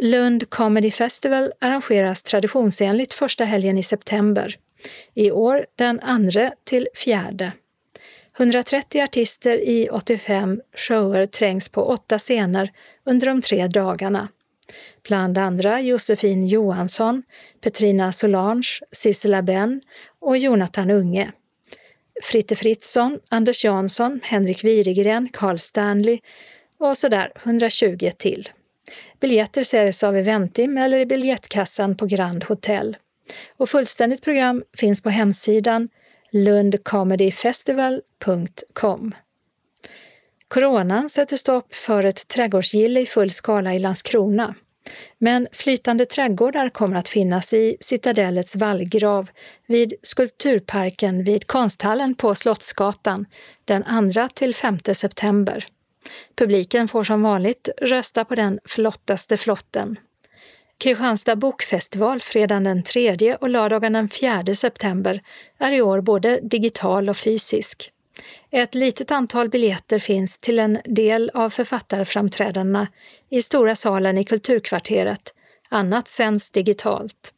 Lund 0.00 0.50
Comedy 0.50 0.90
Festival 0.90 1.52
arrangeras 1.60 2.22
traditionsenligt 2.22 3.12
första 3.12 3.44
helgen 3.44 3.78
i 3.78 3.82
september. 3.82 4.56
I 5.14 5.30
år 5.30 5.66
den 5.76 6.00
andra 6.00 6.52
till 6.64 6.88
fjärde. 6.94 7.52
130 8.38 9.02
artister 9.02 9.58
i 9.58 9.88
85 9.90 10.60
shower 10.76 11.26
trängs 11.26 11.68
på 11.68 11.84
åtta 11.84 12.18
scener 12.18 12.72
under 13.04 13.26
de 13.26 13.40
tre 13.40 13.66
dagarna. 13.66 14.28
Bland 15.02 15.38
andra 15.38 15.80
Josefin 15.80 16.46
Johansson, 16.46 17.22
Petrina 17.60 18.12
Solange, 18.12 18.80
Sissela 18.92 19.42
Benn 19.42 19.80
och 20.18 20.38
Jonathan 20.38 20.90
Unge. 20.90 21.32
Fritte 22.22 22.56
Fritzson, 22.56 23.20
Anders 23.28 23.64
Jansson, 23.64 24.20
Henrik 24.22 24.64
Wirigren, 24.64 25.28
Carl 25.32 25.58
Stanley 25.58 26.18
och 26.78 26.98
sådär 26.98 27.32
120 27.44 28.10
till. 28.18 28.48
Biljetter 29.20 29.62
säljs 29.62 30.02
av 30.02 30.16
Eventim 30.16 30.78
eller 30.78 30.98
i 30.98 31.06
biljettkassan 31.06 31.96
på 31.96 32.06
Grand 32.06 32.44
Hotel. 32.44 32.96
Och 33.56 33.68
fullständigt 33.68 34.22
program 34.22 34.62
finns 34.76 35.02
på 35.02 35.10
hemsidan 35.10 35.88
lundcomedyfestival.com. 36.30 39.14
Coronan 40.48 41.10
sätter 41.10 41.36
stopp 41.36 41.74
för 41.74 42.04
ett 42.04 42.28
trädgårdsgille 42.28 43.00
i 43.00 43.06
full 43.06 43.30
skala 43.30 43.74
i 43.74 43.78
Landskrona. 43.78 44.54
Men 45.18 45.48
flytande 45.52 46.06
trädgårdar 46.06 46.68
kommer 46.68 46.96
att 46.96 47.08
finnas 47.08 47.52
i 47.52 47.76
Citadellets 47.80 48.56
vallgrav 48.56 49.30
vid 49.66 49.94
Skulpturparken 50.02 51.24
vid 51.24 51.46
Konsthallen 51.46 52.14
på 52.14 52.34
Slottsgatan 52.34 53.26
den 53.64 54.12
2 54.12 54.28
till 54.28 54.54
5 54.54 54.78
september. 54.94 55.66
Publiken 56.36 56.88
får 56.88 57.02
som 57.02 57.22
vanligt 57.22 57.68
rösta 57.80 58.24
på 58.24 58.34
den 58.34 58.60
flottaste 58.64 59.36
flotten. 59.36 59.96
Kristianstad 60.78 61.36
bokfestival 61.36 62.20
fredagen 62.20 62.64
den 62.64 62.82
3 62.82 63.36
och 63.40 63.48
lördagen 63.48 63.92
den 63.92 64.08
4 64.08 64.54
september 64.54 65.22
är 65.58 65.72
i 65.72 65.82
år 65.82 66.00
både 66.00 66.40
digital 66.42 67.08
och 67.08 67.16
fysisk. 67.16 67.92
Ett 68.50 68.74
litet 68.74 69.10
antal 69.10 69.48
biljetter 69.48 69.98
finns 69.98 70.38
till 70.38 70.58
en 70.58 70.78
del 70.84 71.30
av 71.34 71.50
författarframträdandena 71.50 72.88
i 73.28 73.42
Stora 73.42 73.74
salen 73.74 74.18
i 74.18 74.24
Kulturkvarteret, 74.24 75.34
annat 75.68 76.08
sänds 76.08 76.50
digitalt. 76.50 77.32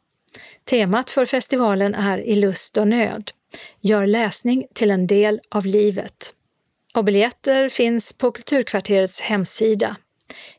Temat 0.63 1.09
för 1.09 1.25
festivalen 1.25 1.95
är 1.95 2.17
I 2.17 2.35
lust 2.35 2.77
och 2.77 2.87
nöd. 2.87 3.31
Gör 3.79 4.07
läsning 4.07 4.67
till 4.73 4.91
en 4.91 5.07
del 5.07 5.41
av 5.49 5.65
livet. 5.65 6.33
Och 6.95 7.05
biljetter 7.05 7.69
finns 7.69 8.13
på 8.13 8.31
Kulturkvarterets 8.31 9.21
hemsida. 9.21 9.95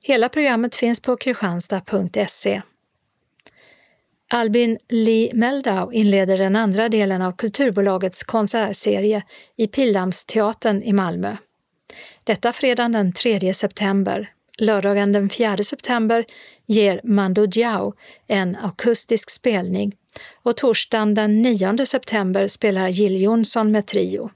Hela 0.02 0.28
programmet 0.28 0.76
finns 0.76 1.00
på 1.00 1.16
kristianstad.se. 1.16 2.62
Albin 4.28 4.78
Lee 4.88 5.34
Meldau 5.34 5.92
inleder 5.92 6.38
den 6.38 6.56
andra 6.56 6.88
delen 6.88 7.22
av 7.22 7.32
Kulturbolagets 7.32 8.24
konsertserie 8.24 9.22
i 9.56 9.66
Pildammsteatern 9.66 10.82
i 10.82 10.92
Malmö. 10.92 11.36
Detta 12.24 12.52
fredagen 12.52 12.92
den 12.92 13.12
3 13.12 13.54
september. 13.54 14.32
Lördagen 14.58 15.12
den 15.12 15.28
4 15.28 15.56
september 15.56 16.24
ger 16.66 17.00
Mando 17.04 17.46
Diao 17.46 17.94
en 18.26 18.56
akustisk 18.56 19.30
spelning 19.30 19.96
och 20.42 20.56
torsdagen 20.56 21.14
den 21.14 21.42
9 21.42 21.86
september 21.86 22.46
spelar 22.46 22.88
Jill 22.88 23.22
Johnson 23.22 23.72
med 23.72 23.86
trio. 23.86 24.30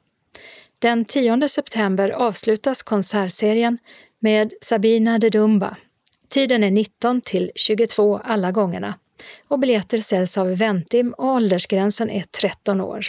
Den 0.80 1.04
10 1.04 1.48
september 1.48 2.10
avslutas 2.10 2.82
konsertserien 2.82 3.78
med 4.18 4.52
Sabina 4.62 5.18
de 5.18 5.30
Dumba. 5.30 5.76
Tiden 6.28 6.64
är 6.64 6.70
19 6.70 7.20
till 7.20 7.50
22 7.54 8.18
alla 8.18 8.52
gångerna 8.52 8.94
och 9.48 9.58
biljetter 9.58 9.98
säljs 9.98 10.38
av 10.38 10.56
Ventim 10.56 11.14
och 11.18 11.24
åldersgränsen 11.24 12.10
är 12.10 12.22
13 12.40 12.80
år. 12.80 13.06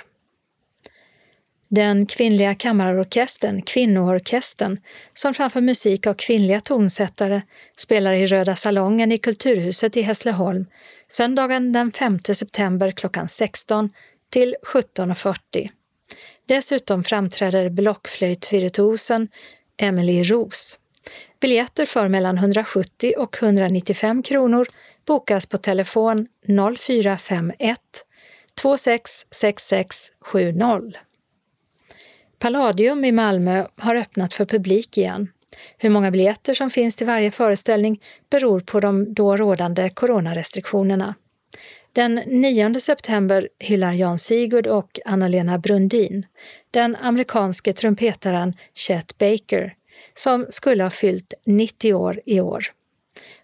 Den 1.69 2.05
kvinnliga 2.05 2.55
kammarorkestern, 2.55 3.61
Kvinnoorkestern, 3.61 4.79
som 5.13 5.33
framför 5.33 5.61
musik 5.61 6.07
av 6.07 6.13
kvinnliga 6.13 6.61
tonsättare, 6.61 7.41
spelar 7.77 8.13
i 8.13 8.25
Röda 8.25 8.55
salongen 8.55 9.11
i 9.11 9.17
Kulturhuset 9.17 9.97
i 9.97 10.01
Hässleholm 10.01 10.65
söndagen 11.07 11.71
den 11.71 11.91
5 11.91 12.19
september 12.19 12.91
klockan 12.91 13.27
16 13.27 13.89
till 14.29 14.55
17.40. 14.73 15.69
Dessutom 16.51 17.03
framträder 17.03 17.69
blockflöjtvirtuosen 17.69 19.27
Emily 19.77 20.23
Roos. 20.23 20.79
Biljetter 21.39 21.85
för 21.85 22.07
mellan 22.07 22.37
170 22.37 23.13
och 23.17 23.43
195 23.43 24.23
kronor 24.23 24.67
bokas 25.05 25.45
på 25.45 25.57
telefon 25.57 26.27
0451 26.77 27.79
266670. 28.61 30.99
Palladium 32.39 33.05
i 33.05 33.11
Malmö 33.11 33.67
har 33.75 33.95
öppnat 33.95 34.33
för 34.33 34.45
publik 34.45 34.97
igen. 34.97 35.31
Hur 35.77 35.89
många 35.89 36.11
biljetter 36.11 36.53
som 36.53 36.69
finns 36.69 36.95
till 36.95 37.07
varje 37.07 37.31
föreställning 37.31 38.01
beror 38.29 38.59
på 38.59 38.79
de 38.79 39.13
då 39.13 39.37
rådande 39.37 39.89
coronarestriktionerna. 39.89 41.15
Den 41.93 42.15
9 42.15 42.79
september 42.79 43.49
hyllar 43.59 43.93
Jan 43.93 44.19
Sigurd 44.19 44.67
och 44.67 44.99
Anna-Lena 45.05 45.57
Brundin 45.57 46.25
den 46.71 46.95
amerikanske 46.95 47.73
trumpetaren 47.73 48.53
Chet 48.73 49.17
Baker 49.17 49.75
som 50.13 50.45
skulle 50.49 50.83
ha 50.83 50.89
fyllt 50.89 51.33
90 51.45 51.93
år 51.93 52.21
i 52.25 52.41
år. 52.41 52.65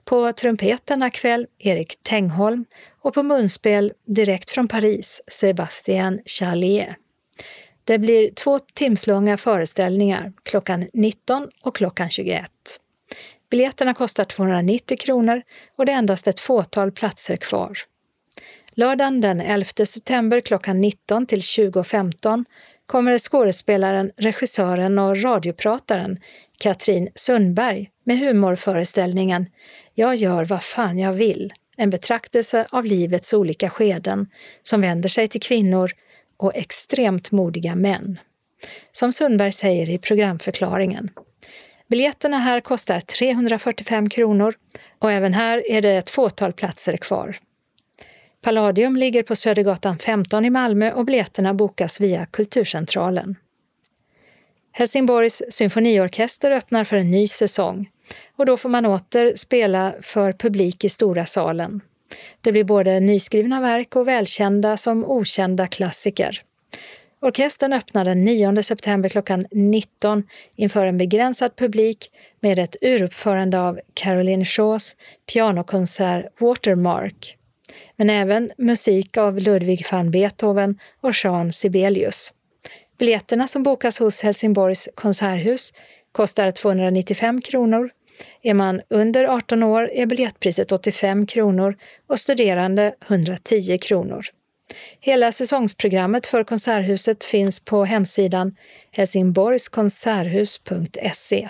På 0.06 0.34
trumpeterna 0.34 1.10
kväll 1.10 1.48
Erik 1.60 2.02
Tengholm 2.02 2.66
och 3.02 3.14
på 3.14 3.24
munspel 3.24 3.94
direkt 4.06 4.50
från 4.50 4.68
Paris 4.68 5.22
Sébastien 5.28 6.20
Charlier. 6.26 6.98
Det 7.84 8.00
blir 8.00 8.32
två 8.32 8.60
timslånga 8.60 9.38
föreställningar 9.38 10.34
klockan 10.44 10.88
19 10.94 11.50
och 11.62 11.76
klockan 11.76 12.10
21. 12.10 12.52
Biljetterna 13.50 13.94
kostar 13.94 14.24
290 14.24 14.98
kronor 14.98 15.42
och 15.76 15.86
det 15.86 15.92
är 15.92 15.98
endast 15.98 16.28
ett 16.28 16.40
fåtal 16.40 16.92
platser 16.92 17.36
kvar. 17.36 17.78
Lördagen 18.80 19.22
den 19.22 19.42
11 19.42 19.66
september 19.86 20.42
klockan 20.42 20.82
19 20.82 21.26
till 21.26 21.40
20.15 21.40 22.46
kommer 22.86 23.18
skådespelaren, 23.18 24.12
regissören 24.18 25.00
och 25.00 25.24
radioprataren 25.24 26.20
Katrin 26.60 27.10
Sundberg 27.16 27.90
med 28.04 28.20
humorföreställningen 28.20 29.46
Jag 29.94 30.16
gör 30.16 30.46
vad 30.46 30.64
fan 30.64 31.00
jag 31.00 31.14
vill, 31.14 31.54
en 31.78 31.90
betraktelse 31.90 32.68
av 32.70 32.86
livets 32.86 33.34
olika 33.34 33.70
skeden 33.70 34.30
som 34.64 34.82
vänder 34.82 35.10
sig 35.10 35.28
till 35.28 35.42
kvinnor 35.42 35.92
och 36.38 36.56
extremt 36.56 37.32
modiga 37.32 37.76
män. 37.76 38.20
Som 38.92 39.14
Sundberg 39.14 39.52
säger 39.52 39.90
i 39.90 39.98
programförklaringen. 39.98 41.10
Biljetterna 41.90 42.38
här 42.38 42.62
kostar 42.62 43.00
345 43.00 44.10
kronor 44.10 44.54
och 45.00 45.12
även 45.12 45.34
här 45.34 45.72
är 45.72 45.82
det 45.82 45.98
ett 45.98 46.10
fåtal 46.10 46.54
platser 46.54 46.98
kvar. 46.98 47.38
Palladium 48.42 48.96
ligger 48.96 49.24
på 49.24 49.36
Södergatan 49.36 49.98
15 49.98 50.46
i 50.46 50.50
Malmö 50.50 50.92
och 50.92 51.06
biljetterna 51.06 51.54
bokas 51.54 52.02
via 52.02 52.26
Kulturcentralen. 52.26 53.36
Helsingborgs 54.72 55.44
symfoniorkester 55.50 56.52
öppnar 56.52 56.84
för 56.84 56.98
en 56.98 57.12
ny 57.12 57.28
säsong 57.28 57.90
och 58.36 58.46
då 58.46 58.58
får 58.58 58.70
man 58.70 58.86
åter 58.86 59.36
spela 59.36 59.94
för 60.02 60.34
publik 60.34 60.84
i 60.84 60.90
stora 60.90 61.26
salen. 61.26 61.82
Det 62.42 62.52
blir 62.52 62.64
både 62.64 63.00
nyskrivna 63.00 63.62
verk 63.62 63.96
och 63.96 64.08
välkända 64.08 64.78
som 64.78 65.06
okända 65.06 65.68
klassiker. 65.68 66.42
Orkestern 67.20 67.74
öppnar 67.74 68.06
den 68.06 68.24
9 68.24 68.64
september 68.64 69.10
klockan 69.10 69.48
19 69.52 70.24
inför 70.56 70.86
en 70.86 70.98
begränsad 70.98 71.56
publik 71.56 72.12
med 72.40 72.60
ett 72.60 72.76
uruppförande 72.82 73.62
av 73.62 73.80
Caroline 73.94 74.46
Shaws 74.46 74.96
pianokonsert 75.34 76.42
Watermark, 76.42 77.38
men 77.96 78.10
även 78.10 78.52
musik 78.58 79.18
av 79.18 79.40
Ludwig 79.40 79.86
van 79.92 80.12
Beethoven 80.12 80.80
och 81.02 81.14
Jean 81.24 81.52
Sibelius. 81.52 82.34
Biljetterna 82.98 83.48
som 83.48 83.64
bokas 83.64 84.00
hos 84.00 84.24
Helsingborgs 84.24 84.90
konserthus 84.96 85.74
kostar 86.12 86.52
295 86.52 87.42
kronor. 87.42 87.90
Är 88.42 88.54
man 88.54 88.82
under 88.90 89.26
18 89.26 89.64
år 89.64 89.92
är 89.92 90.06
biljettpriset 90.06 90.72
85 90.72 91.26
kronor 91.26 91.78
och 92.08 92.20
studerande 92.20 92.96
110 93.08 93.78
kronor. 93.78 94.26
Hela 95.00 95.32
säsongsprogrammet 95.32 96.28
för 96.28 96.44
Konserthuset 96.44 97.24
finns 97.24 97.60
på 97.60 97.86
hemsidan 97.86 98.56
helsingborgskonserthus.se. 98.92 101.50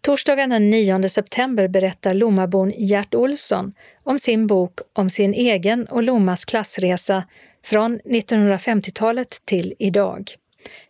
Torsdagen 0.00 0.50
den 0.50 0.70
9 0.70 1.08
september 1.08 1.68
berättar 1.68 2.14
Lommabon 2.14 2.72
Gert 2.76 3.14
Olsson 3.14 3.72
om 4.02 4.18
sin 4.18 4.46
bok 4.46 4.80
om 4.92 5.10
sin 5.10 5.34
egen 5.34 5.86
och 5.86 6.02
Lommas 6.02 6.44
klassresa 6.44 7.24
från 7.64 8.00
1950-talet 8.00 9.42
till 9.44 9.74
idag. 9.78 10.30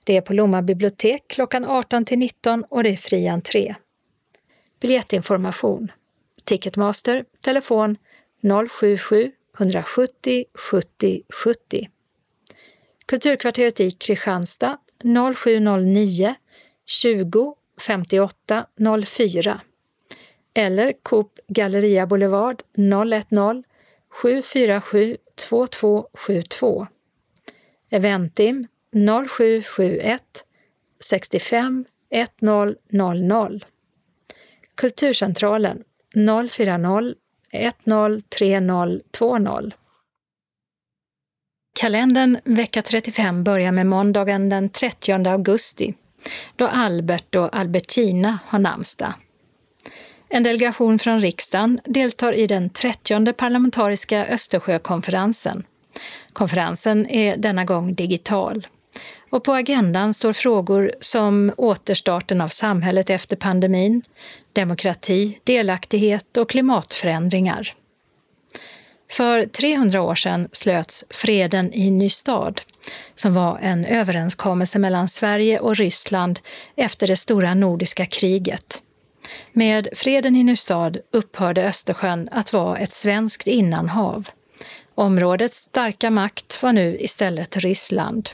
Det 0.05 0.17
är 0.17 0.21
på 0.21 0.33
Lomma 0.33 0.63
bibliotek 0.63 1.25
klockan 1.29 1.65
18 1.65 2.05
till 2.05 2.19
19 2.19 2.65
och 2.69 2.83
det 2.83 2.91
är 2.91 2.97
fri 2.97 3.29
entré. 3.29 3.75
Biljettinformation 4.81 5.93
Ticketmaster, 6.45 7.25
telefon 7.45 7.97
077 8.71 9.33
170 9.59 10.45
70 10.55 11.23
70. 11.45 11.89
Kulturkvarteret 13.07 13.81
i 13.81 13.91
Kristianstad 13.91 14.79
0709 15.35 16.35
20 16.87 17.55
58 17.79 18.67
04 19.07 19.61
eller 20.55 20.93
Coop 21.03 21.39
Galleria 21.49 22.07
Boulevard 22.07 22.63
010 22.77 23.65
747 24.23 25.17
2272. 25.37 26.87
Eventim 27.91 28.67
0771 28.93 30.23
65 31.01 31.85
1000. 32.11 33.65
Kulturcentralen 34.75 35.85
040 36.15 37.15
103020. 37.53 39.73
Kalendern 41.81 42.39
vecka 42.45 42.83
35 42.83 43.45
börjar 43.45 43.73
med 43.73 43.87
måndagen 43.87 44.49
den 44.49 44.69
30 44.69 45.13
augusti 45.13 45.95
då 46.57 46.67
Albert 46.67 47.35
och 47.35 47.57
Albertina 47.57 48.39
har 48.47 48.59
namnsdag. 48.59 49.15
En 50.29 50.43
delegation 50.43 50.99
från 50.99 51.21
riksdagen 51.21 51.81
deltar 51.85 52.33
i 52.33 52.47
den 52.47 52.71
30 52.71 53.33
parlamentariska 53.33 54.27
Östersjökonferensen. 54.27 55.65
Konferensen 56.33 57.07
är 57.11 57.37
denna 57.37 57.65
gång 57.65 57.95
digital. 57.95 58.67
Och 59.31 59.45
på 59.45 59.53
agendan 59.53 60.15
står 60.15 60.33
frågor 60.33 60.93
som 61.01 61.53
återstarten 61.57 62.41
av 62.41 62.49
samhället 62.49 63.11
efter 63.11 63.37
pandemin, 63.37 64.03
demokrati, 64.53 65.39
delaktighet 65.45 66.37
och 66.37 66.51
klimatförändringar. 66.51 67.75
För 69.11 69.47
300 69.47 70.03
år 70.03 70.15
sedan 70.15 70.49
slöts 70.53 71.05
Freden 71.11 71.73
i 71.73 71.91
Nystad, 71.91 72.55
som 73.15 73.35
var 73.35 73.59
en 73.59 73.85
överenskommelse 73.85 74.79
mellan 74.79 75.09
Sverige 75.09 75.59
och 75.59 75.77
Ryssland 75.77 76.41
efter 76.77 77.07
det 77.07 77.17
stora 77.17 77.55
nordiska 77.55 78.07
kriget. 78.07 78.83
Med 79.53 79.89
freden 79.93 80.37
i 80.37 80.45
Nystad 80.45 80.93
upphörde 81.13 81.69
Östersjön 81.69 82.29
att 82.33 82.53
vara 82.53 82.79
ett 82.79 82.93
svenskt 82.93 83.47
innanhav. 83.47 84.29
Områdets 84.95 85.59
starka 85.59 86.11
makt 86.11 86.63
var 86.63 86.73
nu 86.73 86.97
istället 87.01 87.57
Ryssland. 87.57 88.31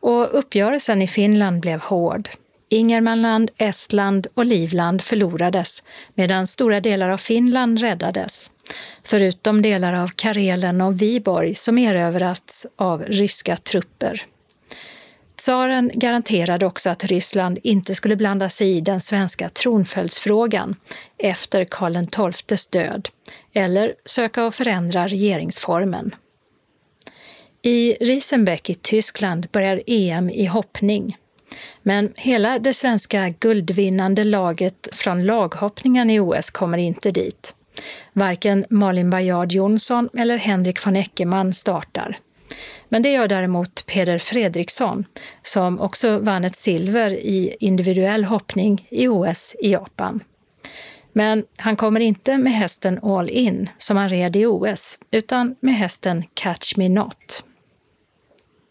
Och 0.00 0.38
uppgörelsen 0.38 1.02
i 1.02 1.08
Finland 1.08 1.60
blev 1.60 1.80
hård. 1.80 2.28
Ingermanland, 2.68 3.50
Estland 3.58 4.26
och 4.34 4.46
Livland 4.46 5.02
förlorades 5.02 5.82
medan 6.14 6.46
stora 6.46 6.80
delar 6.80 7.08
av 7.08 7.18
Finland 7.18 7.80
räddades. 7.80 8.50
Förutom 9.02 9.62
delar 9.62 9.92
av 9.92 10.08
Karelen 10.08 10.80
och 10.80 11.02
Viborg 11.02 11.54
som 11.54 11.78
erövrats 11.78 12.66
av 12.76 13.02
ryska 13.02 13.56
trupper. 13.56 14.26
Tsaren 15.36 15.90
garanterade 15.94 16.66
också 16.66 16.90
att 16.90 17.04
Ryssland 17.04 17.58
inte 17.62 17.94
skulle 17.94 18.16
blanda 18.16 18.48
sig 18.48 18.76
i 18.76 18.80
den 18.80 19.00
svenska 19.00 19.48
tronföljdsfrågan 19.48 20.76
efter 21.18 21.64
Karl 21.64 22.36
XIIs 22.40 22.66
död 22.66 23.08
eller 23.52 23.94
söka 24.04 24.46
att 24.46 24.54
förändra 24.54 25.06
regeringsformen. 25.06 26.14
I 27.62 27.92
Riesenbeck 28.00 28.70
i 28.70 28.74
Tyskland 28.74 29.46
börjar 29.52 29.82
EM 29.86 30.30
i 30.30 30.46
hoppning. 30.46 31.16
Men 31.82 32.12
hela 32.16 32.58
det 32.58 32.74
svenska 32.74 33.28
guldvinnande 33.28 34.24
laget 34.24 34.88
från 34.92 35.24
laghoppningen 35.24 36.10
i 36.10 36.20
OS 36.20 36.50
kommer 36.50 36.78
inte 36.78 37.10
dit. 37.10 37.54
Varken 38.12 38.64
Malin 38.70 39.10
Bajard 39.10 39.52
Jonsson 39.52 40.08
eller 40.16 40.36
Henrik 40.36 40.86
von 40.86 40.96
Eckermann 40.96 41.52
startar. 41.52 42.18
Men 42.88 43.02
det 43.02 43.10
gör 43.10 43.28
däremot 43.28 43.86
Peder 43.86 44.18
Fredriksson, 44.18 45.04
som 45.42 45.80
också 45.80 46.18
vann 46.18 46.44
ett 46.44 46.56
silver 46.56 47.10
i 47.10 47.56
individuell 47.60 48.24
hoppning 48.24 48.86
i 48.90 49.08
OS 49.08 49.56
i 49.58 49.72
Japan. 49.72 50.20
Men 51.12 51.44
han 51.56 51.76
kommer 51.76 52.00
inte 52.00 52.38
med 52.38 52.52
hästen 52.52 52.98
All 53.02 53.30
In, 53.30 53.68
som 53.78 53.96
han 53.96 54.08
red 54.08 54.36
i 54.36 54.46
OS, 54.46 54.98
utan 55.10 55.56
med 55.60 55.74
hästen 55.74 56.24
Catch 56.34 56.76
Me 56.76 56.88
Not. 56.88 57.44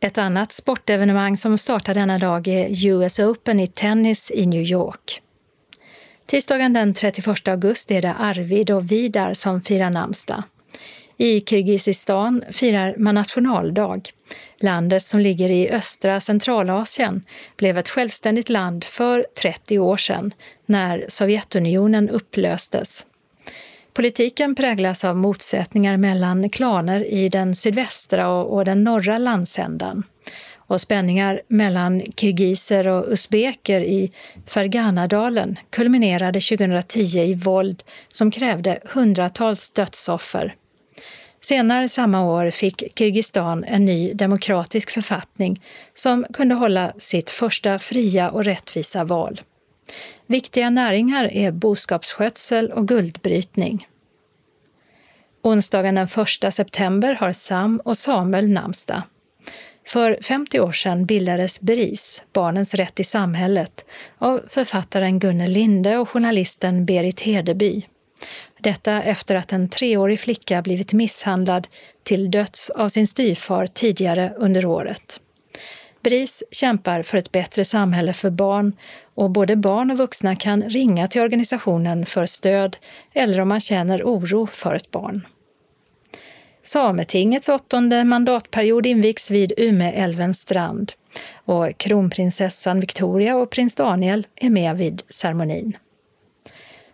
Ett 0.01 0.17
annat 0.17 0.51
sportevenemang 0.51 1.37
som 1.37 1.57
startar 1.57 1.93
denna 1.93 2.17
dag 2.17 2.47
är 2.47 2.87
US 2.87 3.19
Open 3.19 3.59
i 3.59 3.67
tennis 3.67 4.31
i 4.31 4.45
New 4.45 4.61
York. 4.61 5.21
Tisdagen 6.33 6.73
den 6.73 6.93
31 6.93 7.47
augusti 7.47 7.95
är 7.95 8.01
det 8.01 8.13
Arvid 8.13 8.71
och 8.71 8.91
Vidar 8.91 9.33
som 9.33 9.61
firar 9.61 9.89
namnsdag. 9.89 10.43
I 11.17 11.41
Kirgizistan 11.41 12.43
firar 12.51 12.95
man 12.97 13.15
nationaldag. 13.15 14.01
Landet 14.57 15.03
som 15.03 15.19
ligger 15.19 15.49
i 15.49 15.69
östra 15.69 16.19
Centralasien 16.19 17.23
blev 17.57 17.77
ett 17.77 17.89
självständigt 17.89 18.49
land 18.49 18.83
för 18.83 19.25
30 19.41 19.79
år 19.79 19.97
sedan 19.97 20.33
när 20.65 21.05
Sovjetunionen 21.07 22.09
upplöstes. 22.09 23.05
Politiken 23.93 24.55
präglas 24.55 25.05
av 25.05 25.17
motsättningar 25.17 25.97
mellan 25.97 26.49
klaner 26.49 27.05
i 27.05 27.29
den 27.29 27.55
sydvästra 27.55 28.29
och 28.29 28.65
den 28.65 28.83
norra 28.83 29.17
landsändan 29.17 30.03
och 30.67 30.81
spänningar 30.81 31.41
mellan 31.47 32.01
kirgiser 32.15 32.87
och 32.87 33.05
usbeker 33.11 33.81
i 33.81 34.11
Ferganadalen 34.47 35.59
kulminerade 35.69 36.41
2010 36.41 37.19
i 37.19 37.33
våld 37.33 37.83
som 38.07 38.31
krävde 38.31 38.79
hundratals 38.85 39.71
dödsoffer. 39.71 40.55
Senare 41.41 41.89
samma 41.89 42.25
år 42.25 42.51
fick 42.51 42.99
Kirgizistan 42.99 43.63
en 43.63 43.85
ny 43.85 44.13
demokratisk 44.13 44.89
författning 44.89 45.61
som 45.93 46.25
kunde 46.33 46.55
hålla 46.55 46.93
sitt 46.97 47.29
första 47.29 47.79
fria 47.79 48.29
och 48.29 48.43
rättvisa 48.43 49.03
val. 49.03 49.41
Viktiga 50.27 50.69
näringar 50.69 51.25
är 51.31 51.51
boskapsskötsel 51.51 52.71
och 52.71 52.87
guldbrytning. 52.87 53.87
Onsdagen 55.41 55.95
den 55.95 56.07
1 56.43 56.53
september 56.53 57.13
har 57.13 57.31
Sam 57.31 57.81
och 57.85 57.97
Samuel 57.97 58.49
namnsdag. 58.49 59.01
För 59.85 60.17
50 60.21 60.59
år 60.59 60.71
sedan 60.71 61.05
bildades 61.05 61.61
BRIS, 61.61 62.23
Barnens 62.33 62.73
rätt 62.73 62.99
i 62.99 63.03
samhället, 63.03 63.85
av 64.17 64.41
författaren 64.47 65.19
Gunnel 65.19 65.51
Linde 65.51 65.97
och 65.97 66.09
journalisten 66.09 66.85
Berit 66.85 67.21
Hedeby. 67.21 67.85
Detta 68.59 69.03
efter 69.03 69.35
att 69.35 69.53
en 69.53 69.69
treårig 69.69 70.19
flicka 70.19 70.61
blivit 70.61 70.93
misshandlad 70.93 71.67
till 72.03 72.31
döds 72.31 72.69
av 72.69 72.89
sin 72.89 73.07
styvfar 73.07 73.67
tidigare 73.67 74.33
under 74.37 74.65
året. 74.65 75.19
BRIS 76.03 76.43
kämpar 76.51 77.01
för 77.01 77.17
ett 77.17 77.31
bättre 77.31 77.65
samhälle 77.65 78.13
för 78.13 78.29
barn 78.29 78.73
och 79.15 79.31
både 79.31 79.55
barn 79.55 79.91
och 79.91 79.97
vuxna 79.97 80.35
kan 80.35 80.63
ringa 80.63 81.07
till 81.07 81.21
organisationen 81.21 82.05
för 82.05 82.25
stöd 82.25 82.77
eller 83.13 83.39
om 83.39 83.47
man 83.47 83.59
känner 83.59 84.03
oro 84.03 84.47
för 84.47 84.75
ett 84.75 84.91
barn. 84.91 85.25
Sametingets 86.63 87.49
åttonde 87.49 88.03
mandatperiod 88.03 88.85
invigs 88.85 89.31
vid 89.31 89.53
Umeälvens 89.57 90.39
strand 90.39 90.91
och 91.35 91.77
kronprinsessan 91.77 92.79
Victoria 92.79 93.35
och 93.35 93.49
prins 93.49 93.75
Daniel 93.75 94.27
är 94.35 94.49
med 94.49 94.77
vid 94.77 95.01
ceremonin. 95.09 95.77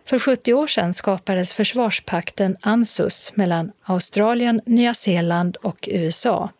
För 0.04 0.18
70 0.18 0.54
år 0.54 0.66
sedan 0.66 0.94
skapades 0.94 1.52
försvarspakten 1.52 2.56
ANSUS 2.60 3.32
mellan 3.34 3.72
Australien, 3.82 4.60
Nya 4.66 4.94
Zeeland 4.94 5.56
och 5.56 5.88
USA. 5.92 6.50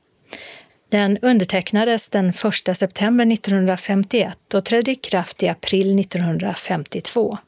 Den 0.88 1.18
undertecknades 1.18 2.08
den 2.08 2.28
1 2.68 2.76
september 2.76 3.32
1951 3.32 4.54
och 4.54 4.64
trädde 4.64 4.90
i 4.90 4.94
kraft 4.94 5.42
i 5.42 5.48
april 5.48 6.00
1952. 6.00 7.38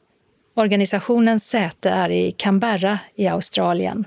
Organisationens 0.55 1.49
säte 1.49 1.89
är 1.89 2.09
i 2.09 2.31
Canberra 2.31 2.99
i 3.15 3.27
Australien. 3.27 4.05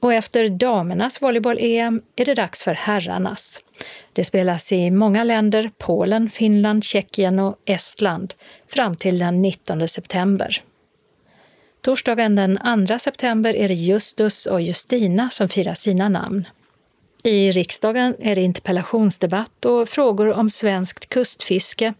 Och 0.00 0.14
efter 0.14 0.48
damernas 0.48 1.22
volleyboll-EM 1.22 2.02
är 2.16 2.24
det 2.24 2.34
dags 2.34 2.64
för 2.64 2.74
herrarnas. 2.74 3.60
Det 4.12 4.24
spelas 4.24 4.72
i 4.72 4.90
många 4.90 5.24
länder, 5.24 5.70
Polen, 5.78 6.30
Finland, 6.30 6.84
Tjeckien 6.84 7.38
och 7.38 7.56
Estland, 7.64 8.34
fram 8.68 8.96
till 8.96 9.18
den 9.18 9.42
19 9.42 9.88
september. 9.88 10.62
Torsdagen 11.82 12.36
den 12.36 12.86
2 12.88 12.98
september 12.98 13.54
är 13.54 13.68
det 13.68 13.74
Justus 13.74 14.46
och 14.46 14.60
Justina 14.60 15.30
som 15.30 15.48
firar 15.48 15.74
sina 15.74 16.08
namn. 16.08 16.44
I 17.22 17.52
riksdagen 17.52 18.14
är 18.18 18.34
det 18.34 18.42
interpellationsdebatt 18.42 19.64
och 19.64 19.88
frågor 19.88 20.32
om 20.32 20.50
svenskt 20.50 21.08
kustfiske, 21.08 21.94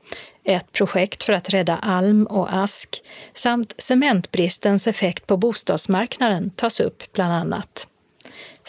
ett 0.45 0.73
projekt 0.73 1.25
för 1.25 1.33
att 1.33 1.51
rädda 1.51 1.77
alm 1.77 2.27
och 2.27 2.55
ask 2.55 3.03
samt 3.35 3.75
cementbristens 3.79 4.87
effekt 4.87 5.27
på 5.27 5.37
bostadsmarknaden 5.37 6.51
tas 6.51 6.81
upp 6.81 7.13
bland 7.13 7.33
annat. 7.33 7.87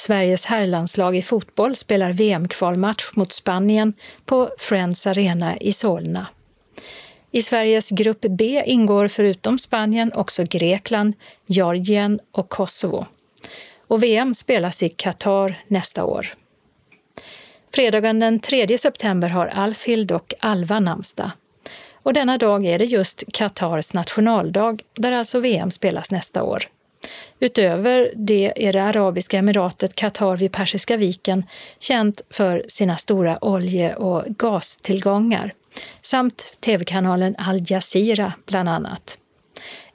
Sveriges 0.01 0.45
herrlandslag 0.45 1.15
i 1.15 1.21
fotboll 1.21 1.75
spelar 1.75 2.13
VM-kvalmatch 2.13 3.15
mot 3.15 3.31
Spanien 3.31 3.93
på 4.25 4.49
Friends 4.57 5.07
Arena 5.07 5.57
i 5.57 5.73
Solna. 5.73 6.27
I 7.31 7.41
Sveriges 7.41 7.89
grupp 7.89 8.25
B 8.29 8.63
ingår 8.65 9.07
förutom 9.07 9.59
Spanien 9.59 10.11
också 10.13 10.43
Grekland, 10.43 11.13
Georgien 11.45 12.19
och 12.31 12.49
Kosovo. 12.49 13.05
Och 13.87 14.03
VM 14.03 14.33
spelas 14.33 14.83
i 14.83 14.89
Qatar 14.89 15.61
nästa 15.67 16.03
år. 16.03 16.27
Fredagen 17.73 18.19
den 18.19 18.39
3 18.39 18.77
september 18.77 19.29
har 19.29 19.47
Alfhild 19.47 20.11
och 20.11 20.33
Alva 20.39 20.79
namnsdag. 20.79 21.31
Och 21.93 22.13
denna 22.13 22.37
dag 22.37 22.65
är 22.65 22.79
det 22.79 22.85
just 22.85 23.23
Qatars 23.33 23.93
nationaldag, 23.93 24.81
där 24.93 25.11
alltså 25.11 25.39
VM 25.39 25.71
spelas 25.71 26.11
nästa 26.11 26.43
år. 26.43 26.67
Utöver 27.39 28.13
det 28.15 28.67
är 28.67 28.73
det 28.73 28.83
arabiska 28.83 29.37
emiratet 29.37 29.95
Qatar 29.95 30.37
vid 30.37 30.51
Persiska 30.51 30.97
viken 30.97 31.45
känt 31.79 32.21
för 32.29 32.63
sina 32.67 32.97
stora 32.97 33.45
olje 33.45 33.95
och 33.95 34.25
gastillgångar 34.25 35.53
samt 36.01 36.53
tv-kanalen 36.59 37.35
Al 37.37 37.63
Jazeera 37.67 38.33
bland 38.45 38.69
annat. 38.69 39.17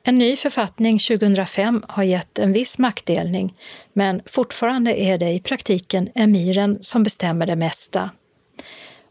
En 0.03 0.19
ny 0.19 0.37
författning 0.37 0.99
2005 0.99 1.85
har 1.89 2.03
gett 2.03 2.39
en 2.39 2.53
viss 2.53 2.79
maktdelning, 2.79 3.55
men 3.93 4.23
fortfarande 4.27 5.01
är 5.01 5.19
det 5.19 5.31
i 5.31 5.41
praktiken 5.41 6.09
emiren 6.15 6.79
som 6.81 7.03
bestämmer 7.03 7.47
det 7.47 7.57
mesta. 7.57 8.11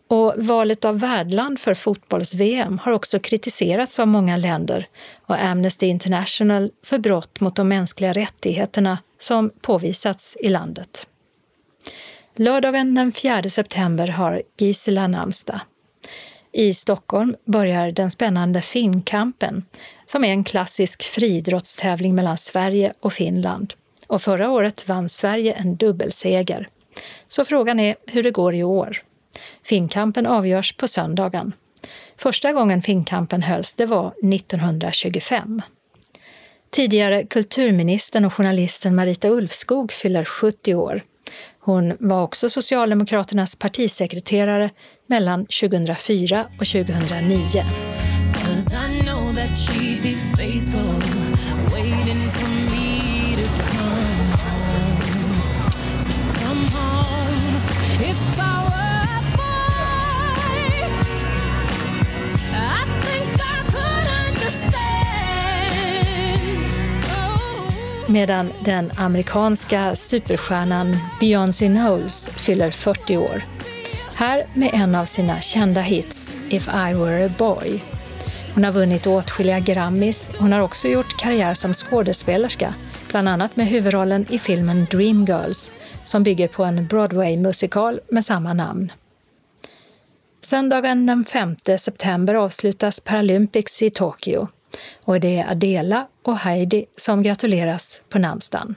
Och 0.07 0.33
valet 0.37 0.85
av 0.85 0.99
värdland 0.99 1.59
för 1.59 1.73
fotbolls-VM 1.73 2.77
har 2.77 2.91
också 2.91 3.19
kritiserats 3.19 3.99
av 3.99 4.07
många 4.07 4.37
länder 4.37 4.87
och 5.25 5.43
Amnesty 5.43 5.85
International 5.85 6.71
för 6.83 6.97
brott 6.97 7.39
mot 7.39 7.55
de 7.55 7.67
mänskliga 7.67 8.13
rättigheterna 8.13 8.97
som 9.19 9.51
påvisats 9.61 10.37
i 10.39 10.49
landet. 10.49 11.07
Lördagen 12.35 12.95
den 12.95 13.11
4 13.11 13.43
september 13.49 14.07
har 14.07 14.41
Gisela 14.57 15.07
namnsdag. 15.07 15.59
I 16.51 16.73
Stockholm 16.73 17.35
börjar 17.45 17.91
den 17.91 18.11
spännande 18.11 18.61
Finnkampen, 18.61 19.65
som 20.05 20.23
är 20.23 20.29
en 20.29 20.43
klassisk 20.43 21.03
friidrottstävling 21.03 22.15
mellan 22.15 22.37
Sverige 22.37 22.93
och 22.99 23.13
Finland. 23.13 23.73
Och 24.07 24.21
förra 24.21 24.49
året 24.49 24.87
vann 24.87 25.09
Sverige 25.09 25.53
en 25.53 25.75
dubbelseger. 25.75 26.67
Så 27.27 27.45
frågan 27.45 27.79
är 27.79 27.95
hur 28.07 28.23
det 28.23 28.31
går 28.31 28.55
i 28.55 28.63
år. 28.63 29.01
Finnkampen 29.63 30.25
avgörs 30.25 30.77
på 30.77 30.87
söndagen. 30.87 31.53
Första 32.17 32.53
gången 32.53 32.81
Finnkampen 32.81 33.43
hölls 33.43 33.73
det 33.73 33.85
var 33.85 34.13
1925. 34.33 35.61
Tidigare 36.69 37.23
kulturministern 37.25 38.25
och 38.25 38.33
journalisten 38.33 38.95
Marita 38.95 39.27
Ulfskog 39.27 39.91
fyller 39.91 40.25
70 40.25 40.75
år. 40.75 41.01
Hon 41.59 41.93
var 41.99 42.23
också 42.23 42.49
Socialdemokraternas 42.49 43.55
partisekreterare 43.55 44.69
mellan 45.07 45.45
2004 45.45 46.45
och 46.59 46.65
2009. 46.65 47.65
Medan 68.15 68.51
den 68.65 68.91
amerikanska 68.97 69.95
superstjärnan 69.95 70.97
Beyoncé 71.19 71.67
Knowles 71.67 72.29
fyller 72.29 72.71
40 72.71 73.17
år. 73.17 73.41
Här 74.15 74.45
med 74.53 74.69
en 74.73 74.95
av 74.95 75.05
sina 75.05 75.41
kända 75.41 75.81
hits, 75.81 76.35
If 76.49 76.67
I 76.67 76.93
Were 76.93 77.25
a 77.25 77.29
Boy. 77.37 77.79
Hon 78.53 78.63
har 78.63 78.71
vunnit 78.71 79.07
åtskilliga 79.07 79.59
Grammys. 79.59 80.31
Hon 80.39 80.51
har 80.51 80.59
också 80.59 80.87
gjort 80.87 81.17
karriär 81.17 81.53
som 81.53 81.73
skådespelerska, 81.73 82.73
bland 83.09 83.29
annat 83.29 83.55
med 83.55 83.67
huvudrollen 83.67 84.25
i 84.29 84.39
filmen 84.39 84.87
Dreamgirls, 84.91 85.71
som 86.03 86.23
bygger 86.23 86.47
på 86.47 86.63
en 86.63 86.87
Broadway-musikal 86.87 87.99
med 88.09 88.25
samma 88.25 88.53
namn. 88.53 88.91
Söndagen 90.41 91.05
den 91.05 91.25
5 91.25 91.55
september 91.79 92.33
avslutas 92.33 92.99
Paralympics 92.99 93.81
i 93.81 93.89
Tokyo 93.89 94.47
och 95.03 95.19
det 95.19 95.37
är 95.37 95.51
Adela 95.51 96.07
och 96.23 96.37
Heidi 96.37 96.85
som 96.95 97.23
gratuleras 97.23 98.01
på 98.09 98.19
namnsdagen. 98.19 98.75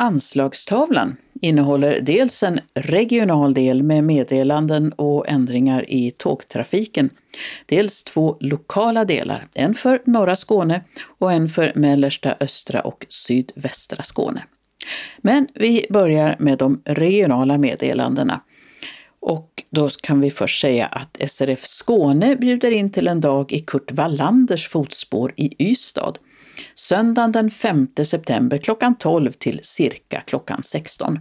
Anslagstavlan 0.00 1.16
innehåller 1.40 2.00
dels 2.00 2.42
en 2.42 2.60
regional 2.74 3.54
del 3.54 3.82
med 3.82 4.04
meddelanden 4.04 4.92
och 4.92 5.28
ändringar 5.28 5.90
i 5.90 6.10
tågtrafiken, 6.10 7.10
dels 7.66 8.04
två 8.04 8.36
lokala 8.40 9.04
delar, 9.04 9.46
en 9.54 9.74
för 9.74 10.02
norra 10.04 10.36
Skåne 10.36 10.84
och 11.18 11.32
en 11.32 11.48
för 11.48 11.72
mellersta, 11.74 12.34
östra 12.40 12.80
och 12.80 13.06
sydvästra 13.08 14.02
Skåne. 14.02 14.42
Men 15.18 15.48
vi 15.54 15.86
börjar 15.90 16.36
med 16.38 16.58
de 16.58 16.82
regionala 16.84 17.58
meddelandena 17.58 18.40
och 19.26 19.62
då 19.70 19.88
kan 19.88 20.20
vi 20.20 20.30
först 20.30 20.60
säga 20.60 20.86
att 20.86 21.18
SRF 21.30 21.64
Skåne 21.64 22.36
bjuder 22.36 22.70
in 22.70 22.92
till 22.92 23.08
en 23.08 23.20
dag 23.20 23.52
i 23.52 23.60
Kurt 23.60 23.92
Wallanders 23.92 24.68
fotspår 24.68 25.32
i 25.36 25.70
Ystad. 25.70 26.12
Söndagen 26.74 27.32
den 27.32 27.50
5 27.50 27.88
september 28.04 28.58
klockan 28.58 28.98
12 28.98 29.32
till 29.32 29.60
cirka 29.62 30.20
klockan 30.20 30.62
16. 30.62 31.18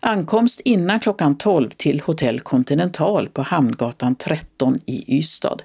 Ankomst 0.00 0.60
innan 0.64 1.00
klockan 1.00 1.38
12 1.38 1.70
till 1.70 2.00
Hotell 2.00 2.40
Continental 2.40 3.28
på 3.28 3.42
Hamngatan 3.42 4.14
13 4.14 4.80
i 4.86 5.16
Ystad. 5.18 5.62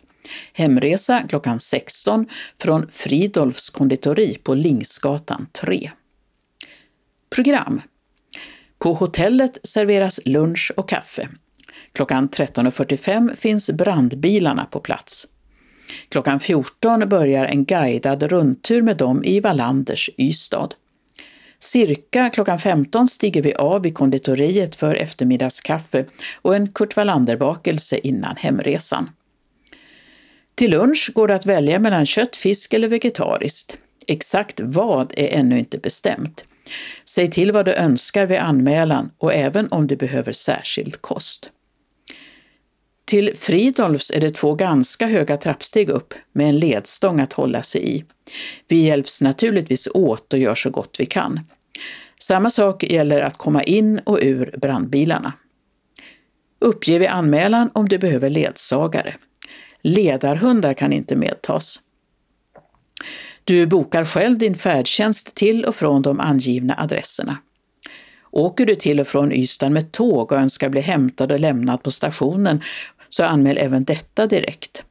Hemresa 0.53 1.23
klockan 1.29 1.59
16 1.59 2.25
från 2.57 2.87
Fridolfs 2.91 3.69
konditori 3.69 4.37
på 4.43 4.55
Lingsgatan 4.55 5.47
3. 5.53 5.91
Program 7.35 7.81
på 8.79 8.93
hotellet 8.93 9.57
serveras 9.63 10.19
lunch 10.25 10.71
och 10.77 10.89
kaffe. 10.89 11.29
Klockan 11.93 12.29
13.45 12.29 13.35
finns 13.35 13.69
brandbilarna 13.69 14.65
på 14.65 14.79
plats. 14.79 15.27
Klockan 16.09 16.39
14 16.39 17.09
börjar 17.09 17.45
en 17.45 17.65
guidad 17.65 18.23
rundtur 18.23 18.81
med 18.81 18.97
dem 18.97 19.23
i 19.23 19.39
Wallanders 19.39 20.09
Ystad. 20.17 20.69
Cirka 21.59 22.29
klockan 22.29 22.59
15 22.59 23.07
stiger 23.07 23.41
vi 23.41 23.53
av 23.53 23.81
vid 23.81 23.95
konditoriet 23.95 24.75
för 24.75 24.95
eftermiddagskaffe 24.95 26.05
och 26.35 26.55
en 26.55 26.71
Kurt 26.71 26.95
Wallander-bakelse 26.95 27.97
innan 27.97 28.35
hemresan. 28.35 29.09
Till 30.55 30.71
lunch 30.71 31.11
går 31.13 31.27
det 31.27 31.35
att 31.35 31.45
välja 31.45 31.79
mellan 31.79 32.05
kött, 32.05 32.35
fisk 32.35 32.73
eller 32.73 32.87
vegetariskt. 32.87 33.77
Exakt 34.07 34.59
vad 34.59 35.13
är 35.17 35.27
ännu 35.27 35.59
inte 35.59 35.77
bestämt. 35.77 36.43
Säg 37.05 37.31
till 37.31 37.51
vad 37.51 37.65
du 37.65 37.73
önskar 37.73 38.25
vid 38.25 38.37
anmälan 38.37 39.11
och 39.17 39.33
även 39.33 39.67
om 39.71 39.87
du 39.87 39.95
behöver 39.95 40.31
särskild 40.31 41.01
kost. 41.01 41.49
Till 43.11 43.35
Fridolfs 43.35 44.11
är 44.11 44.19
det 44.19 44.31
två 44.31 44.55
ganska 44.55 45.07
höga 45.07 45.37
trappsteg 45.37 45.89
upp 45.89 46.13
med 46.31 46.49
en 46.49 46.59
ledstång 46.59 47.19
att 47.19 47.33
hålla 47.33 47.61
sig 47.61 47.95
i. 47.95 48.05
Vi 48.67 48.75
hjälps 48.75 49.21
naturligtvis 49.21 49.87
åt 49.93 50.33
och 50.33 50.39
gör 50.39 50.55
så 50.55 50.69
gott 50.69 50.95
vi 50.99 51.05
kan. 51.05 51.39
Samma 52.19 52.49
sak 52.49 52.83
gäller 52.83 53.21
att 53.21 53.37
komma 53.37 53.63
in 53.63 53.99
och 53.99 54.19
ur 54.21 54.55
brandbilarna. 54.61 55.33
Uppge 56.59 56.99
vid 56.99 57.07
anmälan 57.07 57.69
om 57.73 57.89
du 57.89 57.97
behöver 57.97 58.29
ledsagare. 58.29 59.15
Ledarhundar 59.81 60.73
kan 60.73 60.93
inte 60.93 61.15
medtas. 61.15 61.81
Du 63.43 63.65
bokar 63.65 64.05
själv 64.05 64.37
din 64.37 64.55
färdtjänst 64.55 65.35
till 65.35 65.65
och 65.65 65.75
från 65.75 66.01
de 66.01 66.19
angivna 66.19 66.75
adresserna. 66.77 67.37
Åker 68.31 68.65
du 68.65 68.75
till 68.75 68.99
och 68.99 69.07
från 69.07 69.31
Ystad 69.31 69.69
med 69.69 69.91
tåg 69.91 70.31
och 70.31 70.37
önskar 70.37 70.69
bli 70.69 70.81
hämtad 70.81 71.31
och 71.31 71.39
lämnad 71.39 71.83
på 71.83 71.91
stationen 71.91 72.61
så 73.15 73.23
anmäl 73.23 73.57
även 73.57 73.83
detta 73.83 74.27
direkt. 74.27 74.83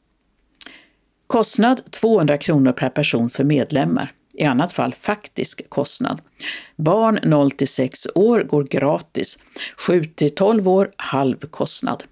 Kostnad 1.26 1.92
200 1.92 2.38
kronor 2.38 2.72
per 2.72 2.88
person 2.88 3.30
för 3.30 3.44
medlemmar, 3.44 4.12
i 4.34 4.44
annat 4.44 4.72
fall 4.72 4.94
faktisk 4.94 5.68
kostnad. 5.68 6.20
Barn 6.76 7.18
0 7.22 7.50
till 7.50 7.68
6 7.68 8.06
år 8.14 8.40
går 8.40 8.64
gratis, 8.64 9.38
7 9.86 10.04
till 10.04 10.34
12 10.34 10.68
år 10.68 10.90
halv 10.96 11.36
kostnad. 11.36 12.04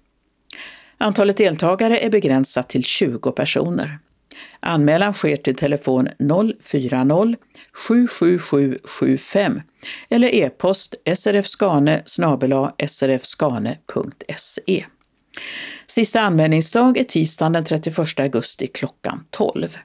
Antalet 0.97 1.37
deltagare 1.37 1.97
är 1.97 2.09
begränsat 2.09 2.69
till 2.69 2.83
20 2.83 3.31
personer. 3.31 3.99
Anmälan 4.59 5.13
sker 5.13 5.37
till 5.37 5.55
telefon 5.55 6.09
040 6.61 7.35
777 7.73 8.79
75 8.83 9.61
eller 10.09 10.35
e-post 10.35 10.95
srfskane 11.15 12.03
srfskane.se. 12.87 14.85
Sista 15.87 16.21
anmälningsdag 16.21 16.97
är 16.97 17.03
tisdagen 17.03 17.53
den 17.53 17.65
31 17.65 18.19
augusti 18.19 18.67
klockan 18.67 19.25
12. 19.29 19.77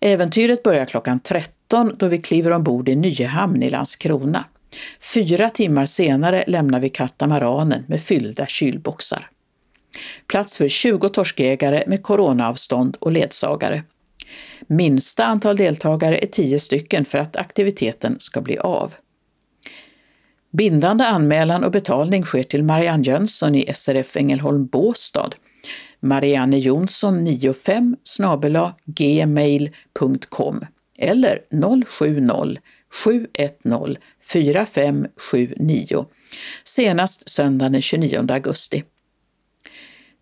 Äventyret 0.00 0.62
börjar 0.62 0.84
klockan 0.84 1.20
13 1.20 1.92
då 1.98 2.08
vi 2.08 2.18
kliver 2.18 2.50
ombord 2.50 2.88
i 2.88 2.96
Nyhamn 2.96 3.62
i 3.62 3.70
Landskrona. 3.70 4.44
Fyra 5.00 5.50
timmar 5.50 5.86
senare 5.86 6.44
lämnar 6.46 6.80
vi 6.80 6.88
katamaranen 6.88 7.84
med 7.88 8.00
fyllda 8.00 8.46
kylboxar. 8.46 9.30
Plats 10.26 10.56
för 10.56 10.68
20 10.68 11.08
torskägare 11.08 11.84
med 11.86 12.02
coronaavstånd 12.02 12.96
och 13.00 13.12
ledsagare. 13.12 13.82
Minsta 14.66 15.24
antal 15.24 15.56
deltagare 15.56 16.18
är 16.18 16.26
10 16.26 16.58
stycken 16.58 17.04
för 17.04 17.18
att 17.18 17.36
aktiviteten 17.36 18.16
ska 18.18 18.40
bli 18.40 18.58
av. 18.58 18.94
Bindande 20.52 21.04
anmälan 21.04 21.64
och 21.64 21.72
betalning 21.72 22.24
sker 22.24 22.42
till 22.42 22.64
Marianne 22.64 23.04
Jönsson 23.04 23.54
i 23.54 23.72
SRF 23.74 24.16
Ängelholm 24.16 24.66
Båstad. 24.66 25.30
Marianne 26.00 26.58
Jonsson 26.58 27.24
95 27.24 27.96
gmail.com 28.84 30.66
eller 30.98 31.40
070 31.86 32.58
710 32.90 33.96
4579 34.22 36.06
senast 36.64 37.28
söndagen 37.28 37.72
den 37.72 37.82
29 37.82 38.26
augusti. 38.30 38.84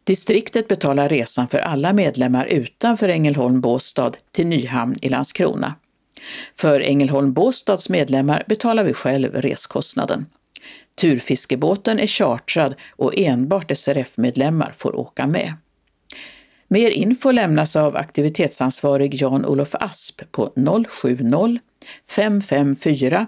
Distriktet 0.04 0.68
betalar 0.68 1.08
resan 1.08 1.48
för 1.48 1.58
alla 1.58 1.92
medlemmar 1.92 2.46
utanför 2.46 3.08
Ängelholm 3.08 3.60
Båstad 3.60 4.12
till 4.32 4.46
Nyhamn 4.46 4.96
i 5.02 5.08
Landskrona. 5.08 5.74
För 6.54 6.80
Ängelholm 6.80 7.32
Båstads 7.32 7.88
medlemmar 7.88 8.44
betalar 8.48 8.84
vi 8.84 8.92
själv 8.92 9.34
reskostnaden. 9.34 10.26
Turfiskebåten 11.00 11.98
är 11.98 12.06
chartrad 12.06 12.74
och 12.90 13.18
enbart 13.18 13.76
SRF-medlemmar 13.76 14.74
får 14.76 14.96
åka 14.96 15.26
med. 15.26 15.54
Mer 16.68 16.90
info 16.90 17.30
lämnas 17.30 17.76
av 17.76 17.96
aktivitetsansvarig 17.96 19.22
Jan-Olof 19.22 19.74
Asp 19.74 20.22
på 20.30 20.52
070 20.88 21.58
554 22.08 23.26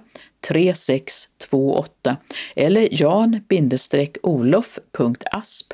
3628 0.48 2.16
eller 2.56 3.02
jan-olof.asp 3.02 5.72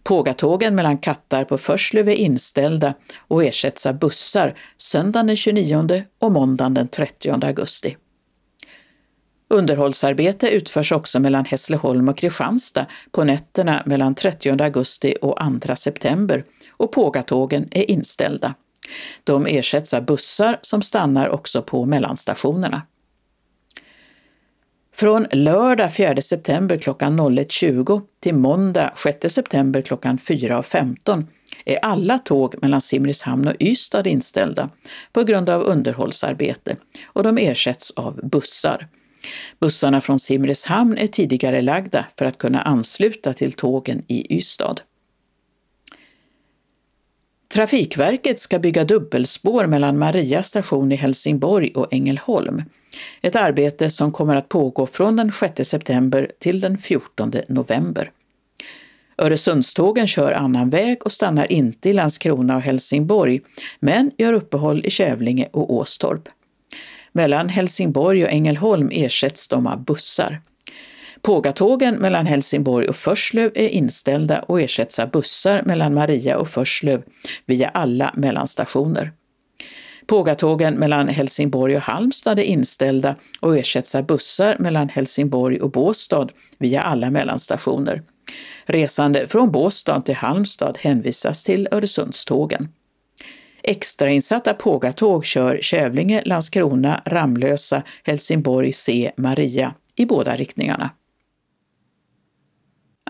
Pågatågen 0.04 0.76
mellan 0.76 0.98
Kattarp 0.98 1.52
och 1.52 1.62
Förslöv 1.62 2.10
är 2.10 2.16
inställda 2.16 2.94
och 3.28 3.44
ersätts 3.44 3.86
av 3.86 4.00
bussar 4.00 4.54
söndagen 4.78 5.28
den 5.28 5.38
29 5.38 6.04
och 6.20 6.32
måndagen 6.32 6.74
den 6.74 6.88
30 6.88 7.46
augusti. 7.46 7.98
Underhållsarbete 9.52 10.50
utförs 10.50 10.92
också 10.92 11.20
mellan 11.20 11.46
Hässleholm 11.46 12.10
och 12.10 12.18
Kristianstad 12.18 12.86
på 13.12 13.24
nätterna 13.24 13.84
mellan 13.86 14.16
30 14.16 14.64
augusti 14.64 15.16
och 15.22 15.40
2 15.62 15.76
september 15.76 16.44
och 16.70 16.92
pågatågen 16.92 17.68
är 17.72 17.92
inställda. 17.92 18.54
De 19.24 19.46
ersätts 19.46 19.94
av 19.94 20.06
bussar 20.06 20.60
som 20.62 20.82
stannar 20.82 21.30
också 21.30 21.62
på 21.62 21.86
mellanstationerna. 21.86 22.82
Från 24.96 25.28
lördag 25.32 25.94
4 25.94 26.22
september 26.22 26.78
klockan 26.78 27.20
01.20 27.20 28.02
till 28.20 28.36
måndag 28.36 28.94
6 29.04 29.34
september 29.34 29.82
klockan 29.82 30.18
4.15 30.18 31.26
är 31.66 31.78
alla 31.82 32.18
tåg 32.18 32.56
mellan 32.62 32.82
Simrishamn 32.82 33.48
och 33.48 33.56
Ystad 33.60 34.08
inställda 34.08 34.70
på 35.14 35.24
grund 35.24 35.50
av 35.50 35.62
underhållsarbete 35.62 36.76
och 37.06 37.24
de 37.24 37.38
ersätts 37.38 37.92
av 37.92 38.20
bussar. 38.24 38.88
Bussarna 39.60 40.02
från 40.02 40.20
Simrishamn 40.20 40.98
är 40.98 41.08
tidigare 41.08 41.62
lagda 41.62 42.06
för 42.18 42.26
att 42.26 42.38
kunna 42.38 42.62
ansluta 42.62 43.34
till 43.34 43.54
tågen 43.54 44.04
i 44.08 44.38
Ystad. 44.38 44.76
Trafikverket 47.54 48.40
ska 48.40 48.60
bygga 48.60 48.84
dubbelspår 48.84 49.66
mellan 49.66 50.00
Maria 50.00 50.44
station 50.44 50.92
i 50.92 50.96
Helsingborg 50.96 51.72
och 51.76 51.94
Ängelholm. 51.94 52.64
Ett 53.22 53.36
arbete 53.36 53.90
som 53.90 54.12
kommer 54.12 54.36
att 54.36 54.50
pågå 54.50 54.86
från 54.86 55.16
den 55.16 55.32
6 55.32 55.70
september 55.70 56.32
till 56.40 56.60
den 56.60 56.78
14 56.78 57.34
november. 57.48 58.12
Öresundstågen 59.18 60.08
kör 60.08 60.32
annan 60.32 60.70
väg 60.70 61.06
och 61.06 61.12
stannar 61.12 61.52
inte 61.52 61.90
i 61.90 61.94
Landskrona 61.94 62.56
och 62.56 62.62
Helsingborg, 62.62 63.42
men 63.80 64.12
gör 64.18 64.34
uppehåll 64.34 64.86
i 64.86 64.90
Kävlinge 64.90 65.50
och 65.52 65.74
Åstorp. 65.74 66.30
Mellan 67.12 67.50
Helsingborg 67.50 68.24
och 68.24 68.32
Ängelholm 68.32 68.90
ersätts 68.94 69.48
de 69.48 69.68
av 69.68 69.84
bussar. 69.84 70.42
Pågatågen 71.22 71.96
mellan 71.96 72.26
Helsingborg 72.26 72.88
och 72.88 72.96
Förslöv 72.96 73.52
är 73.56 73.68
inställda 73.68 74.40
och 74.40 74.62
ersätts 74.62 75.00
av 75.00 75.12
bussar 75.12 75.62
mellan 75.66 75.94
Maria 75.94 76.38
och 76.38 76.48
Förslöv 76.48 77.04
via 77.46 77.70
alla 77.70 78.12
mellanstationer. 78.16 79.12
Pågatågen 80.06 80.74
mellan 80.74 81.08
Helsingborg 81.08 81.76
och 81.76 81.82
Halmstad 81.82 82.40
är 82.40 82.44
inställda 82.44 83.16
och 83.40 83.58
ersätts 83.58 83.96
av 83.96 84.06
bussar 84.06 84.56
mellan 84.60 84.90
Helsingborg 84.90 85.60
och 85.60 85.72
Båstad 85.72 86.28
via 86.58 86.82
alla 86.82 87.10
mellanstationer. 87.10 88.02
Resande 88.66 89.28
från 89.28 89.52
Båstad 89.52 90.02
till 90.02 90.16
Halmstad 90.16 90.78
hänvisas 90.78 91.44
till 91.44 91.68
Öresundstågen. 91.72 92.70
Extrainsatta 93.64 94.54
pågatåg 94.54 95.26
kör 95.26 95.60
Kävlinge, 95.62 96.22
Landskrona, 96.26 97.02
Ramlösa, 97.06 97.84
Helsingborg, 98.04 98.74
C, 98.74 99.12
Maria 99.18 99.74
i 99.96 100.06
båda 100.06 100.36
riktningarna. 100.36 100.90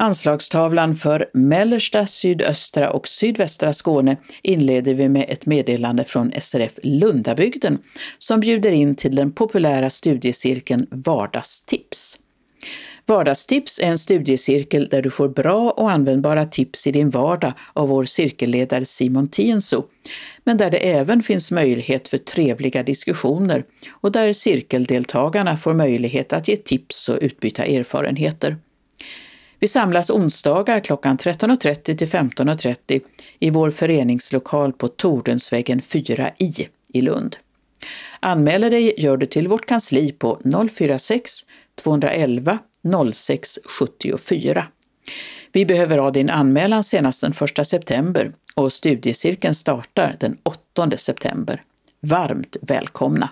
Anslagstavlan 0.02 0.96
för 0.96 1.30
mellersta, 1.34 2.06
sydöstra 2.06 2.92
och 2.92 3.08
sydvästra 3.08 3.74
Skåne 3.74 4.18
inleder 4.44 4.94
vi 4.94 5.10
med 5.10 5.26
ett 5.30 5.46
meddelande 5.46 6.04
från 6.04 6.32
SRF 6.40 6.80
Lundabygden 6.84 7.80
som 8.18 8.40
bjuder 8.40 8.72
in 8.72 8.96
till 8.96 9.16
den 9.16 9.32
populära 9.32 9.90
studiecirkeln 9.90 10.88
Vardagstips. 10.92 12.21
Vardagstips 13.12 13.80
är 13.80 13.88
en 13.88 13.98
studiecirkel 13.98 14.88
där 14.88 15.02
du 15.02 15.10
får 15.10 15.30
bra 15.30 15.72
och 15.72 15.92
användbara 15.92 16.46
tips 16.46 16.88
i 16.88 16.92
din 16.92 17.10
vardag 17.10 17.54
av 17.74 17.90
vår 17.90 18.06
cirkelledare 18.06 18.86
Simon 18.86 19.28
Tienso, 19.28 19.84
men 20.44 20.58
där 20.58 20.72
det 20.72 20.78
även 20.78 21.24
finns 21.24 21.52
möjlighet 21.52 22.08
för 22.08 22.18
trevliga 22.18 22.84
diskussioner 22.84 23.64
och 23.92 24.12
där 24.12 24.34
cirkeldeltagarna 24.34 25.58
får 25.58 25.74
möjlighet 25.74 26.34
att 26.34 26.48
ge 26.48 26.58
tips 26.58 27.10
och 27.10 27.18
utbyta 27.22 27.66
erfarenheter. 27.66 28.58
Vi 29.60 29.68
samlas 29.68 30.10
onsdagar 30.10 30.80
klockan 30.80 31.18
13.30 31.18 31.98
till 31.98 32.08
15.30 32.08 33.02
i 33.40 33.50
vår 33.50 33.72
föreningslokal 33.72 34.74
på 34.74 34.88
Tordensvägen 34.88 35.82
4i 35.82 36.68
i 36.94 37.02
Lund. 37.02 37.36
Anmäler 38.20 38.70
dig 38.70 38.94
gör 38.98 39.18
du 39.18 39.26
till 39.26 39.48
vårt 39.48 39.66
kansli 39.66 40.12
på 40.12 40.42
046 40.70 41.32
211 41.76 42.60
06 43.14 43.60
74. 43.80 44.66
Vi 45.52 45.66
behöver 45.66 45.98
ha 45.98 46.12
din 46.12 46.30
anmälan 46.30 46.84
senast 46.84 47.22
den 47.22 47.34
1 47.58 47.68
september 47.68 48.34
och 48.56 48.74
studiecirkeln 48.74 49.54
startar 49.54 50.16
den 50.20 50.38
8 50.44 50.98
september. 50.98 51.64
Varmt 52.00 52.58
välkomna! 52.62 53.30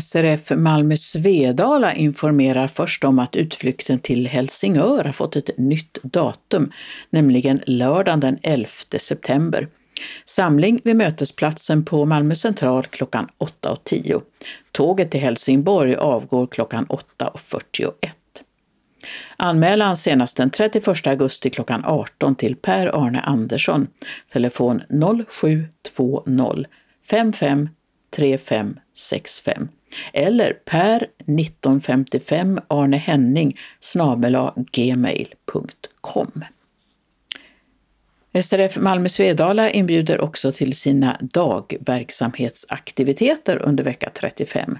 SRF 0.00 0.50
Malmö 0.56 0.96
Svedala 0.96 1.94
informerar 1.94 2.68
först 2.68 3.04
om 3.04 3.18
att 3.18 3.36
utflykten 3.36 3.98
till 3.98 4.26
Helsingör 4.26 5.04
har 5.04 5.12
fått 5.12 5.36
ett 5.36 5.58
nytt 5.58 5.98
datum, 6.02 6.72
nämligen 7.10 7.60
lördagen 7.66 8.20
den 8.20 8.38
11 8.42 8.68
september. 8.98 9.68
Samling 10.24 10.80
vid 10.84 10.96
mötesplatsen 10.96 11.84
på 11.84 12.06
Malmö 12.06 12.34
central 12.34 12.86
klockan 12.86 13.28
8.10. 13.62 14.22
Tåget 14.72 15.10
till 15.10 15.20
Helsingborg 15.20 15.94
avgår 15.94 16.46
klockan 16.46 16.86
8.41. 16.86 17.90
Anmälan 19.36 19.96
senast 19.96 20.36
den 20.36 20.50
31 20.50 21.06
augusti 21.06 21.50
klockan 21.50 21.84
18 21.84 22.34
till 22.34 22.56
Per 22.56 23.06
Arne 23.06 23.20
Andersson, 23.20 23.88
telefon 24.32 24.82
0720 25.26 26.64
55 27.10 27.68
3565 28.10 29.68
eller 30.12 30.52
per 30.52 30.96
1955 30.96 32.58
arnehenning 32.68 33.56
gmail.com. 34.72 36.44
SRF 38.42 38.76
Malmö 38.76 39.08
Svedala 39.08 39.70
inbjuder 39.70 40.20
också 40.20 40.52
till 40.52 40.76
sina 40.76 41.16
dagverksamhetsaktiviteter 41.20 43.62
under 43.62 43.84
vecka 43.84 44.10
35. 44.14 44.78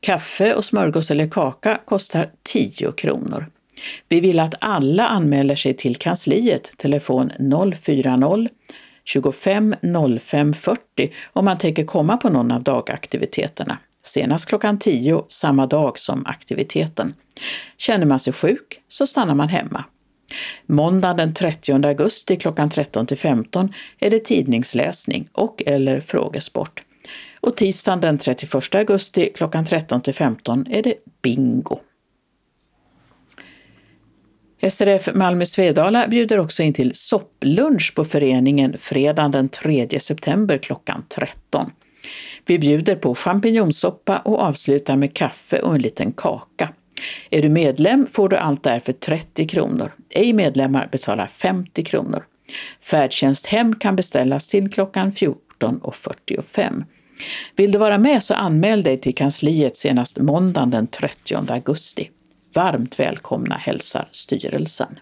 Kaffe 0.00 0.54
och 0.54 0.64
smörgås 0.64 1.10
eller 1.10 1.28
kaka 1.28 1.80
kostar 1.84 2.30
10 2.42 2.92
kronor. 2.92 3.46
Vi 4.08 4.20
vill 4.20 4.40
att 4.40 4.54
alla 4.60 5.06
anmäler 5.06 5.56
sig 5.56 5.74
till 5.74 5.96
kansliet, 5.96 6.70
telefon 6.76 7.32
040 7.74 8.48
25 9.04 9.74
05 10.20 10.54
40 10.54 11.12
om 11.32 11.44
man 11.44 11.58
tänker 11.58 11.84
komma 11.84 12.16
på 12.16 12.28
någon 12.28 12.50
av 12.50 12.62
dagaktiviteterna. 12.62 13.78
Senast 14.02 14.48
klockan 14.48 14.78
10 14.78 15.24
samma 15.28 15.66
dag 15.66 15.98
som 15.98 16.26
aktiviteten. 16.26 17.14
Känner 17.76 18.06
man 18.06 18.18
sig 18.18 18.32
sjuk 18.32 18.80
så 18.88 19.06
stannar 19.06 19.34
man 19.34 19.48
hemma. 19.48 19.84
Måndagen 20.66 21.16
den 21.16 21.34
30 21.34 21.86
augusti 21.86 22.36
klockan 22.36 22.70
13 22.70 23.06
till 23.06 23.18
15 23.18 23.72
är 23.98 24.10
det 24.10 24.24
tidningsläsning 24.24 25.28
och 25.32 25.62
eller 25.66 26.00
frågesport. 26.00 26.82
Och 27.40 27.56
tisdagen 27.56 28.00
den 28.00 28.18
31 28.18 28.74
augusti 28.74 29.32
klockan 29.34 29.64
13 29.64 30.00
till 30.00 30.14
15 30.14 30.66
är 30.70 30.82
det 30.82 30.94
bingo. 31.22 31.78
SRF 34.70 35.08
Malmö 35.14 35.46
Svedala 35.46 36.08
bjuder 36.08 36.38
också 36.38 36.62
in 36.62 36.72
till 36.72 36.90
sopplunch 36.94 37.92
på 37.94 38.04
föreningen 38.04 38.78
fredagen 38.78 39.30
den 39.30 39.48
3 39.48 40.00
september 40.00 40.58
klockan 40.58 41.04
13. 41.08 41.70
Vi 42.46 42.58
bjuder 42.58 42.96
på 42.96 43.14
champinjonsoppa 43.14 44.18
och 44.18 44.40
avslutar 44.40 44.96
med 44.96 45.14
kaffe 45.14 45.58
och 45.58 45.74
en 45.74 45.82
liten 45.82 46.12
kaka. 46.12 46.68
Är 47.30 47.42
du 47.42 47.48
medlem 47.48 48.06
får 48.12 48.28
du 48.28 48.36
allt 48.36 48.62
där 48.62 48.80
för 48.80 48.92
30 48.92 49.46
kronor. 49.46 49.92
Ej 50.10 50.32
medlemmar 50.32 50.88
betalar 50.92 51.26
50 51.26 51.82
kronor. 51.82 52.24
Färdtjänst 52.80 53.46
hem 53.46 53.74
kan 53.74 53.96
beställas 53.96 54.48
till 54.48 54.70
klockan 54.70 55.12
14.45. 55.12 56.84
Vill 57.56 57.72
du 57.72 57.78
vara 57.78 57.98
med 57.98 58.22
så 58.22 58.34
anmäl 58.34 58.82
dig 58.82 59.00
till 59.00 59.14
kansliet 59.14 59.76
senast 59.76 60.18
måndagen 60.18 60.70
den 60.70 60.86
30 60.86 61.52
augusti. 61.52 62.10
Varmt 62.54 63.00
välkomna 63.00 63.54
hälsar 63.54 64.08
styrelsen. 64.10 64.98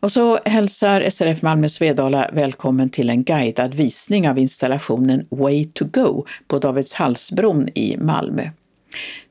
Och 0.00 0.12
så 0.12 0.38
hälsar 0.44 1.10
SRF 1.10 1.42
Malmö 1.42 1.68
Svedala 1.68 2.30
välkommen 2.32 2.90
till 2.90 3.10
en 3.10 3.24
guidad 3.24 3.74
visning 3.74 4.28
av 4.28 4.38
installationen 4.38 5.26
Way 5.30 5.64
to 5.64 5.84
Go 5.84 6.26
på 6.48 6.58
Davidshallsbron 6.58 7.68
i 7.74 7.96
Malmö. 7.96 8.42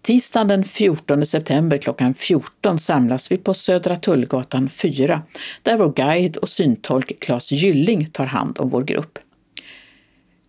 Tisdagen 0.01 0.47
den 0.47 0.63
14 0.63 1.25
september 1.25 1.77
klockan 1.77 2.13
14 2.13 2.79
samlas 2.79 3.31
vi 3.31 3.37
på 3.37 3.53
Södra 3.53 3.95
Tullgatan 3.95 4.69
4 4.69 5.21
där 5.63 5.77
vår 5.77 5.93
guide 5.93 6.37
och 6.37 6.49
syntolk 6.49 7.19
Claes 7.19 7.51
Gylling 7.51 8.05
tar 8.05 8.25
hand 8.25 8.59
om 8.59 8.69
vår 8.69 8.83
grupp. 8.83 9.19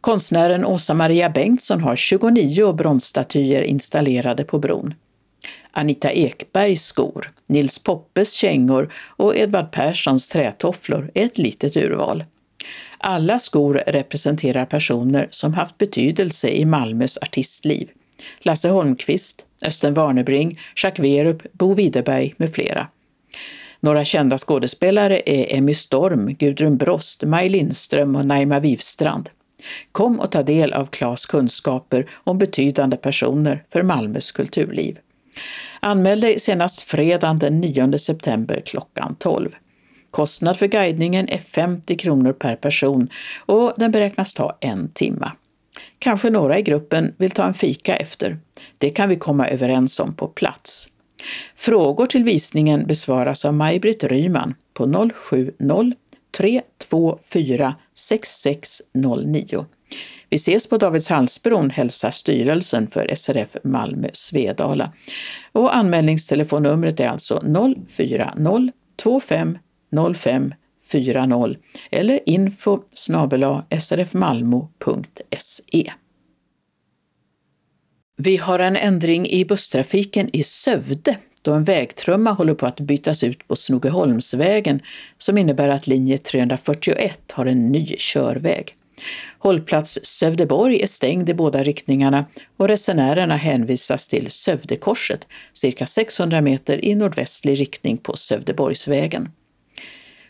Konstnären 0.00 0.64
Åsa 0.64 0.94
Maria 0.94 1.30
Bengtsson 1.30 1.80
har 1.80 1.96
29 1.96 2.72
bronsstatyer 2.72 3.62
installerade 3.62 4.44
på 4.44 4.58
bron. 4.58 4.94
Anita 5.70 6.10
Ekbergs 6.10 6.84
skor, 6.84 7.30
Nils 7.46 7.78
Poppes 7.78 8.32
kängor 8.32 8.92
och 8.94 9.36
Edvard 9.36 9.72
Perssons 9.72 10.28
trätofflor 10.28 11.10
är 11.14 11.24
ett 11.24 11.38
litet 11.38 11.76
urval. 11.76 12.24
Alla 12.98 13.38
skor 13.38 13.82
representerar 13.86 14.66
personer 14.66 15.28
som 15.30 15.54
haft 15.54 15.78
betydelse 15.78 16.48
i 16.48 16.64
Malmös 16.64 17.18
artistliv. 17.18 17.88
Lasse 18.38 18.68
Holmqvist, 18.68 19.46
Östen 19.66 19.94
Warnerbring, 19.94 20.60
Jacques 20.76 21.04
Werup, 21.04 21.42
Bo 21.52 21.74
Widerberg 21.74 22.34
med 22.36 22.52
flera. 22.52 22.86
Några 23.80 24.04
kända 24.04 24.38
skådespelare 24.38 25.22
är 25.26 25.56
Emmy 25.56 25.74
Storm, 25.74 26.34
Gudrun 26.34 26.76
Brost, 26.76 27.22
Maj 27.24 27.48
Lindström 27.48 28.16
och 28.16 28.26
Naima 28.26 28.60
Wivstrand. 28.60 29.30
Kom 29.92 30.20
och 30.20 30.32
ta 30.32 30.42
del 30.42 30.72
av 30.72 30.86
Klas 30.86 31.26
kunskaper 31.26 32.10
om 32.14 32.38
betydande 32.38 32.96
personer 32.96 33.64
för 33.68 33.82
Malmös 33.82 34.32
kulturliv. 34.32 34.98
Anmäl 35.80 36.20
dig 36.20 36.40
senast 36.40 36.82
fredagen 36.82 37.38
den 37.38 37.60
9 37.60 37.98
september 37.98 38.62
klockan 38.66 39.16
12. 39.18 39.50
Kostnad 40.10 40.56
för 40.56 40.66
guidningen 40.66 41.28
är 41.28 41.38
50 41.38 41.96
kronor 41.96 42.32
per 42.32 42.56
person 42.56 43.08
och 43.46 43.72
den 43.76 43.90
beräknas 43.90 44.34
ta 44.34 44.58
en 44.60 44.90
timme. 44.92 45.30
Kanske 45.98 46.30
några 46.30 46.58
i 46.58 46.62
gruppen 46.62 47.14
vill 47.16 47.30
ta 47.30 47.44
en 47.44 47.54
fika 47.54 47.96
efter. 47.96 48.38
Det 48.78 48.90
kan 48.90 49.08
vi 49.08 49.16
komma 49.16 49.48
överens 49.48 50.00
om 50.00 50.14
på 50.14 50.28
plats. 50.28 50.88
Frågor 51.56 52.06
till 52.06 52.24
visningen 52.24 52.86
besvaras 52.86 53.44
av 53.44 53.54
Maj-Britt 53.54 54.04
Ryman 54.04 54.54
på 54.74 55.10
070 55.14 55.94
324 56.36 57.74
6609. 57.94 59.66
Vi 60.30 60.36
ses 60.36 60.68
på 60.68 60.76
Davidshallsbron, 60.76 61.70
hälsar 61.70 62.10
styrelsen 62.10 62.86
för 62.86 63.14
SRF 63.14 63.56
Malmö 63.64 64.08
Svedala. 64.12 64.92
Och 65.52 65.76
anmälningstelefonnumret 65.76 67.00
är 67.00 67.08
alltså 67.08 67.42
040 67.88 68.72
25 69.02 69.58
05 70.14 70.54
40 70.88 71.56
eller 71.90 72.20
info 72.26 72.80
srfmalmo.se. 73.78 75.92
Vi 78.16 78.36
har 78.36 78.58
en 78.58 78.76
ändring 78.76 79.26
i 79.26 79.44
busstrafiken 79.44 80.30
i 80.32 80.42
Sövde 80.42 81.16
då 81.42 81.52
en 81.52 81.64
vägtrumma 81.64 82.32
håller 82.32 82.54
på 82.54 82.66
att 82.66 82.80
bytas 82.80 83.24
ut 83.24 83.48
på 83.48 83.56
Snogeholmsvägen 83.56 84.82
som 85.18 85.38
innebär 85.38 85.68
att 85.68 85.86
linje 85.86 86.18
341 86.18 87.32
har 87.32 87.46
en 87.46 87.72
ny 87.72 87.96
körväg. 87.98 88.74
Hållplats 89.38 89.98
Sövdeborg 90.02 90.82
är 90.82 90.86
stängd 90.86 91.28
i 91.28 91.34
båda 91.34 91.62
riktningarna 91.62 92.24
och 92.56 92.68
resenärerna 92.68 93.36
hänvisas 93.36 94.08
till 94.08 94.30
Sövdekorset, 94.30 95.26
cirka 95.52 95.86
600 95.86 96.40
meter 96.40 96.84
i 96.84 96.94
nordvästlig 96.94 97.60
riktning 97.60 97.96
på 97.96 98.16
Sövdeborgsvägen. 98.16 99.28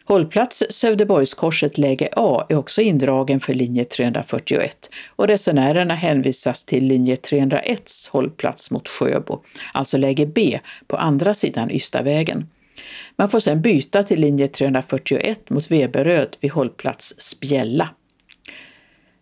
Hållplats 0.09 0.63
Sövdeborgskorset 0.71 1.79
läge 1.79 2.09
A 2.17 2.47
är 2.49 2.57
också 2.57 2.81
indragen 2.81 3.41
för 3.41 3.55
linje 3.55 3.85
341 3.85 4.91
och 5.17 5.27
resenärerna 5.27 5.95
hänvisas 5.95 6.65
till 6.65 6.85
linje 6.85 7.17
301s 7.17 8.11
hållplats 8.11 8.71
mot 8.71 8.89
Sjöbo, 8.89 9.43
alltså 9.73 9.97
läge 9.97 10.27
B 10.27 10.59
på 10.87 10.97
andra 10.97 11.35
sidan 11.35 11.71
Ystadvägen. 11.71 12.47
Man 13.17 13.29
får 13.29 13.41
sedan 13.41 13.63
byta 13.63 14.03
till 14.03 14.21
linje 14.21 14.49
341 14.49 15.51
mot 15.51 15.71
Veberöd 15.71 16.37
vid 16.41 16.51
hållplats 16.53 17.15
Spjälla. 17.19 17.89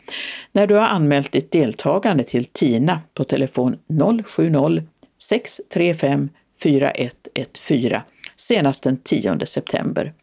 när 0.51 0.67
du 0.67 0.75
har 0.75 0.87
anmält 0.87 1.31
ditt 1.31 1.51
deltagande 1.51 2.23
till 2.23 2.45
TINA 2.45 3.01
på 3.13 3.23
telefon 3.23 3.77
070 4.25 4.83
635 5.21 6.29
4114 6.61 8.01
senast 8.35 8.83
den 8.83 8.97
10 8.97 9.45
september. 9.45 10.13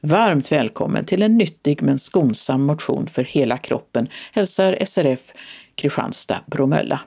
Varmt 0.00 0.52
välkommen 0.52 1.04
till 1.04 1.22
en 1.22 1.38
nyttig 1.38 1.82
men 1.82 1.98
skonsam 1.98 2.62
motion 2.62 3.06
för 3.06 3.24
hela 3.24 3.58
kroppen 3.58 4.08
hälsar 4.32 4.78
SRF 4.84 5.32
Kristianstad-Bromölla. 5.76 7.00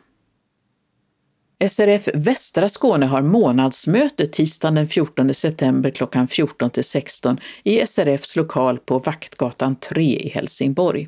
SRF 1.65 2.09
Västra 2.13 2.69
Skåne 2.69 3.05
har 3.05 3.21
månadsmöte 3.21 4.27
tisdagen 4.27 4.75
den 4.75 4.87
14 4.87 5.33
september 5.33 5.89
klockan 5.89 6.27
14 6.27 6.69
till 6.69 6.83
16 6.83 7.39
i 7.63 7.87
SRFs 7.87 8.35
lokal 8.35 8.77
på 8.77 8.99
Vaktgatan 8.99 9.75
3 9.75 10.03
i 10.03 10.29
Helsingborg. 10.29 11.07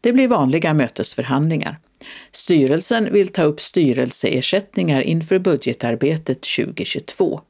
Det 0.00 0.12
blir 0.12 0.28
vanliga 0.28 0.74
mötesförhandlingar. 0.74 1.78
Styrelsen 2.32 3.12
vill 3.12 3.28
ta 3.28 3.42
upp 3.42 3.60
styrelseersättningar 3.60 5.00
inför 5.00 5.38
budgetarbetet 5.38 6.42
2022. 6.56 7.40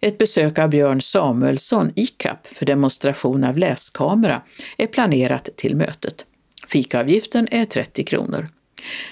Ett 0.00 0.18
besök 0.18 0.58
av 0.58 0.68
Björn 0.68 1.00
Samuelsson, 1.00 1.92
ICAP, 1.96 2.46
för 2.46 2.66
demonstration 2.66 3.44
av 3.44 3.58
läskamera 3.58 4.42
är 4.78 4.86
planerat 4.86 5.48
till 5.56 5.76
mötet. 5.76 6.26
Fikaavgiften 6.68 7.48
är 7.50 7.64
30 7.64 8.04
kronor. 8.04 8.48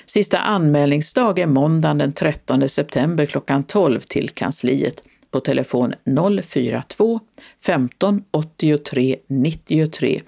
Sista 0.06 0.38
anmälningsdag 0.38 1.38
är 1.38 1.46
måndagen 1.46 1.98
den 1.98 2.12
13 2.12 2.68
september 2.68 3.26
klockan 3.26 3.62
12 3.62 4.00
till 4.00 4.30
kansliet 4.30 5.02
på 5.30 5.40
telefon 5.40 5.94
042 6.42 7.20
15 7.60 8.22
83 8.30 9.16
93 9.26 10.20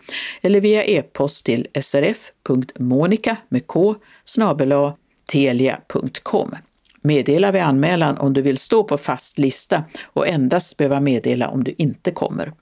eller 0.43 0.61
via 0.61 0.85
e-post 0.85 1.47
till 1.47 1.67
srf.monica 1.81 3.37
med 3.49 3.67
k 3.67 3.95
telia.com. 5.33 6.57
Meddela 7.03 7.53
vid 7.53 7.63
anmälan 7.63 8.19
om 8.19 8.33
du 8.33 8.43
vill 8.43 8.59
stå 8.59 8.85
på 8.85 8.99
fast 8.99 9.39
lista 9.39 9.85
och 10.03 10.29
endast 10.29 10.77
behöva 10.77 11.01
meddela 11.01 11.49
om 11.49 11.65
du 11.65 11.75
inte 11.79 12.11
kommer. 12.11 12.53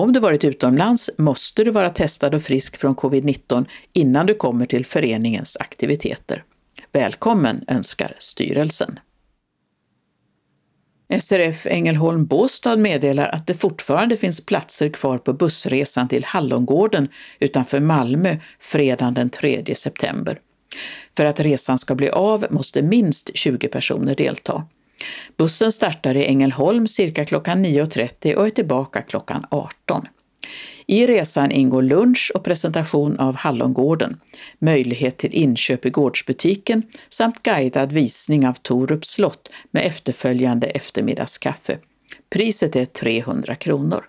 Om 0.00 0.12
du 0.12 0.20
varit 0.20 0.44
utomlands 0.44 1.10
måste 1.18 1.64
du 1.64 1.70
vara 1.70 1.90
testad 1.90 2.34
och 2.34 2.42
frisk 2.42 2.76
från 2.76 2.96
covid-19 2.96 3.66
innan 3.92 4.26
du 4.26 4.34
kommer 4.34 4.66
till 4.66 4.86
föreningens 4.86 5.56
aktiviteter. 5.60 6.44
Välkommen 6.92 7.64
önskar 7.68 8.14
styrelsen. 8.18 8.98
SRF 11.20 11.66
Ängelholm 11.66 12.26
Båstad 12.26 12.76
meddelar 12.76 13.28
att 13.28 13.46
det 13.46 13.54
fortfarande 13.54 14.16
finns 14.16 14.46
platser 14.46 14.88
kvar 14.88 15.18
på 15.18 15.32
bussresan 15.32 16.08
till 16.08 16.24
Hallongården 16.24 17.08
utanför 17.38 17.80
Malmö 17.80 18.36
fredagen 18.58 19.14
den 19.14 19.30
3 19.30 19.74
september. 19.74 20.40
För 21.16 21.24
att 21.24 21.40
resan 21.40 21.78
ska 21.78 21.94
bli 21.94 22.08
av 22.10 22.46
måste 22.50 22.82
minst 22.82 23.30
20 23.36 23.68
personer 23.68 24.14
delta. 24.14 24.66
Bussen 25.36 25.72
startar 25.72 26.16
i 26.16 26.26
Ängelholm 26.26 26.86
cirka 26.86 27.24
klockan 27.24 27.64
9.30 27.64 28.34
och 28.34 28.46
är 28.46 28.50
tillbaka 28.50 29.02
klockan 29.02 29.46
18. 29.50 30.06
I 30.86 31.06
resan 31.06 31.50
ingår 31.50 31.82
lunch 31.82 32.32
och 32.34 32.44
presentation 32.44 33.18
av 33.18 33.34
Hallongården, 33.34 34.20
möjlighet 34.58 35.18
till 35.18 35.34
inköp 35.34 35.86
i 35.86 35.90
gårdsbutiken 35.90 36.82
samt 37.08 37.42
guidad 37.42 37.92
visning 37.92 38.48
av 38.48 38.54
Torups 38.54 39.08
slott 39.10 39.48
med 39.70 39.86
efterföljande 39.86 40.66
eftermiddagskaffe. 40.66 41.78
Priset 42.30 42.76
är 42.76 42.84
300 42.84 43.54
kronor. 43.54 44.04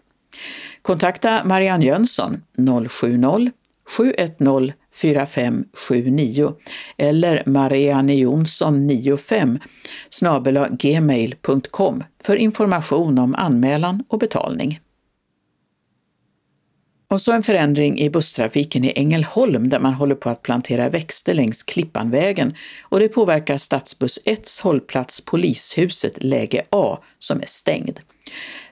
Kontakta 0.81 1.43
Marianne 1.45 1.85
Jönsson 1.85 2.41
070 2.89 3.51
710 3.97 4.73
4579 4.93 6.53
eller 6.97 7.43
Marianne 7.45 8.13
Jonsson 8.13 8.87
95 8.87 9.59
gmail.com 10.79 12.03
för 12.23 12.35
information 12.35 13.19
om 13.19 13.35
anmälan 13.35 14.03
och 14.07 14.19
betalning. 14.19 14.79
Och 17.11 17.21
så 17.21 17.31
en 17.31 17.43
förändring 17.43 17.99
i 17.99 18.09
busstrafiken 18.09 18.85
i 18.85 18.93
Ängelholm 18.95 19.69
där 19.69 19.79
man 19.79 19.93
håller 19.93 20.15
på 20.15 20.29
att 20.29 20.41
plantera 20.41 20.89
växter 20.89 21.33
längs 21.33 21.63
Klippanvägen 21.63 22.55
och 22.83 22.99
det 22.99 23.07
påverkar 23.07 23.57
stadsbuss 23.57 24.19
1 24.25 24.49
hållplats 24.63 25.21
Polishuset 25.21 26.23
läge 26.23 26.63
A 26.69 26.97
som 27.19 27.41
är 27.41 27.45
stängd. 27.45 27.99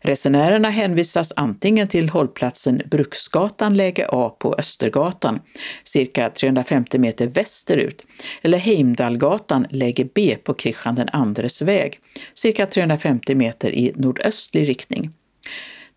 Resenärerna 0.01 0.69
hänvisas 0.69 1.33
antingen 1.35 1.87
till 1.87 2.09
hållplatsen 2.09 2.81
Bruksgatan 2.91 3.73
läge 3.73 4.07
A 4.09 4.35
på 4.39 4.55
Östergatan, 4.57 5.39
cirka 5.83 6.29
350 6.29 6.99
meter 6.99 7.27
västerut, 7.27 8.01
eller 8.41 8.57
Heimdalgatan 8.57 9.67
läge 9.69 10.07
B 10.15 10.35
på 10.43 10.53
Kristian 10.53 10.95
den 10.95 11.09
andres 11.09 11.61
väg, 11.61 11.99
cirka 12.33 12.65
350 12.65 13.35
meter 13.35 13.71
i 13.71 13.93
nordöstlig 13.95 14.67
riktning. 14.67 15.11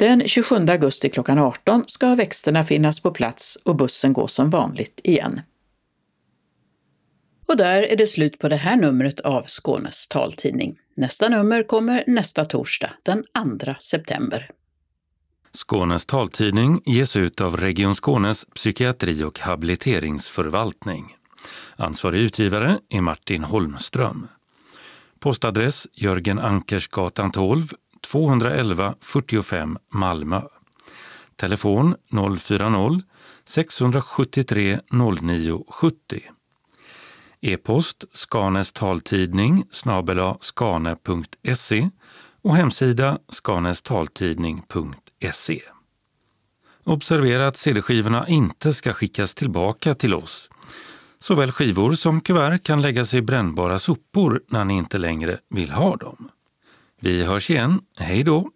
Den 0.02 0.28
27 0.28 0.56
augusti 0.68 1.08
klockan 1.08 1.38
18 1.38 1.84
ska 1.86 2.14
växterna 2.14 2.64
finnas 2.64 3.00
på 3.00 3.10
plats 3.10 3.58
och 3.64 3.76
bussen 3.76 4.12
gå 4.12 4.28
som 4.28 4.50
vanligt 4.50 5.00
igen. 5.04 5.40
Och 7.46 7.56
där 7.56 7.82
är 7.82 7.96
det 7.96 8.06
slut 8.06 8.38
på 8.38 8.48
det 8.48 8.56
här 8.56 8.76
numret 8.76 9.20
av 9.20 9.44
Skånes 9.46 10.08
taltidning. 10.08 10.78
Nästa 10.96 11.28
nummer 11.28 11.62
kommer 11.62 12.04
nästa 12.06 12.44
torsdag, 12.44 12.90
den 13.02 13.24
2 13.64 13.74
september. 13.78 14.50
Skånes 15.52 16.06
taltidning 16.06 16.82
ges 16.84 17.16
ut 17.16 17.40
av 17.40 17.56
Region 17.56 17.94
Skånes 17.94 18.44
psykiatri 18.44 19.24
och 19.24 19.38
habiliteringsförvaltning. 19.38 21.16
Ansvarig 21.76 22.20
utgivare 22.20 22.78
är 22.88 23.00
Martin 23.00 23.44
Holmström. 23.44 24.26
Postadress 25.20 25.86
Jörgen 25.94 26.38
Ankersgatan 26.38 27.32
12, 27.32 27.72
211 28.12 28.94
45 29.00 29.78
Malmö. 29.92 30.40
Telefon 31.36 31.94
040-673 32.10 34.80
09 35.22 35.64
70. 35.68 36.20
E-post 37.40 38.04
Skanes 38.12 38.72
taltidning 38.72 39.64
snabela 39.70 40.36
skane.se 40.40 41.90
och 42.42 42.56
hemsida 42.56 43.18
skanestaltidning.se. 43.28 45.62
Observera 46.84 47.46
att 47.46 47.56
CD-skivorna 47.56 48.28
inte 48.28 48.72
ska 48.72 48.92
skickas 48.92 49.34
tillbaka 49.34 49.94
till 49.94 50.14
oss. 50.14 50.50
Såväl 51.18 51.52
skivor 51.52 51.92
som 51.92 52.20
kuvert 52.20 52.58
kan 52.58 52.82
läggas 52.82 53.14
i 53.14 53.22
brännbara 53.22 53.78
sopor 53.78 54.42
när 54.48 54.64
ni 54.64 54.74
inte 54.74 54.98
längre 54.98 55.38
vill 55.50 55.70
ha 55.70 55.96
dem. 55.96 56.30
Vi 57.04 57.24
hörs 57.24 57.50
igen. 57.50 57.80
Hej 57.96 58.22
då! 58.22 58.50